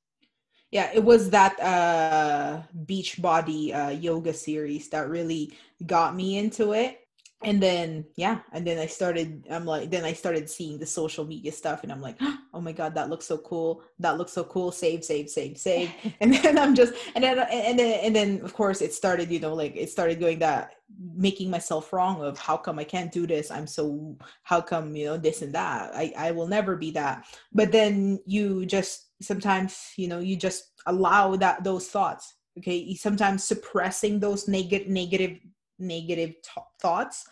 Yeah 0.72 0.90
it 0.92 1.04
was 1.04 1.30
that 1.30 1.58
uh 1.60 2.62
beach 2.86 3.22
body 3.22 3.72
uh 3.72 3.90
yoga 3.90 4.34
series 4.34 4.88
that 4.90 5.08
really 5.08 5.52
got 5.86 6.16
me 6.16 6.38
into 6.38 6.72
it 6.72 6.99
and 7.42 7.62
then 7.62 8.04
yeah 8.16 8.40
and 8.52 8.66
then 8.66 8.78
i 8.78 8.86
started 8.86 9.46
i'm 9.50 9.64
like 9.64 9.90
then 9.90 10.04
i 10.04 10.12
started 10.12 10.48
seeing 10.48 10.78
the 10.78 10.86
social 10.86 11.24
media 11.24 11.50
stuff 11.50 11.82
and 11.82 11.90
i'm 11.90 12.00
like 12.00 12.16
oh 12.54 12.60
my 12.60 12.72
god 12.72 12.94
that 12.94 13.08
looks 13.08 13.26
so 13.26 13.38
cool. 13.38 13.82
That 13.98 14.18
looks 14.18 14.32
so 14.32 14.44
cool. 14.44 14.72
Save 14.72 15.04
save 15.04 15.30
save 15.30 15.56
save. 15.56 15.90
And 16.20 16.34
then 16.34 16.58
i'm 16.58 16.74
just 16.74 16.94
and 17.14 17.24
then 17.24 17.38
and 17.38 17.78
then 17.78 18.00
and 18.04 18.14
then 18.14 18.40
of 18.42 18.52
course 18.54 18.80
it 18.82 18.92
started 18.92 19.30
you 19.30 19.40
know 19.40 19.54
like 19.54 19.76
it 19.76 19.90
started 19.90 20.20
going 20.20 20.38
that 20.40 20.74
making 21.14 21.50
myself 21.50 21.92
wrong 21.92 22.22
of 22.22 22.38
how 22.38 22.56
come 22.56 22.78
i 22.78 22.84
can't 22.84 23.12
do 23.12 23.26
this? 23.26 23.50
I'm 23.50 23.66
so 23.66 24.16
how 24.42 24.60
come 24.60 24.96
you 24.96 25.06
know 25.06 25.16
this 25.16 25.42
and 25.42 25.54
that? 25.54 25.92
I 25.94 26.12
i 26.16 26.30
will 26.32 26.48
never 26.48 26.76
be 26.76 26.90
that. 26.92 27.24
But 27.52 27.72
then 27.72 28.20
you 28.26 28.66
just 28.66 29.10
sometimes 29.22 29.92
you 29.96 30.08
know 30.08 30.18
you 30.18 30.36
just 30.36 30.72
allow 30.86 31.36
that 31.36 31.64
those 31.64 31.88
thoughts 31.88 32.34
okay? 32.58 32.94
Sometimes 32.94 33.44
suppressing 33.44 34.18
those 34.20 34.48
negative 34.48 34.88
negative 34.88 35.38
negative 35.80 36.30
t- 36.42 36.62
thoughts 36.80 37.26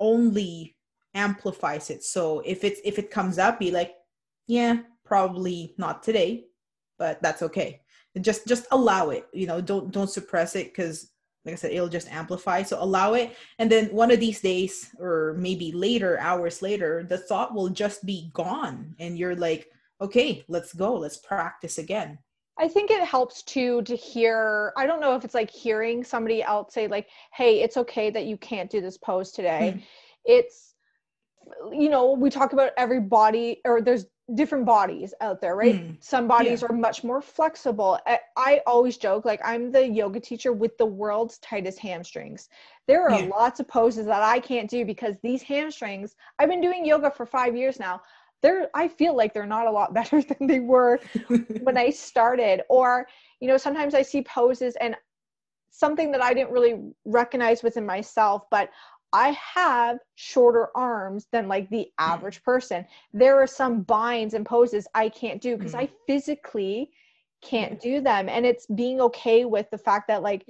only 0.00 0.76
amplifies 1.14 1.90
it. 1.90 2.02
So 2.04 2.40
if 2.40 2.64
it's 2.64 2.80
if 2.84 2.98
it 2.98 3.10
comes 3.10 3.38
up 3.38 3.58
be 3.58 3.70
like 3.70 3.94
yeah 4.46 4.78
probably 5.04 5.74
not 5.78 6.02
today 6.02 6.44
but 6.98 7.22
that's 7.22 7.42
okay. 7.42 7.80
Just 8.20 8.46
just 8.46 8.66
allow 8.70 9.10
it 9.10 9.26
you 9.32 9.46
know 9.46 9.60
don't 9.60 9.90
don't 9.90 10.10
suppress 10.10 10.56
it 10.56 10.68
because 10.68 11.10
like 11.44 11.54
i 11.54 11.56
said 11.56 11.72
it'll 11.72 11.88
just 11.88 12.10
amplify. 12.10 12.62
So 12.62 12.82
allow 12.82 13.14
it. 13.14 13.36
And 13.58 13.70
then 13.70 13.86
one 13.86 14.10
of 14.10 14.20
these 14.20 14.40
days 14.40 14.90
or 14.98 15.34
maybe 15.38 15.72
later 15.72 16.18
hours 16.18 16.62
later 16.62 17.04
the 17.08 17.18
thought 17.18 17.54
will 17.54 17.68
just 17.68 18.04
be 18.06 18.30
gone. 18.32 18.94
And 18.98 19.18
you're 19.18 19.36
like 19.36 19.68
okay 20.00 20.44
let's 20.48 20.72
go. 20.72 20.94
Let's 20.94 21.18
practice 21.18 21.78
again 21.78 22.18
I 22.58 22.68
think 22.68 22.90
it 22.90 23.02
helps 23.04 23.42
too 23.42 23.82
to 23.82 23.96
hear. 23.96 24.72
I 24.76 24.86
don't 24.86 25.00
know 25.00 25.14
if 25.16 25.24
it's 25.24 25.34
like 25.34 25.50
hearing 25.50 26.04
somebody 26.04 26.42
else 26.42 26.74
say, 26.74 26.86
like, 26.86 27.08
hey, 27.32 27.62
it's 27.62 27.76
okay 27.78 28.10
that 28.10 28.26
you 28.26 28.36
can't 28.36 28.70
do 28.70 28.80
this 28.80 28.98
pose 28.98 29.32
today. 29.32 29.74
Mm. 29.76 29.82
It's, 30.24 30.74
you 31.72 31.88
know, 31.88 32.12
we 32.12 32.30
talk 32.30 32.52
about 32.52 32.72
every 32.76 33.00
body, 33.00 33.60
or 33.64 33.80
there's 33.80 34.06
different 34.34 34.64
bodies 34.66 35.12
out 35.20 35.40
there, 35.40 35.56
right? 35.56 35.76
Mm. 35.76 35.96
Some 36.00 36.28
bodies 36.28 36.62
yeah. 36.62 36.68
are 36.68 36.74
much 36.74 37.02
more 37.02 37.20
flexible. 37.20 37.98
I, 38.06 38.20
I, 38.36 38.60
always 38.66 38.96
joke, 38.96 39.24
like, 39.24 39.40
I'm 39.44 39.72
the 39.72 39.86
yoga 39.86 40.20
teacher 40.20 40.52
with 40.52 40.76
the 40.78 40.86
world's 40.86 41.38
tightest 41.38 41.78
hamstrings. 41.78 42.48
There 42.86 43.02
are 43.08 43.18
yeah. 43.18 43.26
lots 43.26 43.60
of 43.60 43.68
poses 43.68 44.06
that 44.06 44.22
I 44.22 44.40
can't 44.40 44.70
do 44.70 44.84
because 44.84 45.16
these 45.22 45.42
hamstrings, 45.42 46.14
I've 46.38 46.48
been 46.48 46.60
doing 46.60 46.84
yoga 46.84 47.10
for 47.10 47.26
five 47.26 47.56
years 47.56 47.80
now 47.80 48.00
they're 48.42 48.68
i 48.74 48.88
feel 48.88 49.16
like 49.16 49.32
they're 49.32 49.46
not 49.46 49.66
a 49.66 49.70
lot 49.70 49.94
better 49.98 50.22
than 50.22 50.46
they 50.46 50.60
were 50.60 50.98
when 51.62 51.76
i 51.76 51.90
started. 51.90 52.62
Or 52.68 53.06
you 53.40 53.48
know 53.48 53.56
sometimes 53.56 53.94
i 53.94 54.02
see 54.02 54.22
poses 54.22 54.76
and 54.80 54.96
something 55.70 56.12
that 56.12 56.22
i 56.22 56.34
didn't 56.34 56.52
really 56.52 56.92
recognize 57.04 57.62
within 57.62 57.84
myself 57.84 58.42
but 58.50 58.70
i 59.12 59.36
have 59.54 59.98
shorter 60.14 60.68
arms 60.76 61.26
than 61.32 61.48
like 61.48 61.68
the 61.70 61.78
mm. 61.78 61.90
average 61.98 62.42
person. 62.42 62.84
There 63.12 63.40
are 63.42 63.46
some 63.46 63.82
binds 63.82 64.34
and 64.34 64.46
poses 64.46 64.86
i 64.94 65.08
can't 65.08 65.40
do 65.40 65.56
because 65.56 65.74
i 65.74 65.86
mm. 65.86 65.92
physically 66.06 66.90
can't 67.42 67.80
do 67.80 68.00
them. 68.00 68.28
And 68.28 68.46
it's 68.46 68.66
being 68.66 69.00
okay 69.00 69.44
with 69.44 69.68
the 69.70 69.78
fact 69.78 70.06
that 70.08 70.22
like 70.22 70.44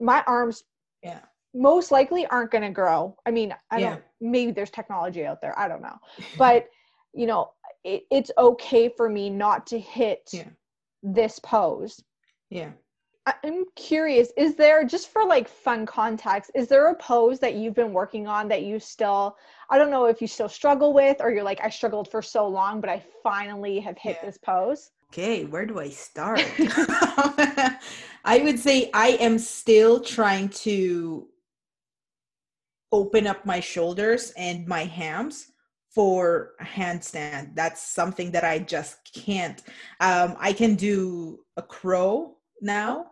my 0.00 0.24
arms 0.26 0.64
yeah. 1.02 1.20
most 1.54 1.92
likely 1.92 2.26
aren't 2.26 2.50
going 2.50 2.64
to 2.64 2.70
grow. 2.70 3.16
I 3.24 3.30
mean 3.30 3.54
i 3.70 3.78
yeah. 3.78 3.90
don't 3.90 4.02
maybe 4.20 4.50
there's 4.50 4.70
technology 4.70 5.24
out 5.24 5.40
there 5.40 5.58
i 5.58 5.68
don't 5.68 5.82
know. 5.82 5.96
But 6.36 6.68
you 7.16 7.26
know 7.26 7.50
it, 7.84 8.04
it's 8.10 8.30
okay 8.38 8.88
for 8.88 9.08
me 9.08 9.30
not 9.30 9.66
to 9.66 9.78
hit 9.78 10.28
yeah. 10.32 10.44
this 11.02 11.38
pose 11.40 12.02
yeah 12.50 12.70
i'm 13.42 13.64
curious 13.74 14.30
is 14.36 14.54
there 14.54 14.84
just 14.84 15.08
for 15.08 15.24
like 15.24 15.48
fun 15.48 15.84
context 15.84 16.50
is 16.54 16.68
there 16.68 16.88
a 16.90 16.94
pose 16.94 17.40
that 17.40 17.54
you've 17.54 17.74
been 17.74 17.92
working 17.92 18.26
on 18.26 18.46
that 18.46 18.62
you 18.62 18.78
still 18.78 19.36
i 19.70 19.78
don't 19.78 19.90
know 19.90 20.06
if 20.06 20.20
you 20.20 20.28
still 20.28 20.48
struggle 20.48 20.92
with 20.92 21.16
or 21.20 21.30
you're 21.32 21.42
like 21.42 21.60
i 21.64 21.70
struggled 21.70 22.08
for 22.08 22.22
so 22.22 22.46
long 22.46 22.80
but 22.80 22.90
i 22.90 23.02
finally 23.22 23.80
have 23.80 23.98
hit 23.98 24.16
yeah. 24.20 24.26
this 24.26 24.38
pose 24.38 24.90
okay 25.12 25.44
where 25.44 25.66
do 25.66 25.80
i 25.80 25.88
start 25.88 26.44
i 28.24 28.40
would 28.42 28.58
say 28.58 28.90
i 28.94 29.16
am 29.20 29.38
still 29.38 30.00
trying 30.00 30.48
to 30.48 31.26
open 32.92 33.26
up 33.26 33.44
my 33.44 33.58
shoulders 33.58 34.32
and 34.36 34.68
my 34.68 34.84
hams 34.84 35.48
for 35.96 36.50
a 36.60 36.64
handstand. 36.64 37.54
That's 37.54 37.80
something 37.80 38.30
that 38.32 38.44
I 38.44 38.58
just 38.58 38.98
can't. 39.14 39.62
Um, 39.98 40.36
I 40.38 40.52
can 40.52 40.74
do 40.74 41.40
a 41.56 41.62
crow 41.62 42.36
now. 42.60 43.06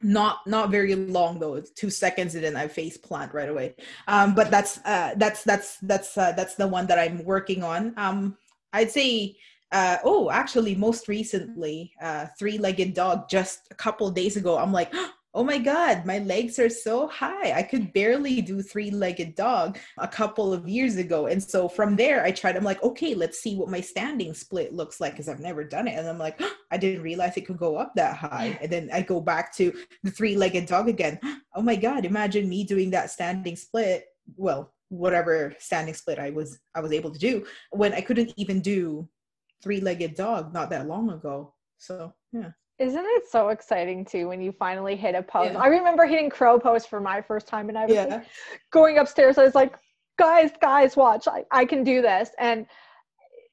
Not 0.00 0.38
not 0.46 0.70
very 0.70 0.94
long 0.94 1.38
though. 1.38 1.60
Two 1.76 1.90
seconds 1.90 2.34
and 2.34 2.42
then 2.42 2.56
I 2.56 2.66
face 2.66 2.96
plant 2.96 3.34
right 3.34 3.50
away. 3.50 3.74
Um, 4.08 4.34
but 4.34 4.50
that's 4.50 4.80
uh, 4.86 5.12
that's 5.18 5.44
that's 5.44 5.76
that's 5.82 6.16
uh, 6.16 6.32
that's 6.32 6.54
the 6.54 6.66
one 6.66 6.86
that 6.86 6.98
I'm 6.98 7.22
working 7.26 7.62
on. 7.62 7.92
Um, 7.98 8.38
I'd 8.72 8.90
say 8.90 9.36
uh, 9.70 9.98
oh 10.02 10.30
actually 10.30 10.74
most 10.74 11.08
recently 11.08 11.92
uh, 12.02 12.24
three-legged 12.38 12.94
dog 12.94 13.28
just 13.28 13.68
a 13.70 13.74
couple 13.74 14.10
days 14.10 14.36
ago 14.36 14.58
i'm 14.58 14.72
like 14.72 14.92
oh 15.34 15.44
my 15.44 15.58
god 15.58 16.04
my 16.04 16.18
legs 16.18 16.58
are 16.58 16.68
so 16.68 17.06
high. 17.06 17.52
I 17.52 17.62
could 17.62 17.92
barely 17.92 18.40
do 18.42 18.62
three-legged 18.62 19.34
dog 19.34 19.78
a 19.98 20.08
couple 20.08 20.52
of 20.52 20.68
years 20.68 20.96
ago. 20.96 21.26
And 21.26 21.42
so 21.42 21.68
from 21.68 21.96
there 21.96 22.24
i 22.24 22.30
tried 22.30 22.56
i'm 22.56 22.64
like 22.64 22.82
okay 22.82 23.14
let's 23.14 23.40
see 23.40 23.56
what 23.56 23.68
my 23.68 23.80
standing 23.80 24.34
split 24.34 24.72
looks 24.72 25.00
like 25.00 25.12
because 25.12 25.28
i've 25.28 25.40
never 25.40 25.64
done 25.64 25.86
it. 25.88 25.98
And 25.98 26.08
i'm 26.08 26.18
like 26.18 26.36
oh, 26.40 26.52
i 26.70 26.76
didn't 26.76 27.02
realize 27.02 27.36
it 27.36 27.46
could 27.46 27.58
go 27.58 27.76
up 27.76 27.92
that 27.96 28.16
high. 28.16 28.58
And 28.60 28.70
then 28.70 28.90
i 28.92 29.02
go 29.02 29.20
back 29.20 29.54
to 29.56 29.72
the 30.02 30.10
three-legged 30.10 30.66
dog 30.66 30.88
again. 30.88 31.18
Oh 31.52 31.62
my 31.62 31.74
god 31.74 32.04
imagine 32.04 32.48
me 32.48 32.62
doing 32.62 32.90
that 32.90 33.10
standing 33.10 33.56
split. 33.56 34.04
Well 34.36 34.72
whatever 34.88 35.54
standing 35.58 35.94
split 35.94 36.18
i 36.18 36.30
was 36.30 36.60
i 36.76 36.80
was 36.80 36.92
able 36.92 37.10
to 37.10 37.18
do 37.18 37.44
when 37.70 37.92
i 37.92 38.00
couldn't 38.00 38.32
even 38.36 38.60
do 38.60 39.08
three-legged 39.62 40.14
dog 40.14 40.54
not 40.54 40.70
that 40.70 40.86
long 40.86 41.10
ago. 41.10 41.54
So 41.78 42.12
yeah 42.32 42.50
isn't 42.80 43.04
it 43.04 43.30
so 43.30 43.50
exciting 43.50 44.04
too 44.04 44.28
when 44.28 44.40
you 44.40 44.50
finally 44.50 44.96
hit 44.96 45.14
a 45.14 45.22
pose? 45.22 45.52
Yeah. 45.52 45.58
I 45.58 45.66
remember 45.66 46.06
hitting 46.06 46.30
crow 46.30 46.58
pose 46.58 46.86
for 46.86 47.00
my 47.00 47.20
first 47.20 47.46
time 47.46 47.68
and 47.68 47.76
I 47.76 47.84
was 47.84 47.94
yeah. 47.94 48.04
like, 48.06 48.26
going 48.72 48.98
upstairs. 48.98 49.36
I 49.36 49.44
was 49.44 49.54
like, 49.54 49.74
guys, 50.18 50.50
guys, 50.60 50.96
watch, 50.96 51.28
I, 51.28 51.44
I 51.50 51.66
can 51.66 51.84
do 51.84 52.00
this. 52.00 52.30
And 52.38 52.66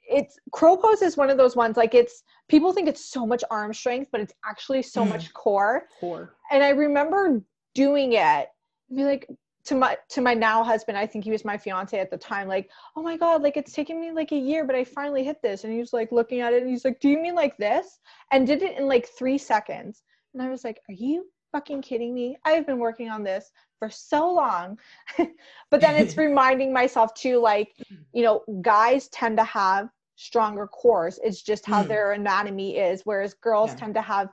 it's 0.09 0.39
crow 0.53 0.77
pose 0.77 1.01
is 1.01 1.17
one 1.17 1.29
of 1.29 1.37
those 1.37 1.57
ones 1.57 1.75
like 1.75 1.93
it's 1.93 2.23
people 2.47 2.71
think 2.71 2.87
it's 2.87 3.03
so 3.03 3.27
much 3.27 3.43
arm 3.51 3.73
strength, 3.73 4.07
but 4.11 4.21
it's 4.21 4.33
actually 4.45 4.81
so 4.81 5.03
mm. 5.03 5.09
much 5.09 5.33
core. 5.33 5.83
Core. 5.99 6.33
And 6.49 6.63
I 6.63 6.69
remember 6.69 7.41
doing 7.75 8.13
it 8.13 8.47
be 8.95 9.03
like, 9.03 9.27
to 9.67 9.75
my 9.75 9.97
to 10.07 10.21
my 10.21 10.33
now 10.33 10.63
husband 10.63 10.97
i 10.97 11.05
think 11.05 11.25
he 11.25 11.31
was 11.31 11.43
my 11.43 11.57
fiance 11.57 11.99
at 11.99 12.09
the 12.09 12.17
time 12.17 12.47
like 12.47 12.69
oh 12.95 13.03
my 13.03 13.17
god 13.17 13.43
like 13.43 13.57
it's 13.57 13.73
taken 13.73 13.99
me 13.99 14.11
like 14.11 14.31
a 14.31 14.37
year 14.37 14.65
but 14.65 14.75
i 14.75 14.83
finally 14.83 15.23
hit 15.23 15.41
this. 15.41 15.63
And 15.63 15.73
he 15.73 15.79
was 15.79 15.91
like 15.91 16.11
looking 16.11 16.39
at 16.39 16.53
it 16.53 16.61
and 16.63 16.71
he's 16.71 16.85
like 16.85 16.99
do 17.01 17.09
you 17.09 17.21
mean 17.21 17.35
like 17.35 17.57
this? 17.57 17.99
And 18.31 18.47
did 18.47 18.63
it 18.63 18.77
in 18.77 18.87
like 18.87 19.09
three 19.09 19.37
seconds. 19.37 20.03
And 20.33 20.41
i 20.41 20.49
was 20.49 20.63
like 20.63 20.79
are 20.89 20.93
you 20.93 21.25
fucking 21.51 21.81
kidding 21.81 22.13
me? 22.13 22.37
I've 22.45 22.65
been 22.65 22.79
working 22.79 23.09
on 23.09 23.23
this 23.23 23.51
for 23.77 23.89
so 23.89 24.31
long. 24.31 24.79
But 25.69 25.81
then 25.81 25.95
it's 25.95 26.15
reminding 26.27 26.71
myself 26.71 27.13
too 27.13 27.39
like 27.39 27.73
you 28.13 28.23
know 28.23 28.43
guys 28.61 29.09
tend 29.09 29.35
to 29.37 29.43
have 29.43 29.89
stronger 30.15 30.65
cores. 30.67 31.19
It's 31.21 31.41
just 31.41 31.65
how 31.65 31.83
mm. 31.83 31.89
their 31.89 32.13
anatomy 32.13 32.77
is 32.77 33.01
whereas 33.03 33.33
girls 33.33 33.71
yeah. 33.71 33.79
tend 33.79 33.95
to 33.95 34.01
have 34.01 34.29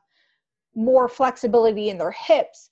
more 0.77 1.09
flexibility 1.09 1.91
in 1.91 1.99
their 1.99 2.13
hips 2.13 2.71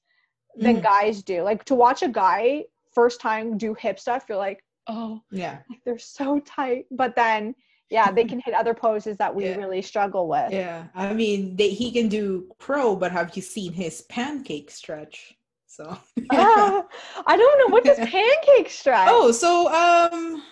than 0.57 0.79
mm. 0.79 0.83
guys 0.83 1.23
do. 1.23 1.43
Like 1.43 1.65
to 1.65 1.75
watch 1.75 2.03
a 2.03 2.09
guy 2.09 2.65
first 2.93 3.21
time 3.21 3.57
do 3.59 3.75
hip 3.75 3.99
stuff, 3.99 4.25
you're 4.29 4.39
like, 4.39 4.63
oh, 4.87 5.21
yeah, 5.31 5.59
like 5.69 5.81
they're 5.85 5.99
so 5.99 6.41
tight. 6.41 6.87
But 6.91 7.17
then, 7.17 7.55
yeah, 7.91 8.11
they 8.11 8.25
can 8.25 8.41
hit 8.45 8.55
other 8.55 8.75
poses 8.75 9.17
that 9.19 9.35
we 9.35 9.45
yeah. 9.45 9.57
really 9.57 9.83
struggle 9.83 10.29
with. 10.29 10.53
Yeah, 10.53 10.85
I 10.95 11.13
mean, 11.13 11.57
they, 11.57 11.71
he 11.71 11.91
can 11.91 12.09
do 12.09 12.49
crow, 12.59 12.97
but 12.97 13.13
have 13.13 13.35
you 13.37 13.43
seen 13.43 13.73
his 13.73 14.03
pancake 14.03 14.71
stretch? 14.71 15.37
So 15.67 15.85
uh, 15.85 15.99
I 17.27 17.37
don't 17.37 17.59
know 17.59 17.73
what 17.73 17.85
does 17.85 17.97
pancake 18.09 18.71
stretch. 18.71 19.09
Oh, 19.11 19.33
so 19.33 19.73
um, 19.73 20.43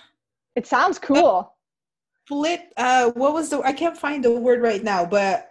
it 0.57 0.67
sounds 0.67 0.99
cool. 0.99 1.55
Split. 2.25 2.73
Uh, 2.77 3.11
what 3.11 3.35
was 3.35 3.51
the? 3.51 3.61
I 3.61 3.73
can't 3.73 3.99
find 3.99 4.25
the 4.25 4.31
word 4.31 4.63
right 4.63 4.83
now, 4.83 5.05
but 5.05 5.49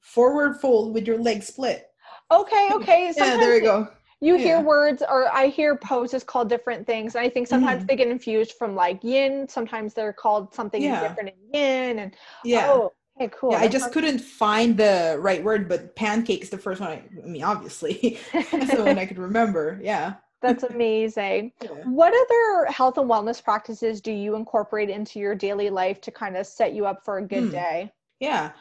forward 0.00 0.60
fold 0.60 0.94
with 0.94 1.06
your 1.06 1.18
leg 1.18 1.42
split. 1.42 1.87
Okay, 2.30 2.68
okay. 2.72 3.12
Yeah, 3.16 3.36
there 3.36 3.54
we 3.54 3.60
go. 3.60 3.88
You 4.20 4.36
yeah. 4.36 4.44
hear 4.44 4.60
words, 4.60 5.02
or 5.08 5.32
I 5.32 5.46
hear 5.46 5.76
poses 5.76 6.24
called 6.24 6.48
different 6.48 6.86
things. 6.86 7.14
And 7.14 7.24
I 7.24 7.28
think 7.28 7.46
sometimes 7.46 7.80
mm-hmm. 7.80 7.86
they 7.86 7.96
get 7.96 8.08
infused 8.08 8.54
from 8.58 8.74
like 8.74 9.02
yin. 9.04 9.48
Sometimes 9.48 9.94
they're 9.94 10.12
called 10.12 10.52
something 10.52 10.82
yeah. 10.82 11.06
different 11.06 11.30
in 11.30 11.54
yin. 11.54 11.98
And 12.00 12.16
yeah. 12.44 12.66
Oh, 12.68 12.92
okay, 13.16 13.32
cool. 13.32 13.52
Yeah, 13.52 13.60
I 13.60 13.68
just 13.68 13.92
couldn't 13.92 14.18
find 14.18 14.76
the 14.76 15.16
right 15.20 15.42
word, 15.42 15.68
but 15.68 15.94
pancake's 15.94 16.48
the 16.48 16.58
first 16.58 16.80
one. 16.80 16.90
I, 16.90 17.02
I 17.22 17.26
mean, 17.26 17.44
obviously, 17.44 18.18
that's 18.32 18.74
the 18.74 18.84
one 18.84 18.98
I 18.98 19.06
could 19.06 19.18
remember. 19.18 19.78
Yeah. 19.80 20.14
That's 20.42 20.64
amazing. 20.64 21.52
Yeah. 21.62 21.70
What 21.84 22.12
other 22.12 22.72
health 22.72 22.98
and 22.98 23.10
wellness 23.10 23.42
practices 23.42 24.00
do 24.00 24.12
you 24.12 24.36
incorporate 24.36 24.90
into 24.90 25.18
your 25.18 25.34
daily 25.34 25.70
life 25.70 26.00
to 26.02 26.10
kind 26.10 26.36
of 26.36 26.46
set 26.46 26.72
you 26.72 26.86
up 26.86 27.04
for 27.04 27.18
a 27.18 27.22
good 27.22 27.44
hmm. 27.44 27.50
day? 27.50 27.92
Yeah. 28.20 28.52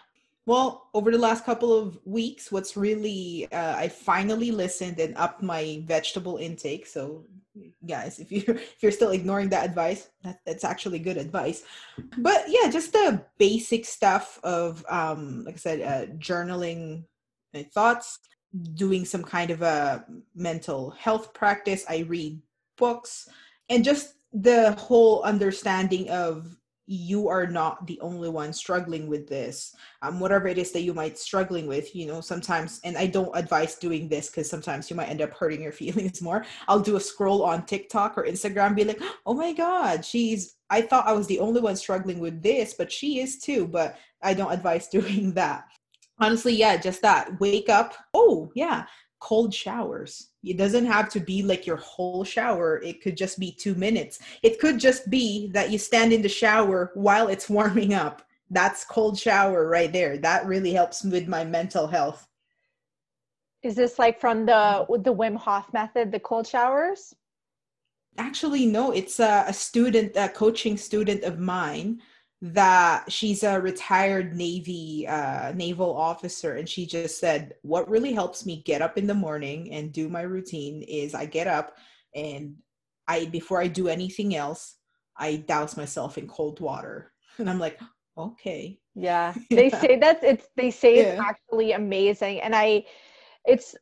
Well, 0.48 0.88
over 0.94 1.12
the 1.12 1.18
last 1.18 1.44
couple 1.44 1.78
of 1.78 2.00
weeks, 2.06 2.54
what's 2.54 2.78
really 2.78 3.52
uh, 3.52 3.76
I 3.76 3.90
finally 3.90 4.50
listened 4.50 4.98
and 4.98 5.14
upped 5.18 5.44
my 5.44 5.84
vegetable 5.84 6.38
intake. 6.38 6.88
So, 6.88 7.26
guys, 7.86 8.18
if 8.20 8.32
you 8.32 8.44
if 8.48 8.78
you're 8.82 8.94
still 8.94 9.12
ignoring 9.12 9.50
that 9.50 9.66
advice, 9.66 10.08
that, 10.24 10.40
that's 10.46 10.64
actually 10.64 11.00
good 11.00 11.18
advice. 11.18 11.64
But 12.20 12.46
yeah, 12.48 12.72
just 12.72 12.94
the 12.94 13.22
basic 13.38 13.84
stuff 13.84 14.40
of, 14.42 14.86
um, 14.90 15.44
like 15.44 15.56
I 15.56 15.58
said, 15.58 15.82
uh, 15.82 16.14
journaling 16.16 17.04
my 17.54 17.64
thoughts, 17.64 18.20
doing 18.76 19.04
some 19.04 19.24
kind 19.24 19.52
of 19.52 19.62
a 19.62 20.06
mental 20.34 20.92
health 20.92 21.34
practice. 21.34 21.84
I 21.90 22.06
read 22.08 22.42
books, 22.78 23.28
and 23.68 23.84
just 23.84 24.14
the 24.32 24.72
whole 24.80 25.24
understanding 25.24 26.10
of 26.10 26.56
you 26.88 27.28
are 27.28 27.46
not 27.46 27.86
the 27.86 28.00
only 28.00 28.30
one 28.30 28.54
struggling 28.54 29.08
with 29.08 29.28
this. 29.28 29.76
Um, 30.02 30.22
whatever 30.22 30.48
it 30.48 30.58
is 30.58 30.72
that 30.72 30.82
you 30.82 30.94
might 30.94 31.18
struggling 31.18 31.68
with 31.68 31.94
you 31.94 32.06
know 32.06 32.22
sometimes 32.22 32.80
and 32.84 32.98
i 32.98 33.06
don't 33.06 33.36
advise 33.36 33.76
doing 33.76 34.08
this 34.08 34.30
because 34.30 34.50
sometimes 34.50 34.90
you 34.90 34.96
might 34.96 35.10
end 35.10 35.22
up 35.22 35.34
hurting 35.34 35.62
your 35.62 35.72
feelings 35.84 36.22
more. 36.22 36.46
I'll 36.68 36.80
do 36.80 36.96
a 36.96 37.00
scroll 37.00 37.44
on 37.44 37.66
tiktok 37.66 38.18
or 38.18 38.24
instagram 38.24 38.76
be 38.76 38.86
like 38.86 39.02
oh 39.26 39.34
my 39.34 39.54
god 39.54 40.06
she's 40.06 40.56
i 40.70 40.82
thought 40.82 41.08
i 41.08 41.14
was 41.14 41.28
the 41.28 41.40
only 41.40 41.60
one 41.62 41.76
struggling 41.76 42.20
with 42.20 42.42
this 42.42 42.74
but 42.74 42.92
she 42.92 43.20
is 43.20 43.40
too 43.40 43.68
but 43.68 43.98
i 44.24 44.34
don't 44.34 44.52
advise 44.52 44.88
doing 44.98 45.34
that. 45.34 45.66
Honestly 46.20 46.56
yeah 46.56 46.78
just 46.78 47.02
that. 47.02 47.40
Wake 47.40 47.70
up. 47.70 47.94
Oh 48.14 48.50
yeah 48.56 48.86
cold 49.20 49.54
showers. 49.54 50.30
It 50.44 50.58
doesn't 50.58 50.86
have 50.86 51.10
to 51.10 51.20
be 51.20 51.44
like 51.44 51.66
your 51.66 51.78
whole 51.78 52.24
shower. 52.24 52.82
It 52.84 53.02
could 53.02 53.18
just 53.18 53.40
be 53.40 53.52
two 53.52 53.76
minutes. 53.76 54.20
It 54.44 54.60
could 54.60 54.80
just 54.80 55.10
be 55.10 55.50
that 55.54 55.72
you 55.72 55.78
stand 55.78 56.14
in 56.14 56.22
the 56.22 56.30
shower 56.30 56.92
while 56.94 57.28
it's 57.28 57.50
warming 57.58 57.94
up 57.94 58.24
that's 58.50 58.86
cold 58.86 59.18
shower 59.18 59.68
right 59.68 59.92
there 59.92 60.18
that 60.18 60.46
really 60.46 60.74
helps 60.74 61.04
with 61.04 61.28
my 61.28 61.44
mental 61.44 61.88
health 61.88 62.28
is 63.64 63.76
this 63.76 64.00
like 64.00 64.20
from 64.20 64.46
the 64.46 64.86
the 65.04 65.14
wim 65.14 65.36
hof 65.36 65.72
method 65.74 66.12
the 66.12 66.20
cold 66.20 66.48
showers 66.48 67.14
actually 68.18 68.66
no 68.66 68.92
it's 68.92 69.20
a, 69.20 69.46
a 69.48 69.54
student 69.54 70.12
a 70.16 70.30
coaching 70.30 70.78
student 70.78 71.24
of 71.24 71.40
mine 71.40 72.02
that 72.42 73.12
she's 73.12 73.44
a 73.44 73.60
retired 73.60 74.36
navy 74.36 75.08
uh, 75.08 75.52
naval 75.56 75.96
officer 75.96 76.54
and 76.54 76.70
she 76.70 76.86
just 76.86 77.20
said 77.20 77.56
what 77.64 77.90
really 77.90 78.14
helps 78.14 78.46
me 78.46 78.62
get 78.64 78.82
up 78.82 78.98
in 78.98 79.08
the 79.08 79.14
morning 79.14 79.72
and 79.72 79.92
do 79.92 80.08
my 80.08 80.22
routine 80.22 80.84
is 80.84 81.16
i 81.16 81.26
get 81.26 81.48
up 81.48 81.76
and 82.14 82.54
i 83.08 83.26
before 83.26 83.60
i 83.60 83.68
do 83.68 83.88
anything 83.88 84.36
else 84.36 84.76
i 85.18 85.38
douse 85.48 85.76
myself 85.76 86.18
in 86.20 86.28
cold 86.28 86.60
water 86.60 87.12
and 87.40 87.50
i'm 87.50 87.60
like 87.60 87.80
okay 88.20 88.78
yeah 88.94 89.34
they 89.50 89.70
say 89.70 89.98
that 89.98 90.24
it's 90.24 90.48
they 90.56 90.70
say 90.70 90.98
yeah. 90.98 91.04
it's 91.04 91.22
actually 91.22 91.72
amazing 91.72 92.40
and 92.42 92.56
i 92.56 92.84
it's 93.46 93.76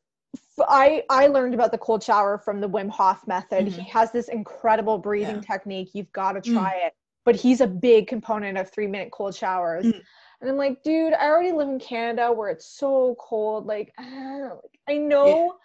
I 0.68 1.04
I 1.10 1.28
learned 1.28 1.54
about 1.54 1.72
the 1.72 1.78
cold 1.78 2.04
shower 2.04 2.38
from 2.38 2.60
the 2.60 2.68
Wim 2.68 2.90
Hof 2.90 3.26
method. 3.26 3.68
Mm-hmm. 3.68 3.80
He 3.80 3.90
has 3.90 4.12
this 4.12 4.28
incredible 4.28 4.98
breathing 4.98 5.38
yeah. 5.38 5.54
technique. 5.54 5.92
You've 5.94 6.12
got 6.12 6.34
to 6.34 6.42
try 6.42 6.74
mm. 6.74 6.88
it. 6.88 6.94
But 7.26 7.36
he's 7.36 7.60
a 7.62 7.68
big 7.68 8.08
component 8.08 8.58
of 8.58 8.72
3-minute 8.72 9.12
cold 9.12 9.36
showers. 9.36 9.86
Mm. 9.86 10.02
And 10.42 10.50
I'm 10.50 10.58
like, 10.58 10.84
dude, 10.84 11.14
I 11.14 11.28
already 11.28 11.52
live 11.52 11.70
in 11.70 11.80
Canada 11.80 12.32
where 12.32 12.50
it's 12.50 12.68
so 12.78 13.16
cold. 13.20 13.66
Like, 13.66 13.92
I 13.98 14.98
know 14.98 15.56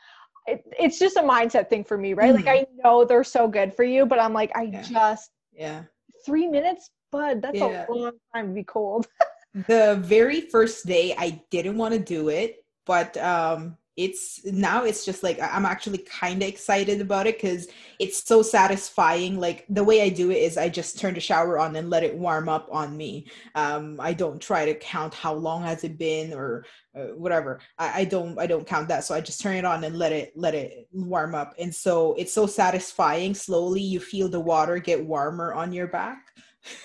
yeah. 0.48 0.54
it, 0.54 0.64
it's 0.78 0.98
just 0.98 1.16
a 1.16 1.22
mindset 1.22 1.68
thing 1.68 1.84
for 1.84 1.98
me, 1.98 2.14
right? 2.14 2.32
Mm. 2.32 2.36
Like 2.36 2.48
I 2.48 2.66
know 2.82 3.04
they're 3.04 3.24
so 3.24 3.46
good 3.46 3.74
for 3.74 3.84
you, 3.84 4.06
but 4.06 4.18
I'm 4.18 4.32
like, 4.32 4.50
I 4.56 4.62
yeah. 4.62 4.82
just 4.82 5.30
Yeah. 5.52 5.82
3 6.24 6.48
minutes, 6.48 6.90
bud, 7.12 7.42
that's 7.42 7.60
a 7.60 7.86
long 7.90 8.12
time 8.34 8.48
to 8.48 8.54
be 8.54 8.64
cold. 8.64 9.06
the 9.66 9.98
very 10.00 10.42
first 10.42 10.86
day 10.86 11.14
I 11.18 11.42
didn't 11.50 11.76
want 11.76 11.94
to 11.94 12.00
do 12.00 12.28
it, 12.28 12.64
but 12.86 13.16
um 13.16 13.76
it's 14.00 14.40
now 14.46 14.84
it's 14.84 15.04
just 15.04 15.22
like 15.22 15.38
i'm 15.42 15.66
actually 15.66 15.98
kind 15.98 16.42
of 16.42 16.48
excited 16.48 17.02
about 17.02 17.26
it 17.26 17.36
because 17.36 17.68
it's 17.98 18.26
so 18.26 18.40
satisfying. 18.40 19.38
Like 19.38 19.66
the 19.68 19.84
way 19.84 20.00
i 20.00 20.08
do 20.08 20.30
it 20.30 20.38
is 20.38 20.56
i 20.56 20.70
just 20.70 20.98
turn 20.98 21.12
the 21.12 21.20
shower 21.20 21.58
on 21.58 21.76
and 21.76 21.90
let 21.90 22.02
it 22.02 22.16
warm 22.16 22.48
up 22.48 22.66
on 22.72 22.96
me. 22.96 23.26
Um 23.54 24.00
i 24.00 24.14
don't 24.14 24.40
try 24.40 24.64
to 24.64 24.74
count 24.74 25.12
how 25.12 25.34
long 25.34 25.62
has 25.64 25.84
it 25.84 25.98
been 25.98 26.32
or 26.32 26.64
uh, 26.96 27.12
whatever. 27.24 27.60
I, 27.78 28.00
I 28.00 28.04
don't 28.06 28.38
i 28.38 28.46
don't 28.46 28.66
count 28.66 28.88
that. 28.88 29.04
So 29.04 29.14
i 29.14 29.20
just 29.20 29.42
turn 29.42 29.56
it 29.56 29.66
on 29.66 29.84
and 29.84 29.98
let 29.98 30.12
it 30.12 30.32
let 30.34 30.54
it 30.54 30.88
warm 30.92 31.34
up. 31.34 31.54
And 31.58 31.74
so 31.74 32.14
it's 32.14 32.32
so 32.32 32.46
satisfying. 32.46 33.34
Slowly 33.34 33.82
you 33.82 34.00
feel 34.00 34.30
the 34.30 34.40
water 34.40 34.78
get 34.78 35.04
warmer 35.04 35.52
on 35.52 35.72
your 35.72 35.86
back. 35.86 36.22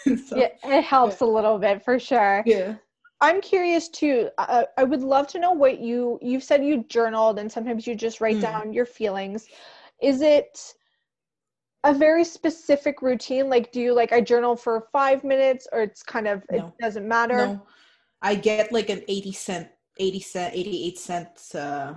So, 0.05 0.37
yeah 0.37 0.47
it 0.63 0.83
helps 0.83 1.19
yeah. 1.19 1.27
a 1.27 1.29
little 1.29 1.59
bit 1.59 1.83
for 1.83 1.99
sure. 1.99 2.43
Yeah 2.45 2.75
I'm 3.21 3.41
curious 3.41 3.87
too. 3.87 4.29
Uh, 4.37 4.63
I 4.77 4.83
would 4.83 5.01
love 5.01 5.27
to 5.27 5.39
know 5.39 5.51
what 5.51 5.79
you 5.79 6.19
you've 6.21 6.43
said 6.43 6.63
you 6.63 6.83
journaled 6.89 7.39
and 7.39 7.51
sometimes 7.51 7.87
you 7.87 7.95
just 7.95 8.21
write 8.21 8.37
mm. 8.37 8.41
down 8.41 8.73
your 8.73 8.85
feelings. 8.85 9.47
Is 10.01 10.21
it 10.21 10.73
a 11.83 11.93
very 11.93 12.25
specific 12.25 13.01
routine? 13.01 13.49
Like 13.49 13.71
do 13.71 13.79
you 13.79 13.93
like 13.93 14.11
I 14.11 14.21
journal 14.21 14.55
for 14.55 14.87
5 14.91 15.23
minutes 15.23 15.67
or 15.71 15.81
it's 15.81 16.03
kind 16.03 16.27
of 16.27 16.43
no. 16.51 16.57
it 16.57 16.73
doesn't 16.81 17.07
matter? 17.07 17.37
No. 17.37 17.61
I 18.21 18.35
get 18.35 18.71
like 18.71 18.89
an 18.89 19.03
80 19.07 19.31
cent 19.31 19.67
80 19.97 20.19
cent 20.19 20.55
88 20.55 20.99
cents 20.99 21.55
uh 21.55 21.93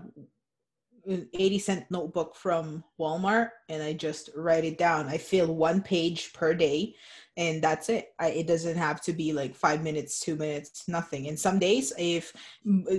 80 1.07 1.59
cent 1.59 1.90
notebook 1.90 2.36
from 2.36 2.84
Walmart 2.99 3.51
and 3.68 3.82
I 3.82 3.92
just 3.92 4.30
write 4.34 4.64
it 4.64 4.78
down. 4.78 5.09
I 5.09 5.18
fill 5.18 5.55
one 5.55 5.82
page 5.82 6.32
per 6.32 6.55
day 6.55 6.94
and 7.36 7.62
that's 7.62 7.88
it. 7.88 8.09
I, 8.18 8.30
it 8.30 8.46
doesn't 8.46 8.76
have 8.76 9.01
to 9.03 9.12
be 9.12 9.32
like 9.32 9.55
five 9.55 9.82
minutes 9.82 10.20
two 10.20 10.36
minutes 10.36 10.88
nothing. 10.88 11.28
And 11.28 11.38
some 11.38 11.59
days 11.59 11.92
if 11.99 12.32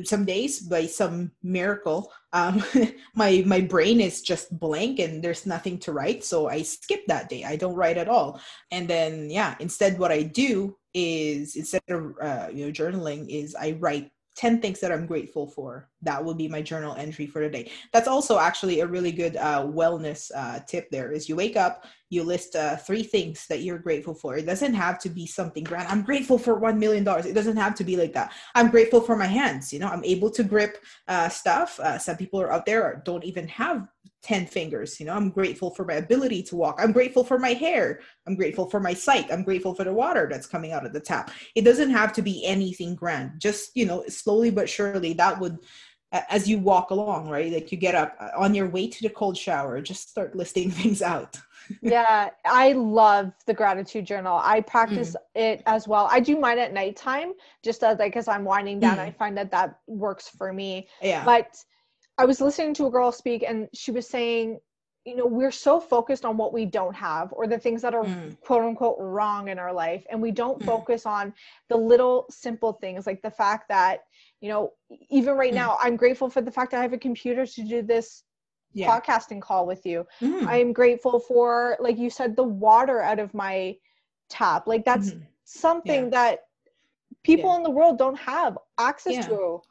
some 0.04 0.26
days 0.26 0.62
by 0.62 0.86
some 0.86 1.32
miracle 1.44 2.12
um 2.34 2.64
my 3.16 3.44
my 3.46 3.62
brain 3.62 4.00
is 4.00 4.22
just 4.22 4.58
blank 4.60 5.00
and 5.00 5.24
there's 5.24 5.46
nothing 5.46 5.78
to 5.80 5.92
write 5.92 6.24
so 6.24 6.48
i 6.48 6.62
skip 6.62 7.02
that 7.08 7.30
day. 7.30 7.44
I 7.44 7.56
don't 7.56 7.76
write 7.76 7.98
at 7.98 8.10
all. 8.10 8.40
And 8.72 8.88
then 8.88 9.30
yeah 9.30 9.56
instead 9.60 10.00
what 10.00 10.12
i 10.12 10.24
do 10.24 10.78
is 10.94 11.56
instead 11.56 11.84
of 11.90 12.16
uh, 12.22 12.48
you 12.52 12.66
know 12.66 12.72
journaling 12.72 13.30
is 13.30 13.56
i 13.56 13.78
write 13.80 14.12
10 14.40 14.62
things 14.62 14.80
that 14.80 14.90
I'm 14.90 15.06
grateful 15.06 15.48
for. 15.48 15.90
That 16.02 16.24
will 16.24 16.34
be 16.34 16.48
my 16.48 16.62
journal 16.62 16.96
entry 16.96 17.28
for 17.28 17.42
today. 17.42 17.70
That's 17.92 18.08
also 18.08 18.40
actually 18.40 18.80
a 18.80 18.88
really 18.88 19.12
good 19.12 19.36
uh, 19.36 19.66
wellness 19.66 20.32
uh, 20.34 20.62
tip 20.66 20.90
there 20.92 21.12
is 21.12 21.28
you 21.28 21.36
wake 21.36 21.58
up, 21.58 21.84
you 22.10 22.24
list 22.24 22.56
uh, 22.56 22.78
three 22.78 23.04
things 23.04 23.46
that 23.48 23.64
you're 23.64 23.78
grateful 23.78 24.14
for. 24.14 24.38
It 24.38 24.46
doesn't 24.46 24.74
have 24.76 24.98
to 25.00 25.10
be 25.10 25.28
something 25.28 25.66
grand. 25.66 25.90
I'm 25.90 26.04
grateful 26.04 26.38
for 26.38 26.58
$1 26.58 26.78
million. 26.78 27.06
It 27.06 27.34
doesn't 27.34 27.58
have 27.58 27.76
to 27.76 27.84
be 27.84 27.98
like 27.98 28.14
that. 28.14 28.32
I'm 28.56 28.72
grateful 28.72 29.02
for 29.02 29.18
my 29.18 29.26
hands. 29.26 29.74
You 29.74 29.80
know, 29.80 29.90
I'm 29.90 30.06
able 30.06 30.32
to 30.32 30.44
grip 30.44 30.78
uh, 31.10 31.28
stuff. 31.28 31.78
Uh, 31.78 31.98
some 31.98 32.16
people 32.16 32.40
are 32.40 32.54
out 32.54 32.66
there 32.66 33.02
don't 33.04 33.26
even 33.26 33.46
have 33.50 33.90
10 34.24 34.48
fingers 34.48 35.00
you 35.00 35.06
know? 35.06 35.14
I'm 35.14 35.30
grateful 35.30 35.72
for 35.72 35.86
my 35.86 35.96
ability 35.96 36.44
to 36.44 36.56
walk. 36.56 36.80
I'm 36.80 36.92
grateful 36.92 37.24
for 37.24 37.40
my 37.40 37.54
hair. 37.54 38.02
I'm 38.28 38.36
grateful 38.36 38.70
for 38.70 38.80
my 38.80 38.94
sight. 38.94 39.32
I'm 39.32 39.44
grateful 39.44 39.74
for 39.74 39.84
the 39.84 39.94
water 39.94 40.28
that's 40.30 40.48
coming 40.48 40.72
out 40.72 40.86
of 40.86 40.94
the 40.94 41.00
tap. 41.00 41.32
It 41.56 41.64
doesn't 41.64 41.92
have 41.92 42.14
to 42.14 42.22
be 42.22 42.46
anything 42.46 42.96
grand. 42.96 43.40
Just 43.40 43.72
you 43.76 43.86
know 43.86 44.04
slowly 44.08 44.52
but 44.52 44.70
surely 44.70 45.14
that 45.14 45.40
would 45.40 45.58
as 46.12 46.48
you 46.48 46.58
walk 46.58 46.90
along 46.90 47.30
right? 47.30 47.52
Like 47.52 47.72
you 47.72 47.78
get 47.78 47.96
up 47.96 48.16
uh, 48.20 48.30
on 48.38 48.56
your 48.56 48.68
way 48.68 48.88
to 48.88 49.02
the 49.04 49.10
cold 49.10 49.38
shower 49.38 49.80
just 49.82 50.10
start 50.10 50.36
listing 50.36 50.72
things 50.80 51.02
out. 51.02 51.40
Yeah 51.82 52.30
i 52.46 52.72
love 52.74 53.32
the 53.46 53.54
gratitude 53.54 54.06
journal. 54.06 54.40
I 54.44 54.62
practice 54.62 55.16
mm. 55.16 55.42
it 55.42 55.62
as 55.66 55.88
well. 55.88 56.08
I 56.12 56.20
do 56.20 56.38
mine 56.40 56.58
at 56.60 56.74
nighttime 56.74 57.34
just 57.64 57.84
as 57.84 58.00
like 58.00 58.16
as 58.16 58.28
i'm 58.28 58.44
winding 58.44 58.80
down 58.80 58.98
mm. 58.98 59.02
i 59.02 59.12
find 59.12 59.38
that 59.38 59.52
that 59.52 59.80
works 59.88 60.28
for 60.28 60.52
me. 60.52 60.88
Yeah. 61.02 61.24
But 61.24 61.64
I 62.20 62.26
was 62.26 62.42
listening 62.42 62.74
to 62.76 62.88
a 62.88 62.92
girl 62.92 63.14
speak 63.14 63.46
and 63.48 63.70
she 63.74 63.92
was 63.92 64.06
saying, 64.06 64.60
you 65.06 65.16
know, 65.16 65.26
we're 65.26 65.52
so 65.52 65.80
focused 65.80 66.26
on 66.26 66.36
what 66.36 66.52
we 66.52 66.66
don't 66.66 66.94
have 66.94 67.32
or 67.32 67.48
the 67.48 67.58
things 67.58 67.82
that 67.82 67.96
are 67.96 68.04
mm. 68.04 68.40
quote 68.42 68.66
unquote 68.66 68.98
wrong 69.00 69.48
in 69.48 69.58
our 69.58 69.72
life. 69.72 70.06
And 70.12 70.22
we 70.22 70.32
don't 70.32 70.60
mm. 70.60 70.66
focus 70.66 71.06
on 71.06 71.34
the 71.70 71.78
little 71.78 72.26
simple 72.30 72.74
things 72.74 73.08
like 73.08 73.22
the 73.22 73.32
fact 73.32 73.70
that, 73.70 74.02
you 74.42 74.50
know, 74.50 74.74
even 75.10 75.36
right 75.36 75.54
mm. 75.54 75.56
now, 75.56 75.78
I'm 75.82 75.96
grateful 75.96 76.30
for 76.30 76.42
the 76.42 76.52
fact 76.52 76.72
that 76.72 76.80
I 76.80 76.82
have 76.82 76.92
a 76.92 76.98
computer 76.98 77.46
to 77.46 77.64
do 77.64 77.82
this 77.82 78.24
yeah. 78.74 79.00
podcasting 79.00 79.42
call 79.42 79.66
with 79.66 79.86
you. 79.86 80.06
Mm. 80.22 80.46
I 80.46 80.58
am 80.58 80.74
grateful 80.74 81.22
for, 81.22 81.78
like 81.80 81.98
you 81.98 82.10
said, 82.10 82.36
the 82.36 82.44
water 82.44 83.00
out 83.02 83.20
of 83.20 83.34
my 83.34 83.78
tap. 84.30 84.68
Like 84.68 84.84
that's 84.84 85.12
mm-hmm. 85.12 85.24
something 85.46 86.04
yeah. 86.04 86.10
that 86.10 86.40
people 87.24 87.52
yeah. 87.52 87.58
in 87.58 87.64
the 87.64 87.70
world 87.70 87.98
don't 87.98 88.20
have 88.20 88.58
access 88.78 89.26
to 89.28 89.62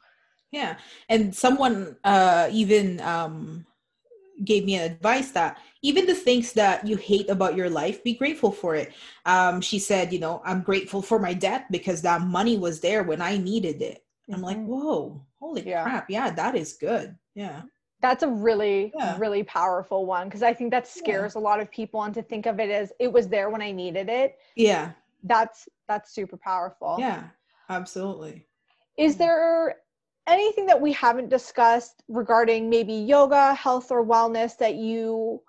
yeah 0.51 0.77
and 1.09 1.33
someone 1.33 1.95
uh 2.03 2.47
even 2.51 2.99
um 3.01 3.65
gave 4.43 4.65
me 4.65 4.75
an 4.75 4.91
advice 4.91 5.31
that 5.31 5.57
even 5.81 6.05
the 6.05 6.15
things 6.15 6.53
that 6.53 6.85
you 6.85 6.95
hate 6.95 7.29
about 7.29 7.55
your 7.55 7.69
life 7.69 8.03
be 8.03 8.13
grateful 8.13 8.51
for 8.51 8.75
it 8.75 8.93
um 9.25 9.61
she 9.61 9.79
said 9.79 10.13
you 10.13 10.19
know 10.19 10.41
i'm 10.45 10.61
grateful 10.61 11.01
for 11.01 11.19
my 11.19 11.33
debt 11.33 11.65
because 11.71 12.01
that 12.01 12.21
money 12.21 12.57
was 12.57 12.79
there 12.79 13.03
when 13.03 13.21
i 13.21 13.37
needed 13.37 13.81
it 13.81 14.03
mm-hmm. 14.23 14.35
i'm 14.35 14.41
like 14.41 14.57
mm-hmm. 14.57 14.67
whoa 14.67 15.21
holy 15.39 15.67
yeah. 15.67 15.83
crap 15.83 16.09
yeah 16.09 16.29
that 16.29 16.55
is 16.55 16.73
good 16.73 17.15
yeah 17.35 17.61
that's 18.01 18.23
a 18.23 18.27
really 18.27 18.93
yeah. 18.97 19.17
really 19.17 19.43
powerful 19.43 20.05
one 20.05 20.27
because 20.27 20.43
i 20.43 20.53
think 20.53 20.71
that 20.71 20.87
scares 20.87 21.33
yeah. 21.35 21.41
a 21.41 21.43
lot 21.43 21.59
of 21.59 21.69
people 21.69 22.03
and 22.03 22.13
to 22.13 22.21
think 22.21 22.45
of 22.45 22.59
it 22.59 22.69
as 22.69 22.93
it 22.99 23.11
was 23.11 23.27
there 23.27 23.49
when 23.49 23.61
i 23.61 23.71
needed 23.71 24.09
it 24.09 24.37
yeah 24.55 24.91
that's 25.23 25.67
that's 25.87 26.13
super 26.13 26.37
powerful 26.37 26.95
yeah 26.99 27.23
absolutely 27.69 28.45
is 28.97 29.17
there 29.17 29.75
anything 30.29 30.65
that 30.67 30.79
we 30.79 30.93
haven't 30.93 31.29
discussed 31.29 32.03
regarding 32.07 32.69
maybe 32.69 32.93
yoga, 32.93 33.53
health, 33.53 33.91
or 33.91 34.05
wellness 34.05 34.57
that 34.57 34.75
you 34.75 35.41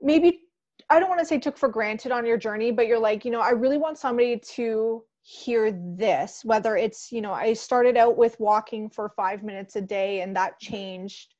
maybe, 0.00 0.42
I 0.90 1.00
don't 1.00 1.08
want 1.08 1.20
to 1.20 1.26
say 1.26 1.38
took 1.38 1.58
for 1.58 1.68
granted 1.68 2.12
on 2.12 2.24
your 2.24 2.38
journey, 2.38 2.70
but 2.70 2.86
you're 2.86 2.98
like, 2.98 3.24
you 3.24 3.30
know, 3.30 3.40
I 3.40 3.50
really 3.50 3.78
want 3.78 3.98
somebody 3.98 4.38
to 4.54 5.02
hear 5.22 5.72
this, 5.96 6.42
whether 6.44 6.76
it's, 6.76 7.12
you 7.12 7.20
know, 7.20 7.32
I 7.32 7.52
started 7.52 7.96
out 7.96 8.16
with 8.16 8.38
walking 8.40 8.88
for 8.88 9.10
five 9.10 9.42
minutes 9.42 9.76
a 9.76 9.80
day 9.80 10.22
and 10.22 10.34
that 10.36 10.58
changed, 10.58 11.34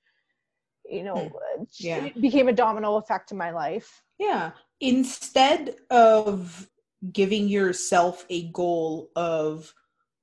you 0.84 1.05
know, 1.05 1.16
hmm. 1.16 1.62
yeah. 1.78 2.05
it 2.05 2.20
became 2.20 2.49
a 2.49 2.53
domino 2.53 2.96
effect 2.96 3.30
in 3.30 3.38
my 3.38 3.51
life. 3.51 4.03
Yeah. 4.18 4.51
Instead 4.80 5.76
of 5.90 6.68
giving 7.12 7.49
yourself 7.49 8.26
a 8.28 8.49
goal 8.51 9.11
of, 9.16 9.72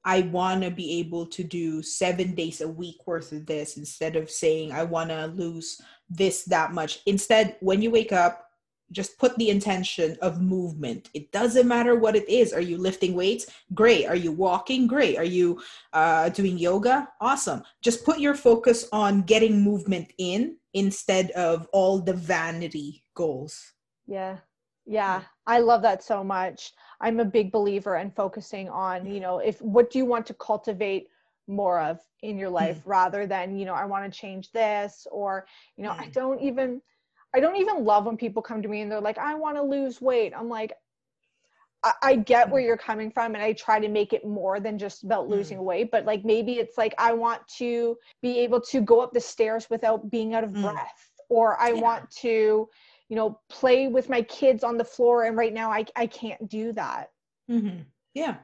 I 0.05 0.21
want 0.21 0.61
to 0.63 0.71
be 0.71 0.99
able 0.99 1.25
to 1.25 1.43
do 1.43 1.81
seven 1.81 2.35
days 2.35 2.61
a 2.61 2.67
week 2.67 2.97
worth 3.07 3.31
of 3.31 3.45
this 3.45 3.77
instead 3.77 4.15
of 4.15 4.29
saying 4.29 4.71
I 4.71 4.83
want 4.83 5.09
to 5.09 5.25
lose 5.27 5.81
this 6.09 6.43
that 6.45 6.73
much. 6.73 6.99
Instead, 7.07 7.57
when 7.59 7.81
you 7.81 7.89
wake 7.89 8.11
up, 8.11 8.45
just 8.91 9.17
put 9.17 9.35
the 9.37 9.49
intention 9.49 10.15
of 10.21 10.41
movement. 10.41 11.09
It 11.15 11.31
doesn't 11.31 11.67
matter 11.67 11.95
what 11.95 12.15
it 12.15 12.29
is. 12.29 12.53
Are 12.53 12.61
you 12.61 12.77
lifting 12.77 13.15
weights? 13.15 13.47
Great. 13.73 14.05
Are 14.05 14.15
you 14.15 14.31
walking? 14.31 14.85
Great. 14.85 15.17
Are 15.17 15.23
you 15.23 15.59
uh, 15.93 16.29
doing 16.29 16.57
yoga? 16.57 17.09
Awesome. 17.19 17.63
Just 17.81 18.05
put 18.05 18.19
your 18.19 18.35
focus 18.35 18.87
on 18.91 19.23
getting 19.23 19.59
movement 19.59 20.13
in 20.19 20.57
instead 20.75 21.31
of 21.31 21.67
all 21.73 21.99
the 21.99 22.13
vanity 22.13 23.03
goals. 23.15 23.73
Yeah. 24.05 24.37
Yeah, 24.85 25.23
I 25.47 25.59
love 25.59 25.81
that 25.83 26.03
so 26.03 26.23
much. 26.23 26.73
I'm 27.01 27.19
a 27.19 27.25
big 27.25 27.51
believer 27.51 27.95
in 27.97 28.11
focusing 28.11 28.69
on, 28.69 29.05
you 29.05 29.19
know, 29.19 29.39
if 29.39 29.61
what 29.61 29.89
do 29.89 29.97
you 29.97 30.05
want 30.05 30.25
to 30.27 30.33
cultivate 30.33 31.09
more 31.47 31.79
of 31.79 31.99
in 32.21 32.37
your 32.37 32.49
life 32.49 32.81
Mm. 32.81 32.85
rather 32.85 33.25
than, 33.27 33.55
you 33.57 33.65
know, 33.65 33.73
I 33.73 33.85
want 33.85 34.11
to 34.11 34.19
change 34.19 34.51
this 34.51 35.07
or, 35.11 35.45
you 35.77 35.83
know, 35.83 35.93
I 35.99 36.07
Mm. 36.07 36.13
don't 36.13 36.39
even 36.41 36.81
I 37.35 37.39
don't 37.39 37.57
even 37.57 37.83
love 37.83 38.05
when 38.05 38.17
people 38.17 38.41
come 38.41 38.61
to 38.61 38.69
me 38.69 38.81
and 38.81 38.91
they're 38.91 39.01
like, 39.01 39.17
I 39.17 39.35
want 39.35 39.57
to 39.57 39.63
lose 39.63 40.01
weight. 40.01 40.33
I'm 40.35 40.49
like, 40.49 40.73
I, 41.83 41.93
I 42.03 42.15
get 42.15 42.49
where 42.49 42.61
Mm. 42.61 42.61
you're 42.61 42.77
coming 42.77 43.11
from 43.11 43.35
and 43.35 43.43
I 43.43 43.53
try 43.53 43.79
to 43.79 43.87
make 43.89 44.13
it 44.13 44.25
more 44.25 44.59
than 44.59 44.77
just 44.77 45.03
about 45.03 45.27
losing 45.29 45.63
weight, 45.63 45.91
but 45.91 46.05
like 46.05 46.23
maybe 46.25 46.53
it's 46.53 46.77
like 46.77 46.93
I 46.97 47.13
want 47.13 47.41
to 47.57 47.97
be 48.21 48.39
able 48.39 48.61
to 48.61 48.81
go 48.81 49.01
up 49.01 49.13
the 49.13 49.19
stairs 49.21 49.69
without 49.69 50.09
being 50.09 50.33
out 50.33 50.43
of 50.43 50.51
Mm. 50.53 50.61
breath 50.61 51.11
or 51.29 51.59
I 51.61 51.73
Yeah. 51.73 51.81
want 51.81 52.09
to 52.21 52.69
you 53.09 53.15
know 53.15 53.39
play 53.49 53.87
with 53.87 54.09
my 54.09 54.21
kids 54.23 54.63
on 54.63 54.77
the 54.77 54.83
floor 54.83 55.23
and 55.25 55.37
right 55.37 55.53
now 55.53 55.71
I 55.71 55.85
I 55.95 56.07
can't 56.07 56.47
do 56.49 56.71
that. 56.73 57.11
hmm 57.47 57.79
Yeah. 58.13 58.37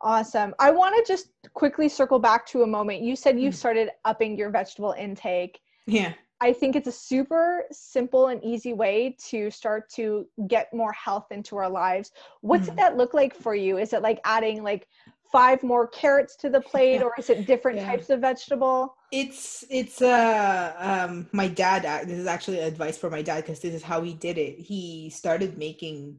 Awesome. 0.00 0.54
I 0.60 0.70
want 0.70 0.94
to 0.96 1.12
just 1.12 1.30
quickly 1.54 1.88
circle 1.88 2.20
back 2.20 2.46
to 2.46 2.62
a 2.62 2.66
moment. 2.66 3.02
You 3.02 3.16
said 3.16 3.38
you 3.40 3.50
Mm. 3.50 3.54
started 3.54 3.90
upping 4.04 4.38
your 4.38 4.50
vegetable 4.50 4.92
intake. 4.92 5.60
Yeah. 5.86 6.12
I 6.40 6.52
think 6.52 6.76
it's 6.76 6.86
a 6.86 6.92
super 6.92 7.64
simple 7.72 8.28
and 8.28 8.42
easy 8.44 8.72
way 8.72 9.16
to 9.30 9.50
start 9.50 9.90
to 9.94 10.28
get 10.46 10.72
more 10.72 10.92
health 10.92 11.26
into 11.32 11.56
our 11.56 11.68
lives. 11.68 12.12
What's 12.42 12.68
Mhm. 12.70 12.76
that 12.76 12.96
look 12.96 13.12
like 13.12 13.34
for 13.34 13.56
you? 13.56 13.76
Is 13.78 13.92
it 13.92 14.02
like 14.02 14.20
adding 14.24 14.62
like 14.62 14.86
five 15.30 15.62
more 15.62 15.86
carrots 15.86 16.36
to 16.36 16.50
the 16.50 16.60
plate 16.60 17.02
or 17.02 17.12
is 17.18 17.30
it 17.30 17.46
different 17.46 17.78
Yeah. 17.78 17.86
types 17.86 18.10
of 18.10 18.20
vegetable? 18.20 18.94
It's 19.10 19.64
it's 19.70 20.02
uh 20.02 20.74
um 20.78 21.28
my 21.32 21.48
dad 21.48 22.06
this 22.06 22.18
is 22.18 22.26
actually 22.26 22.58
advice 22.60 22.98
for 22.98 23.08
my 23.08 23.22
dad 23.22 23.42
because 23.42 23.60
this 23.60 23.74
is 23.74 23.82
how 23.82 24.02
he 24.02 24.12
did 24.12 24.36
it. 24.36 24.58
He 24.58 25.08
started 25.10 25.56
making 25.56 26.18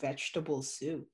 vegetable 0.00 0.62
soup. 0.62 1.06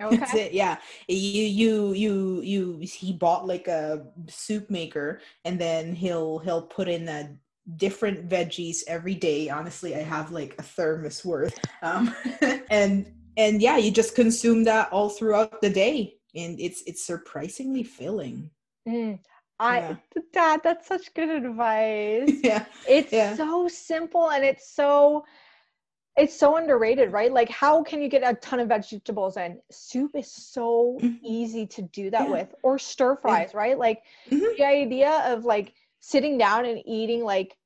That's 0.00 0.34
Okay. 0.34 0.46
it. 0.46 0.52
Yeah. 0.52 0.78
You 1.06 1.42
you 1.42 1.92
you 1.92 2.40
you 2.42 2.78
he 2.82 3.12
bought 3.12 3.46
like 3.46 3.68
a 3.68 4.04
soup 4.28 4.68
maker 4.68 5.20
and 5.44 5.60
then 5.60 5.94
he'll 5.94 6.38
he'll 6.40 6.62
put 6.62 6.88
in 6.88 7.08
a 7.08 7.36
different 7.76 8.28
veggies 8.28 8.78
every 8.88 9.14
day. 9.14 9.48
Honestly, 9.48 9.94
I 9.94 10.00
have 10.00 10.32
like 10.32 10.56
a 10.58 10.62
thermos 10.62 11.24
worth. 11.24 11.56
Um 11.82 12.12
and 12.70 13.06
and 13.36 13.62
yeah, 13.62 13.76
you 13.76 13.92
just 13.92 14.16
consume 14.16 14.64
that 14.64 14.92
all 14.92 15.08
throughout 15.08 15.60
the 15.60 15.70
day 15.70 16.16
and 16.34 16.58
it's 16.60 16.82
it's 16.86 17.02
surprisingly 17.04 17.82
filling. 17.82 18.50
Mm. 18.88 19.18
I 19.58 19.78
Yeah. 19.78 19.96
dad, 20.32 20.60
that's 20.64 20.86
such 20.88 21.12
good 21.14 21.28
advice. 21.44 22.30
yeah. 22.42 22.64
it's 22.88 23.12
Yeah. 23.12 23.36
so 23.36 23.68
simple 23.68 24.30
and 24.30 24.44
it's 24.44 24.68
so 24.74 25.24
it's 26.16 26.36
so 26.38 26.56
underrated 26.56 27.10
right 27.10 27.32
like 27.32 27.48
how 27.48 27.82
can 27.82 28.02
you 28.02 28.08
get 28.08 28.22
a 28.22 28.34
ton 28.34 28.60
of 28.60 28.68
vegetables 28.68 29.38
in 29.38 29.58
soup 29.70 30.10
is 30.14 30.30
so 30.30 30.98
Mhm. 31.00 31.18
easy 31.22 31.66
to 31.68 31.82
do 31.82 32.10
that 32.10 32.26
Yeah. 32.26 32.32
with 32.32 32.54
or 32.62 32.78
stir 32.78 33.16
fries 33.16 33.54
right 33.54 33.78
like 33.78 34.02
Mhm. 34.30 34.56
the 34.58 34.64
idea 34.64 35.10
of 35.32 35.46
like 35.46 35.72
sitting 36.00 36.36
down 36.36 36.66
and 36.66 36.82
eating 36.84 37.24
like 37.24 37.56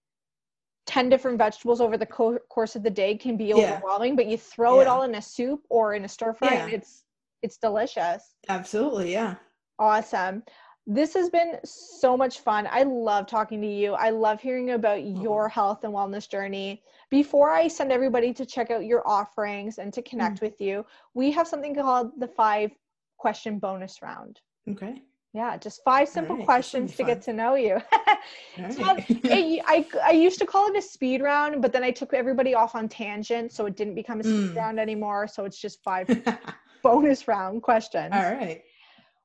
10 0.86 1.08
different 1.08 1.38
vegetables 1.38 1.80
over 1.80 1.98
the 1.98 2.06
co- 2.06 2.38
course 2.48 2.76
of 2.76 2.84
the 2.84 2.90
day 2.90 3.16
can 3.16 3.36
be 3.36 3.52
overwhelming 3.52 4.14
but 4.14 4.26
you 4.26 4.36
throw 4.38 4.78
it 4.80 4.86
all 4.86 5.02
in 5.02 5.14
a 5.16 5.22
soup 5.22 5.64
or 5.68 5.94
in 5.94 6.04
a 6.04 6.08
stir 6.08 6.32
fry 6.32 6.54
and 6.54 6.72
it's 6.72 7.02
it's 7.43 7.57
delicious 7.59 8.34
Absolutely, 8.49 9.12
yeah. 9.12 9.34
Awesome. 9.78 10.43
This 10.87 11.14
has 11.14 11.28
been 11.28 11.59
so 11.64 12.16
much 12.16 12.41
fun. 12.41 12.68
I 12.70 12.84
love 12.84 13.26
talking 13.26 13.61
to 13.61 13.66
you. 13.66 13.93
I 13.95 14.11
love 14.11 14.41
hearing 14.41 14.70
about 14.70 15.05
your 15.05 15.49
health 15.49 15.82
and 15.82 15.93
wellness 15.93 16.30
journey. 16.30 16.82
Before 17.11 17.51
I 17.51 17.66
send 17.68 17.91
everybody 17.91 18.32
to 18.34 18.47
check 18.47 18.70
out 18.70 18.84
your 18.87 19.07
offerings 19.07 19.78
and 19.78 19.93
to 19.93 20.01
connect 20.03 20.41
with 20.41 20.61
you, 20.61 20.87
we 21.14 21.32
have 21.32 21.49
something 21.49 21.74
called 21.74 22.12
the 22.18 22.28
five 22.28 22.70
question 23.18 23.59
bonus 23.59 24.01
round. 24.01 24.41
Okay. 24.70 25.03
Yeah, 25.34 25.57
just 25.59 25.82
five 25.84 26.09
simple 26.09 26.37
right, 26.37 26.47
this 26.57 26.66
should 26.70 26.87
be 26.87 26.87
questions 26.87 26.97
to 26.97 27.05
get 27.05 27.22
to 27.22 27.32
know 27.32 27.55
you. 27.57 27.78
So, 28.70 28.82
right. 28.82 29.05
it- 29.24 29.62
I, 29.66 29.84
I 30.05 30.12
used 30.12 30.39
to 30.39 30.47
call 30.47 30.68
it 30.68 30.76
a 30.76 30.82
speed 30.82 31.20
round, 31.20 31.61
but 31.61 31.72
then 31.72 31.84
I 31.84 31.91
took 31.91 32.14
everybody 32.14 32.55
off 32.55 32.74
on 32.74 32.89
tangent, 32.89 33.53
so 33.53 33.66
it 33.66 33.76
didn't 33.76 33.95
become 33.95 34.20
a 34.20 34.24
speed 34.24 34.53
Mm. 34.55 34.57
round 34.57 34.80
anymore. 34.80 35.28
So 35.28 35.45
it's 35.45 35.61
just 35.61 35.82
five 35.82 36.07
bonus 36.87 37.26
round 37.26 37.62
questions 37.62 38.12
All 38.12 38.22
right. 38.22 38.62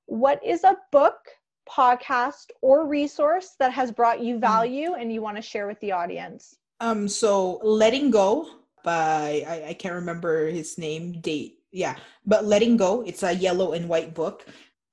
what 0.06 0.44
is 0.44 0.64
a 0.64 0.76
book, 0.92 1.18
podcast, 1.70 2.48
or 2.62 2.88
resource 2.88 3.56
that 3.60 3.72
has 3.72 3.92
brought 3.92 4.20
you 4.20 4.40
value 4.40 4.94
and 4.94 5.14
you 5.14 5.22
want 5.22 5.38
to 5.38 5.42
share 5.42 5.68
with 5.68 5.80
the 5.80 5.92
audience? 5.92 6.56
Um, 6.80 7.08
so 7.08 7.60
letting 7.64 8.10
go 8.10 8.48
by 8.84 9.46
I, 9.48 9.70
I 9.70 9.74
can't 9.74 9.94
remember 9.94 10.48
his 10.48 10.78
name, 10.78 11.22
date. 11.22 11.60
Yeah, 11.72 11.96
but 12.26 12.46
letting 12.46 12.76
go, 12.78 13.02
it's 13.02 13.24
a 13.24 13.34
yellow 13.34 13.74
and 13.74 13.88
white 13.88 14.14
book. 14.14 14.46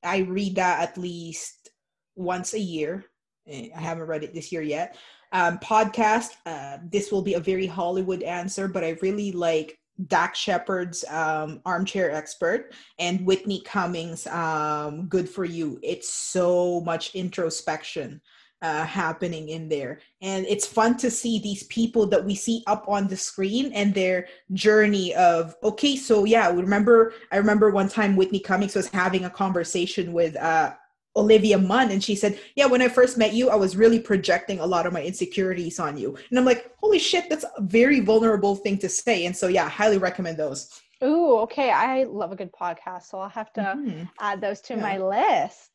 I 0.05 0.19
read 0.19 0.57
that 0.57 0.81
at 0.81 0.99
least 0.99 1.71
once 2.14 2.55
a 2.55 2.61
year. 2.61 3.07
Eh, 3.49 3.71
I 3.75 3.81
haven't 3.81 4.07
read 4.07 4.23
it 4.23 4.35
this 4.35 4.53
year 4.53 4.62
yet. 4.62 4.97
Um, 5.33 5.59
podcast, 5.59 6.31
uh, 6.47 6.79
this 6.91 7.11
will 7.11 7.23
be 7.23 7.35
a 7.35 7.41
very 7.41 7.66
Hollywood 7.66 8.23
answer, 8.23 8.69
but 8.69 8.85
I 8.85 8.99
really 9.03 9.33
like 9.33 9.78
Dax 10.07 10.38
Shepard's 10.38 11.05
um, 11.11 11.61
Armchair 11.66 12.11
Expert 12.11 12.72
and 12.99 13.24
Whitney 13.26 13.62
Cummings' 13.62 14.26
um, 14.28 15.07
Good 15.07 15.28
for 15.28 15.44
You. 15.44 15.78
It's 15.82 16.09
so 16.09 16.80
much 16.82 17.14
introspection 17.14 18.20
uh, 18.62 18.84
happening 18.84 19.51
in 19.51 19.68
there. 19.68 20.01
And 20.20 20.46
it's 20.46 20.66
fun 20.66 20.96
to 20.99 21.11
see 21.11 21.38
these 21.38 21.64
people 21.64 22.07
that 22.09 22.24
we 22.24 22.34
see 22.34 22.62
up 22.66 22.88
on 22.88 23.07
the 23.07 23.16
screen 23.16 23.72
and 23.72 23.94
their 23.94 24.26
journey 24.53 25.14
of, 25.14 25.55
okay, 25.62 25.96
so 25.96 26.24
yeah, 26.24 26.51
remember, 26.51 27.12
I 27.30 27.36
remember 27.36 27.70
one 27.70 27.88
time 27.88 28.16
Whitney 28.16 28.40
Cummings 28.40 28.74
was 28.74 28.88
having 28.88 29.24
a 29.24 29.30
conversation 29.30 30.12
with 30.12 30.36
uh, 30.36 30.74
Olivia 31.19 31.59
Munn, 31.59 31.91
and 31.91 32.03
she 32.03 32.14
said, 32.14 32.39
Yeah, 32.55 32.66
when 32.66 32.81
I 32.81 32.89
first 32.89 33.19
met 33.19 33.33
you, 33.35 33.51
I 33.51 33.57
was 33.57 33.77
really 33.77 33.99
projecting 34.01 34.61
a 34.61 34.66
lot 34.66 34.87
of 34.87 34.93
my 34.93 35.03
insecurities 35.03 35.79
on 35.81 35.97
you. 35.99 36.16
And 36.31 36.39
I'm 36.39 36.45
like, 36.45 36.71
Holy 36.79 36.99
shit, 36.99 37.29
that's 37.29 37.45
a 37.45 37.62
very 37.62 38.01
vulnerable 38.01 38.55
thing 38.57 38.79
to 38.79 38.89
say. 38.89 39.27
And 39.27 39.37
so, 39.37 39.49
yeah, 39.49 39.69
highly 39.69 39.99
recommend 39.99 40.37
those. 40.39 40.81
Ooh, 41.03 41.37
okay. 41.41 41.71
I 41.71 42.05
love 42.05 42.33
a 42.33 42.37
good 42.37 42.53
podcast, 42.53 43.05
so 43.05 43.19
I'll 43.19 43.29
have 43.29 43.53
to 43.55 43.61
Mhm. 43.61 44.09
add 44.21 44.41
those 44.41 44.61
to 44.62 44.75
Yeah. 44.75 44.81
my 44.83 44.99
list. 44.99 45.71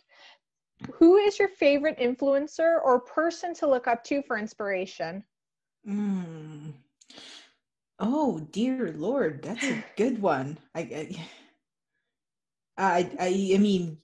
Who 0.96 1.18
is 1.18 1.40
your 1.40 1.50
favorite 1.50 1.98
influencer 2.00 2.80
or 2.84 3.00
person 3.00 3.54
to 3.56 3.68
look 3.68 3.88
up 3.88 4.04
to 4.06 4.22
for 4.24 4.38
inspiration? 4.38 5.24
Mm. 5.88 6.74
Oh 8.00 8.40
dear 8.52 8.92
lord, 8.98 9.42
that's 9.44 9.64
a 9.64 9.84
good 9.98 10.22
one. 10.22 10.58
I, 10.76 10.80
I, 10.82 11.28
I, 12.78 13.10
I 13.20 13.58
mean, 13.58 13.98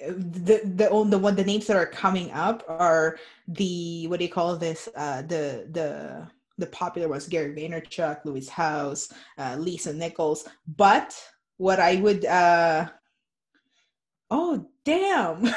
the 0.00 0.60
the 0.64 0.90
on- 0.90 1.10
the 1.10 1.18
one 1.18 1.36
the 1.36 1.44
names 1.44 1.66
that 1.66 1.76
are 1.76 1.86
coming 1.86 2.30
up 2.32 2.62
are 2.68 3.18
the 3.48 4.06
what 4.08 4.18
do 4.18 4.24
you 4.24 4.30
call 4.30 4.56
this? 4.56 4.88
Uh, 4.96 5.22
the 5.22 5.68
the 5.70 6.26
the 6.58 6.66
popular 6.66 7.08
ones: 7.08 7.26
Gary 7.28 7.54
Vaynerchuk, 7.54 8.24
Lewis 8.24 8.48
Howes, 8.48 9.12
uh, 9.38 9.56
Lisa 9.58 9.92
Nichols. 9.92 10.46
But 10.76 11.16
what 11.56 11.80
I 11.80 11.96
would, 11.96 12.24
uh, 12.24 12.88
oh 14.30 14.66
damn, 14.84 15.44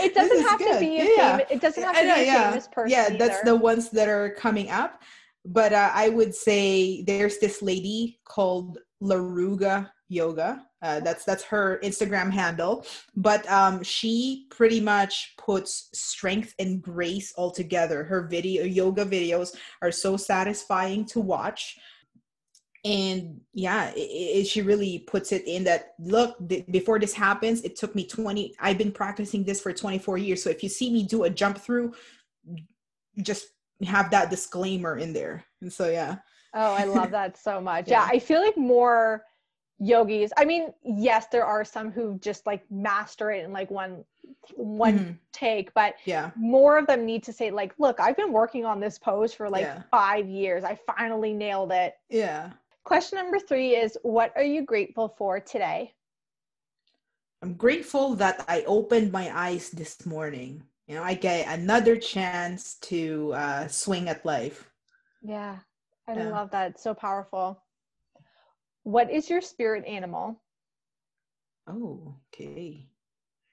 It 0.00 0.14
doesn't 0.14 0.40
have 0.46 0.58
to 0.58 0.78
be 0.80 1.00
a 1.00 1.04
Yeah. 1.16 1.36
famous, 1.38 1.46
it 1.50 1.60
doesn't 1.60 1.82
have 1.82 1.96
to 1.96 2.06
know, 2.06 2.14
be 2.14 2.20
a 2.20 2.24
yeah. 2.24 2.50
famous 2.50 2.68
person. 2.68 2.90
Yeah, 2.90 3.16
that's 3.16 3.38
either. 3.40 3.50
the 3.52 3.56
ones 3.56 3.90
that 3.90 4.08
are 4.08 4.30
coming 4.30 4.70
up. 4.70 5.02
But 5.44 5.72
uh, 5.72 5.90
I 5.94 6.08
would 6.10 6.34
say 6.34 7.02
there's 7.02 7.38
this 7.38 7.62
lady 7.62 8.20
called 8.24 8.78
Laruga 9.02 9.90
Yoga. 10.08 10.64
Uh, 10.80 11.00
that's 11.00 11.24
that's 11.24 11.44
her 11.44 11.80
Instagram 11.82 12.30
handle. 12.30 12.86
But 13.16 13.48
um, 13.50 13.82
she 13.82 14.46
pretty 14.50 14.80
much 14.80 15.34
puts 15.36 15.90
strength 15.92 16.54
and 16.58 16.80
grace 16.82 17.32
all 17.36 17.50
together. 17.50 18.04
Her 18.04 18.26
video 18.26 18.64
yoga 18.64 19.04
videos 19.04 19.54
are 19.82 19.92
so 19.92 20.16
satisfying 20.16 21.04
to 21.06 21.20
watch. 21.20 21.76
And 22.84 23.40
yeah, 23.52 23.90
it, 23.90 23.98
it, 23.98 24.46
she 24.46 24.62
really 24.62 25.00
puts 25.00 25.32
it 25.32 25.46
in 25.46 25.64
that 25.64 25.94
look, 25.98 26.36
th- 26.48 26.64
before 26.70 26.98
this 26.98 27.12
happens, 27.12 27.62
it 27.62 27.76
took 27.76 27.94
me 27.94 28.06
20, 28.06 28.54
I've 28.60 28.78
been 28.78 28.92
practicing 28.92 29.42
this 29.42 29.60
for 29.60 29.72
24 29.72 30.16
years. 30.18 30.42
So 30.44 30.48
if 30.48 30.62
you 30.62 30.68
see 30.68 30.90
me 30.90 31.02
do 31.02 31.24
a 31.24 31.30
jump 31.30 31.58
through, 31.58 31.92
just 33.20 33.48
have 33.84 34.10
that 34.12 34.30
disclaimer 34.30 34.96
in 34.96 35.12
there. 35.12 35.44
And 35.60 35.72
so, 35.72 35.90
yeah. 35.90 36.16
Oh, 36.54 36.72
I 36.72 36.84
love 36.84 37.10
that 37.10 37.36
so 37.36 37.60
much. 37.60 37.88
Yeah. 37.88 38.04
Yeah. 38.04 38.10
I 38.10 38.20
feel 38.20 38.40
like 38.40 38.56
more 38.56 39.24
yogis. 39.78 40.32
I 40.36 40.44
mean, 40.44 40.72
yes, 40.82 41.26
there 41.28 41.44
are 41.44 41.64
some 41.64 41.90
who 41.92 42.18
just 42.18 42.46
like 42.46 42.68
master 42.70 43.30
it 43.30 43.44
in 43.44 43.52
like 43.52 43.70
one 43.70 44.04
one 44.56 44.98
Mhm. 44.98 45.18
take, 45.32 45.72
but 45.74 45.94
Yeah. 46.04 46.30
more 46.36 46.78
of 46.78 46.86
them 46.86 47.04
need 47.06 47.22
to 47.24 47.32
say 47.32 47.50
like, 47.50 47.74
"Look, 47.78 47.98
I've 48.00 48.16
been 48.16 48.32
working 48.32 48.64
on 48.64 48.80
this 48.80 48.98
pose 48.98 49.32
for 49.34 49.48
like 49.48 49.62
Yeah. 49.64 49.82
5 49.90 50.26
years. 50.28 50.64
I 50.64 50.74
finally 50.74 51.32
nailed 51.32 51.72
it." 51.72 51.98
Yeah. 52.08 52.52
Question 52.84 53.18
number 53.18 53.38
3 53.38 53.76
is 53.76 53.98
what 54.02 54.32
are 54.36 54.42
you 54.42 54.62
grateful 54.62 55.08
for 55.08 55.40
today? 55.40 55.94
I'm 57.42 57.54
grateful 57.54 58.14
that 58.16 58.44
I 58.48 58.62
opened 58.64 59.12
my 59.12 59.30
eyes 59.36 59.70
this 59.70 60.04
morning. 60.06 60.62
You 60.86 60.96
know, 60.96 61.02
I 61.04 61.14
get 61.14 61.46
another 61.48 61.96
chance 61.96 62.74
to 62.90 63.32
uh, 63.34 63.68
swing 63.68 64.08
at 64.08 64.24
life. 64.24 64.70
Yeah. 65.22 65.58
I 66.08 66.14
Yeah. 66.14 66.30
love 66.30 66.50
that. 66.50 66.70
It's 66.72 66.82
so 66.82 66.94
powerful. 66.94 67.62
What 68.88 69.10
is 69.10 69.28
your 69.28 69.42
spirit 69.42 69.84
animal? 69.84 70.40
Oh, 71.66 72.14
okay. 72.32 72.86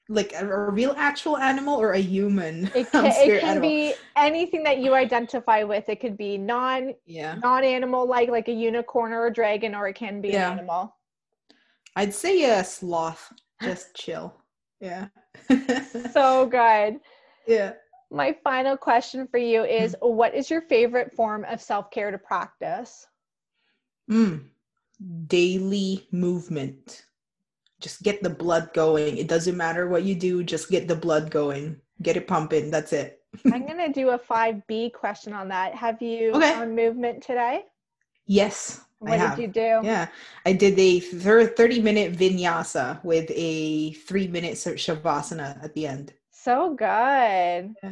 Like 0.07 0.31
a, 0.31 0.47
a 0.47 0.69
real 0.69 0.93
actual 0.95 1.36
animal 1.38 1.75
or 1.77 1.91
a 1.91 1.99
human? 1.99 2.71
It 2.73 2.88
um, 2.93 3.03
can, 3.03 3.27
it 3.27 3.39
can 3.41 3.59
be 3.59 3.95
anything 4.15 4.63
that 4.63 4.77
you 4.77 4.93
identify 4.93 5.63
with. 5.63 5.89
It 5.89 5.99
could 5.99 6.15
be 6.15 6.38
non 6.38 6.93
Yeah. 7.05 7.36
non 7.36 7.65
animal 7.65 8.07
like 8.07 8.29
like 8.29 8.47
a 8.47 8.53
unicorn 8.53 9.11
or 9.11 9.25
a 9.27 9.33
dragon, 9.33 9.75
or 9.75 9.89
it 9.89 9.95
can 9.95 10.21
be 10.21 10.31
Yeah. 10.31 10.51
an 10.51 10.59
animal. 10.59 10.95
I'd 11.97 12.13
say 12.13 12.43
a 12.57 12.63
sloth. 12.63 13.33
Just 13.61 13.93
chill. 13.97 14.33
Yeah. 14.79 15.07
So 16.13 16.45
good. 16.45 17.01
yeah. 17.47 17.73
My 18.09 18.38
final 18.41 18.77
question 18.77 19.27
for 19.27 19.38
you 19.38 19.65
is 19.65 19.95
Mm-hmm. 19.95 20.07
what 20.15 20.33
is 20.33 20.49
your 20.49 20.61
favorite 20.61 21.11
form 21.13 21.43
of 21.43 21.59
self 21.59 21.91
care 21.91 22.11
to 22.11 22.17
practice? 22.17 23.07
Mm. 24.09 24.55
Daily 25.27 26.07
movement. 26.11 27.05
Just 27.81 28.01
get 28.03 28.23
the 28.23 28.29
blood 28.29 28.71
going. 28.73 29.17
It 29.17 29.27
doesn't 29.27 29.57
matter 29.57 29.87
what 29.87 30.03
you 30.03 30.15
do, 30.15 30.43
just 30.43 30.69
get 30.69 30.87
the 30.87 30.95
blood 30.95 31.29
going. 31.29 31.79
Get 32.01 32.17
it 32.17 32.27
pumping. 32.27 32.71
That's 32.71 32.93
it. 32.93 33.19
I'm 33.45 33.65
going 33.65 33.77
to 33.85 33.91
do 33.91 34.09
a 34.11 34.19
5B 34.19 34.93
question 34.93 35.33
on 35.33 35.49
that. 35.49 35.75
Have 35.75 36.01
you 36.01 36.31
Okay. 36.31 36.51
done 36.51 36.75
movement 36.75 37.21
today? 37.21 37.63
Yes. 38.25 38.81
I 39.05 39.17
What 39.17 39.35
did 39.35 39.41
you 39.41 39.47
do? 39.49 39.81
Yeah, 39.83 40.07
I 40.45 40.53
did 40.53 40.79
a 40.79 40.99
thir- 41.01 41.47
30 41.47 41.81
minute 41.81 42.13
vinyasa 42.13 43.03
with 43.03 43.29
a 43.35 43.91
three 43.91 44.27
minute 44.27 44.53
shavasana 44.53 45.61
at 45.63 45.73
the 45.73 45.85
end. 45.85 46.13
So 46.31 46.73
good. 46.73 46.85
Yeah. 47.83 47.91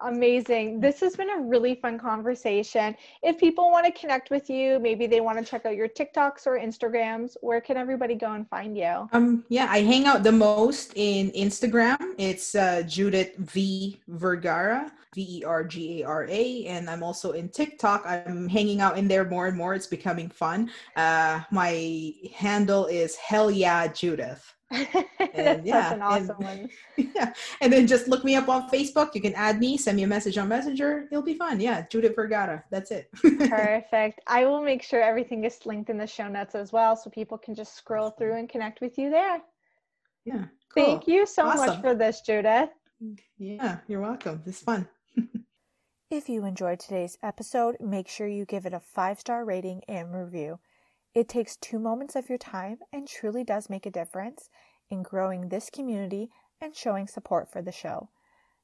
Amazing. 0.00 0.80
This 0.80 1.00
has 1.00 1.14
been 1.16 1.30
a 1.30 1.40
really 1.40 1.76
fun 1.76 1.98
conversation. 1.98 2.96
If 3.22 3.38
people 3.38 3.70
want 3.70 3.86
to 3.86 3.92
connect 3.92 4.28
with 4.28 4.50
you, 4.50 4.78
maybe 4.80 5.06
they 5.06 5.20
want 5.20 5.38
to 5.38 5.44
check 5.44 5.64
out 5.66 5.76
your 5.76 5.88
TikToks 5.88 6.46
or 6.46 6.58
Instagrams, 6.58 7.36
where 7.40 7.60
can 7.60 7.76
everybody 7.76 8.14
go 8.14 8.32
and 8.32 8.48
find 8.48 8.76
you? 8.76 9.08
Um, 9.12 9.44
yeah, 9.48 9.68
I 9.70 9.80
hang 9.80 10.06
out 10.06 10.24
the 10.24 10.32
most 10.32 10.92
in 10.96 11.30
Instagram. 11.32 11.96
It's 12.18 12.54
uh, 12.54 12.82
Judith 12.82 13.36
V 13.36 14.00
Vergara, 14.08 14.92
V 15.14 15.38
E 15.38 15.44
R 15.44 15.62
G 15.62 16.02
A 16.02 16.06
R 16.06 16.26
A, 16.28 16.66
and 16.66 16.90
I'm 16.90 17.02
also 17.02 17.32
in 17.32 17.48
TikTok. 17.48 18.04
I'm 18.04 18.48
hanging 18.48 18.80
out 18.80 18.98
in 18.98 19.06
there 19.06 19.24
more 19.24 19.46
and 19.46 19.56
more. 19.56 19.74
It's 19.74 19.86
becoming 19.86 20.28
fun. 20.28 20.70
Uh, 20.96 21.40
my 21.50 22.12
handle 22.34 22.86
is 22.86 23.14
Hell 23.14 23.50
Yeah 23.50 23.86
Judith. 23.86 24.53
That's 24.70 25.66
yeah, 25.66 25.90
such 25.90 25.92
an 25.92 25.92
and- 25.92 26.02
awesome 26.02 26.36
one. 26.38 26.68
yeah, 27.14 27.32
and 27.60 27.72
then 27.72 27.86
just 27.86 28.08
look 28.08 28.24
me 28.24 28.34
up 28.34 28.48
on 28.48 28.68
Facebook. 28.70 29.14
You 29.14 29.20
can 29.20 29.34
add 29.34 29.58
me, 29.60 29.76
send 29.76 29.96
me 29.96 30.02
a 30.02 30.06
message 30.06 30.38
on 30.38 30.48
Messenger. 30.48 31.08
It'll 31.10 31.22
be 31.22 31.34
fun. 31.34 31.60
Yeah, 31.60 31.84
Judith 31.90 32.14
Vergara. 32.16 32.64
That's 32.70 32.90
it. 32.90 33.08
Perfect. 33.22 34.20
I 34.26 34.46
will 34.46 34.62
make 34.62 34.82
sure 34.82 35.02
everything 35.02 35.44
is 35.44 35.64
linked 35.66 35.90
in 35.90 35.98
the 35.98 36.06
show 36.06 36.28
notes 36.28 36.54
as 36.54 36.72
well 36.72 36.96
so 36.96 37.10
people 37.10 37.38
can 37.38 37.54
just 37.54 37.76
scroll 37.76 38.10
through 38.10 38.34
and 38.38 38.48
connect 38.48 38.80
with 38.80 38.98
you 38.98 39.10
there. 39.10 39.40
yeah. 40.24 40.44
Thank 40.74 41.06
you 41.06 41.24
so 41.24 41.44
much 41.44 41.80
for 41.80 41.94
this, 41.94 42.20
Judith. 42.22 42.70
Yeah, 43.38 43.78
you're 43.86 44.00
welcome. 44.00 44.42
It's 44.44 44.60
fun. 44.60 44.88
If 46.10 46.28
you 46.28 46.44
enjoyed 46.44 46.80
today's 46.80 47.16
episode, 47.22 47.76
make 47.80 48.08
sure 48.08 48.26
you 48.26 48.44
give 48.44 48.66
it 48.66 48.72
a 48.74 48.80
five 48.80 49.20
star 49.20 49.44
rating 49.44 49.82
and 49.88 50.14
review. 50.14 50.58
It 51.14 51.28
takes 51.28 51.56
two 51.56 51.78
moments 51.78 52.16
of 52.16 52.28
your 52.28 52.38
time 52.38 52.78
and 52.92 53.06
truly 53.06 53.44
does 53.44 53.70
make 53.70 53.86
a 53.86 53.90
difference 53.90 54.50
in 54.90 55.02
growing 55.02 55.48
this 55.48 55.70
community 55.70 56.30
and 56.60 56.74
showing 56.74 57.06
support 57.06 57.50
for 57.50 57.62
the 57.62 57.72
show. 57.72 58.08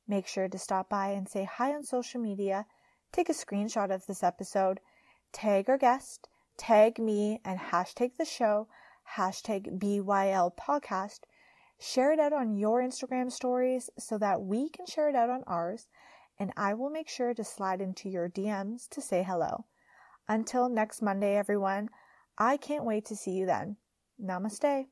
Make 0.09 0.27
sure 0.27 0.49
to 0.49 0.59
stop 0.59 0.89
by 0.89 1.11
and 1.11 1.29
say 1.29 1.45
hi 1.45 1.73
on 1.73 1.85
social 1.85 2.21
media, 2.21 2.67
take 3.13 3.29
a 3.29 3.33
screenshot 3.33 3.95
of 3.95 4.07
this 4.07 4.25
episode, 4.25 4.81
tag 5.33 5.71
our 5.71 5.79
guest, 5.79 6.29
tag 6.57 6.99
me, 6.99 7.41
and 7.45 7.61
hashtag 7.61 8.17
the 8.17 8.25
show, 8.25 8.67
hashtag 9.17 9.79
BYL 9.79 10.51
podcast. 10.57 11.21
Share 11.79 12.13
it 12.13 12.19
out 12.19 12.33
on 12.33 12.57
your 12.57 12.83
Instagram 12.83 13.31
stories 13.31 13.91
so 13.97 14.19
that 14.19 14.43
we 14.43 14.69
can 14.69 14.87
share 14.87 15.09
it 15.09 15.15
out 15.15 15.31
on 15.31 15.45
ours 15.47 15.87
and 16.41 16.53
I 16.57 16.73
will 16.73 16.91
make 16.91 17.09
sure 17.09 17.35
to 17.35 17.45
slide 17.45 17.83
into 17.83 18.09
your 18.09 18.29
DMs 18.29 18.89
to 18.91 19.03
say 19.03 19.23
hello. 19.23 19.67
Until 20.27 20.71
next 20.71 21.03
Monday, 21.03 21.37
everyone, 21.37 21.91
I 22.41 22.57
can't 22.57 22.87
wait 22.87 23.05
to 23.07 23.17
see 23.17 23.33
you 23.33 23.45
then. 23.45 23.77
Namaste. 24.21 24.87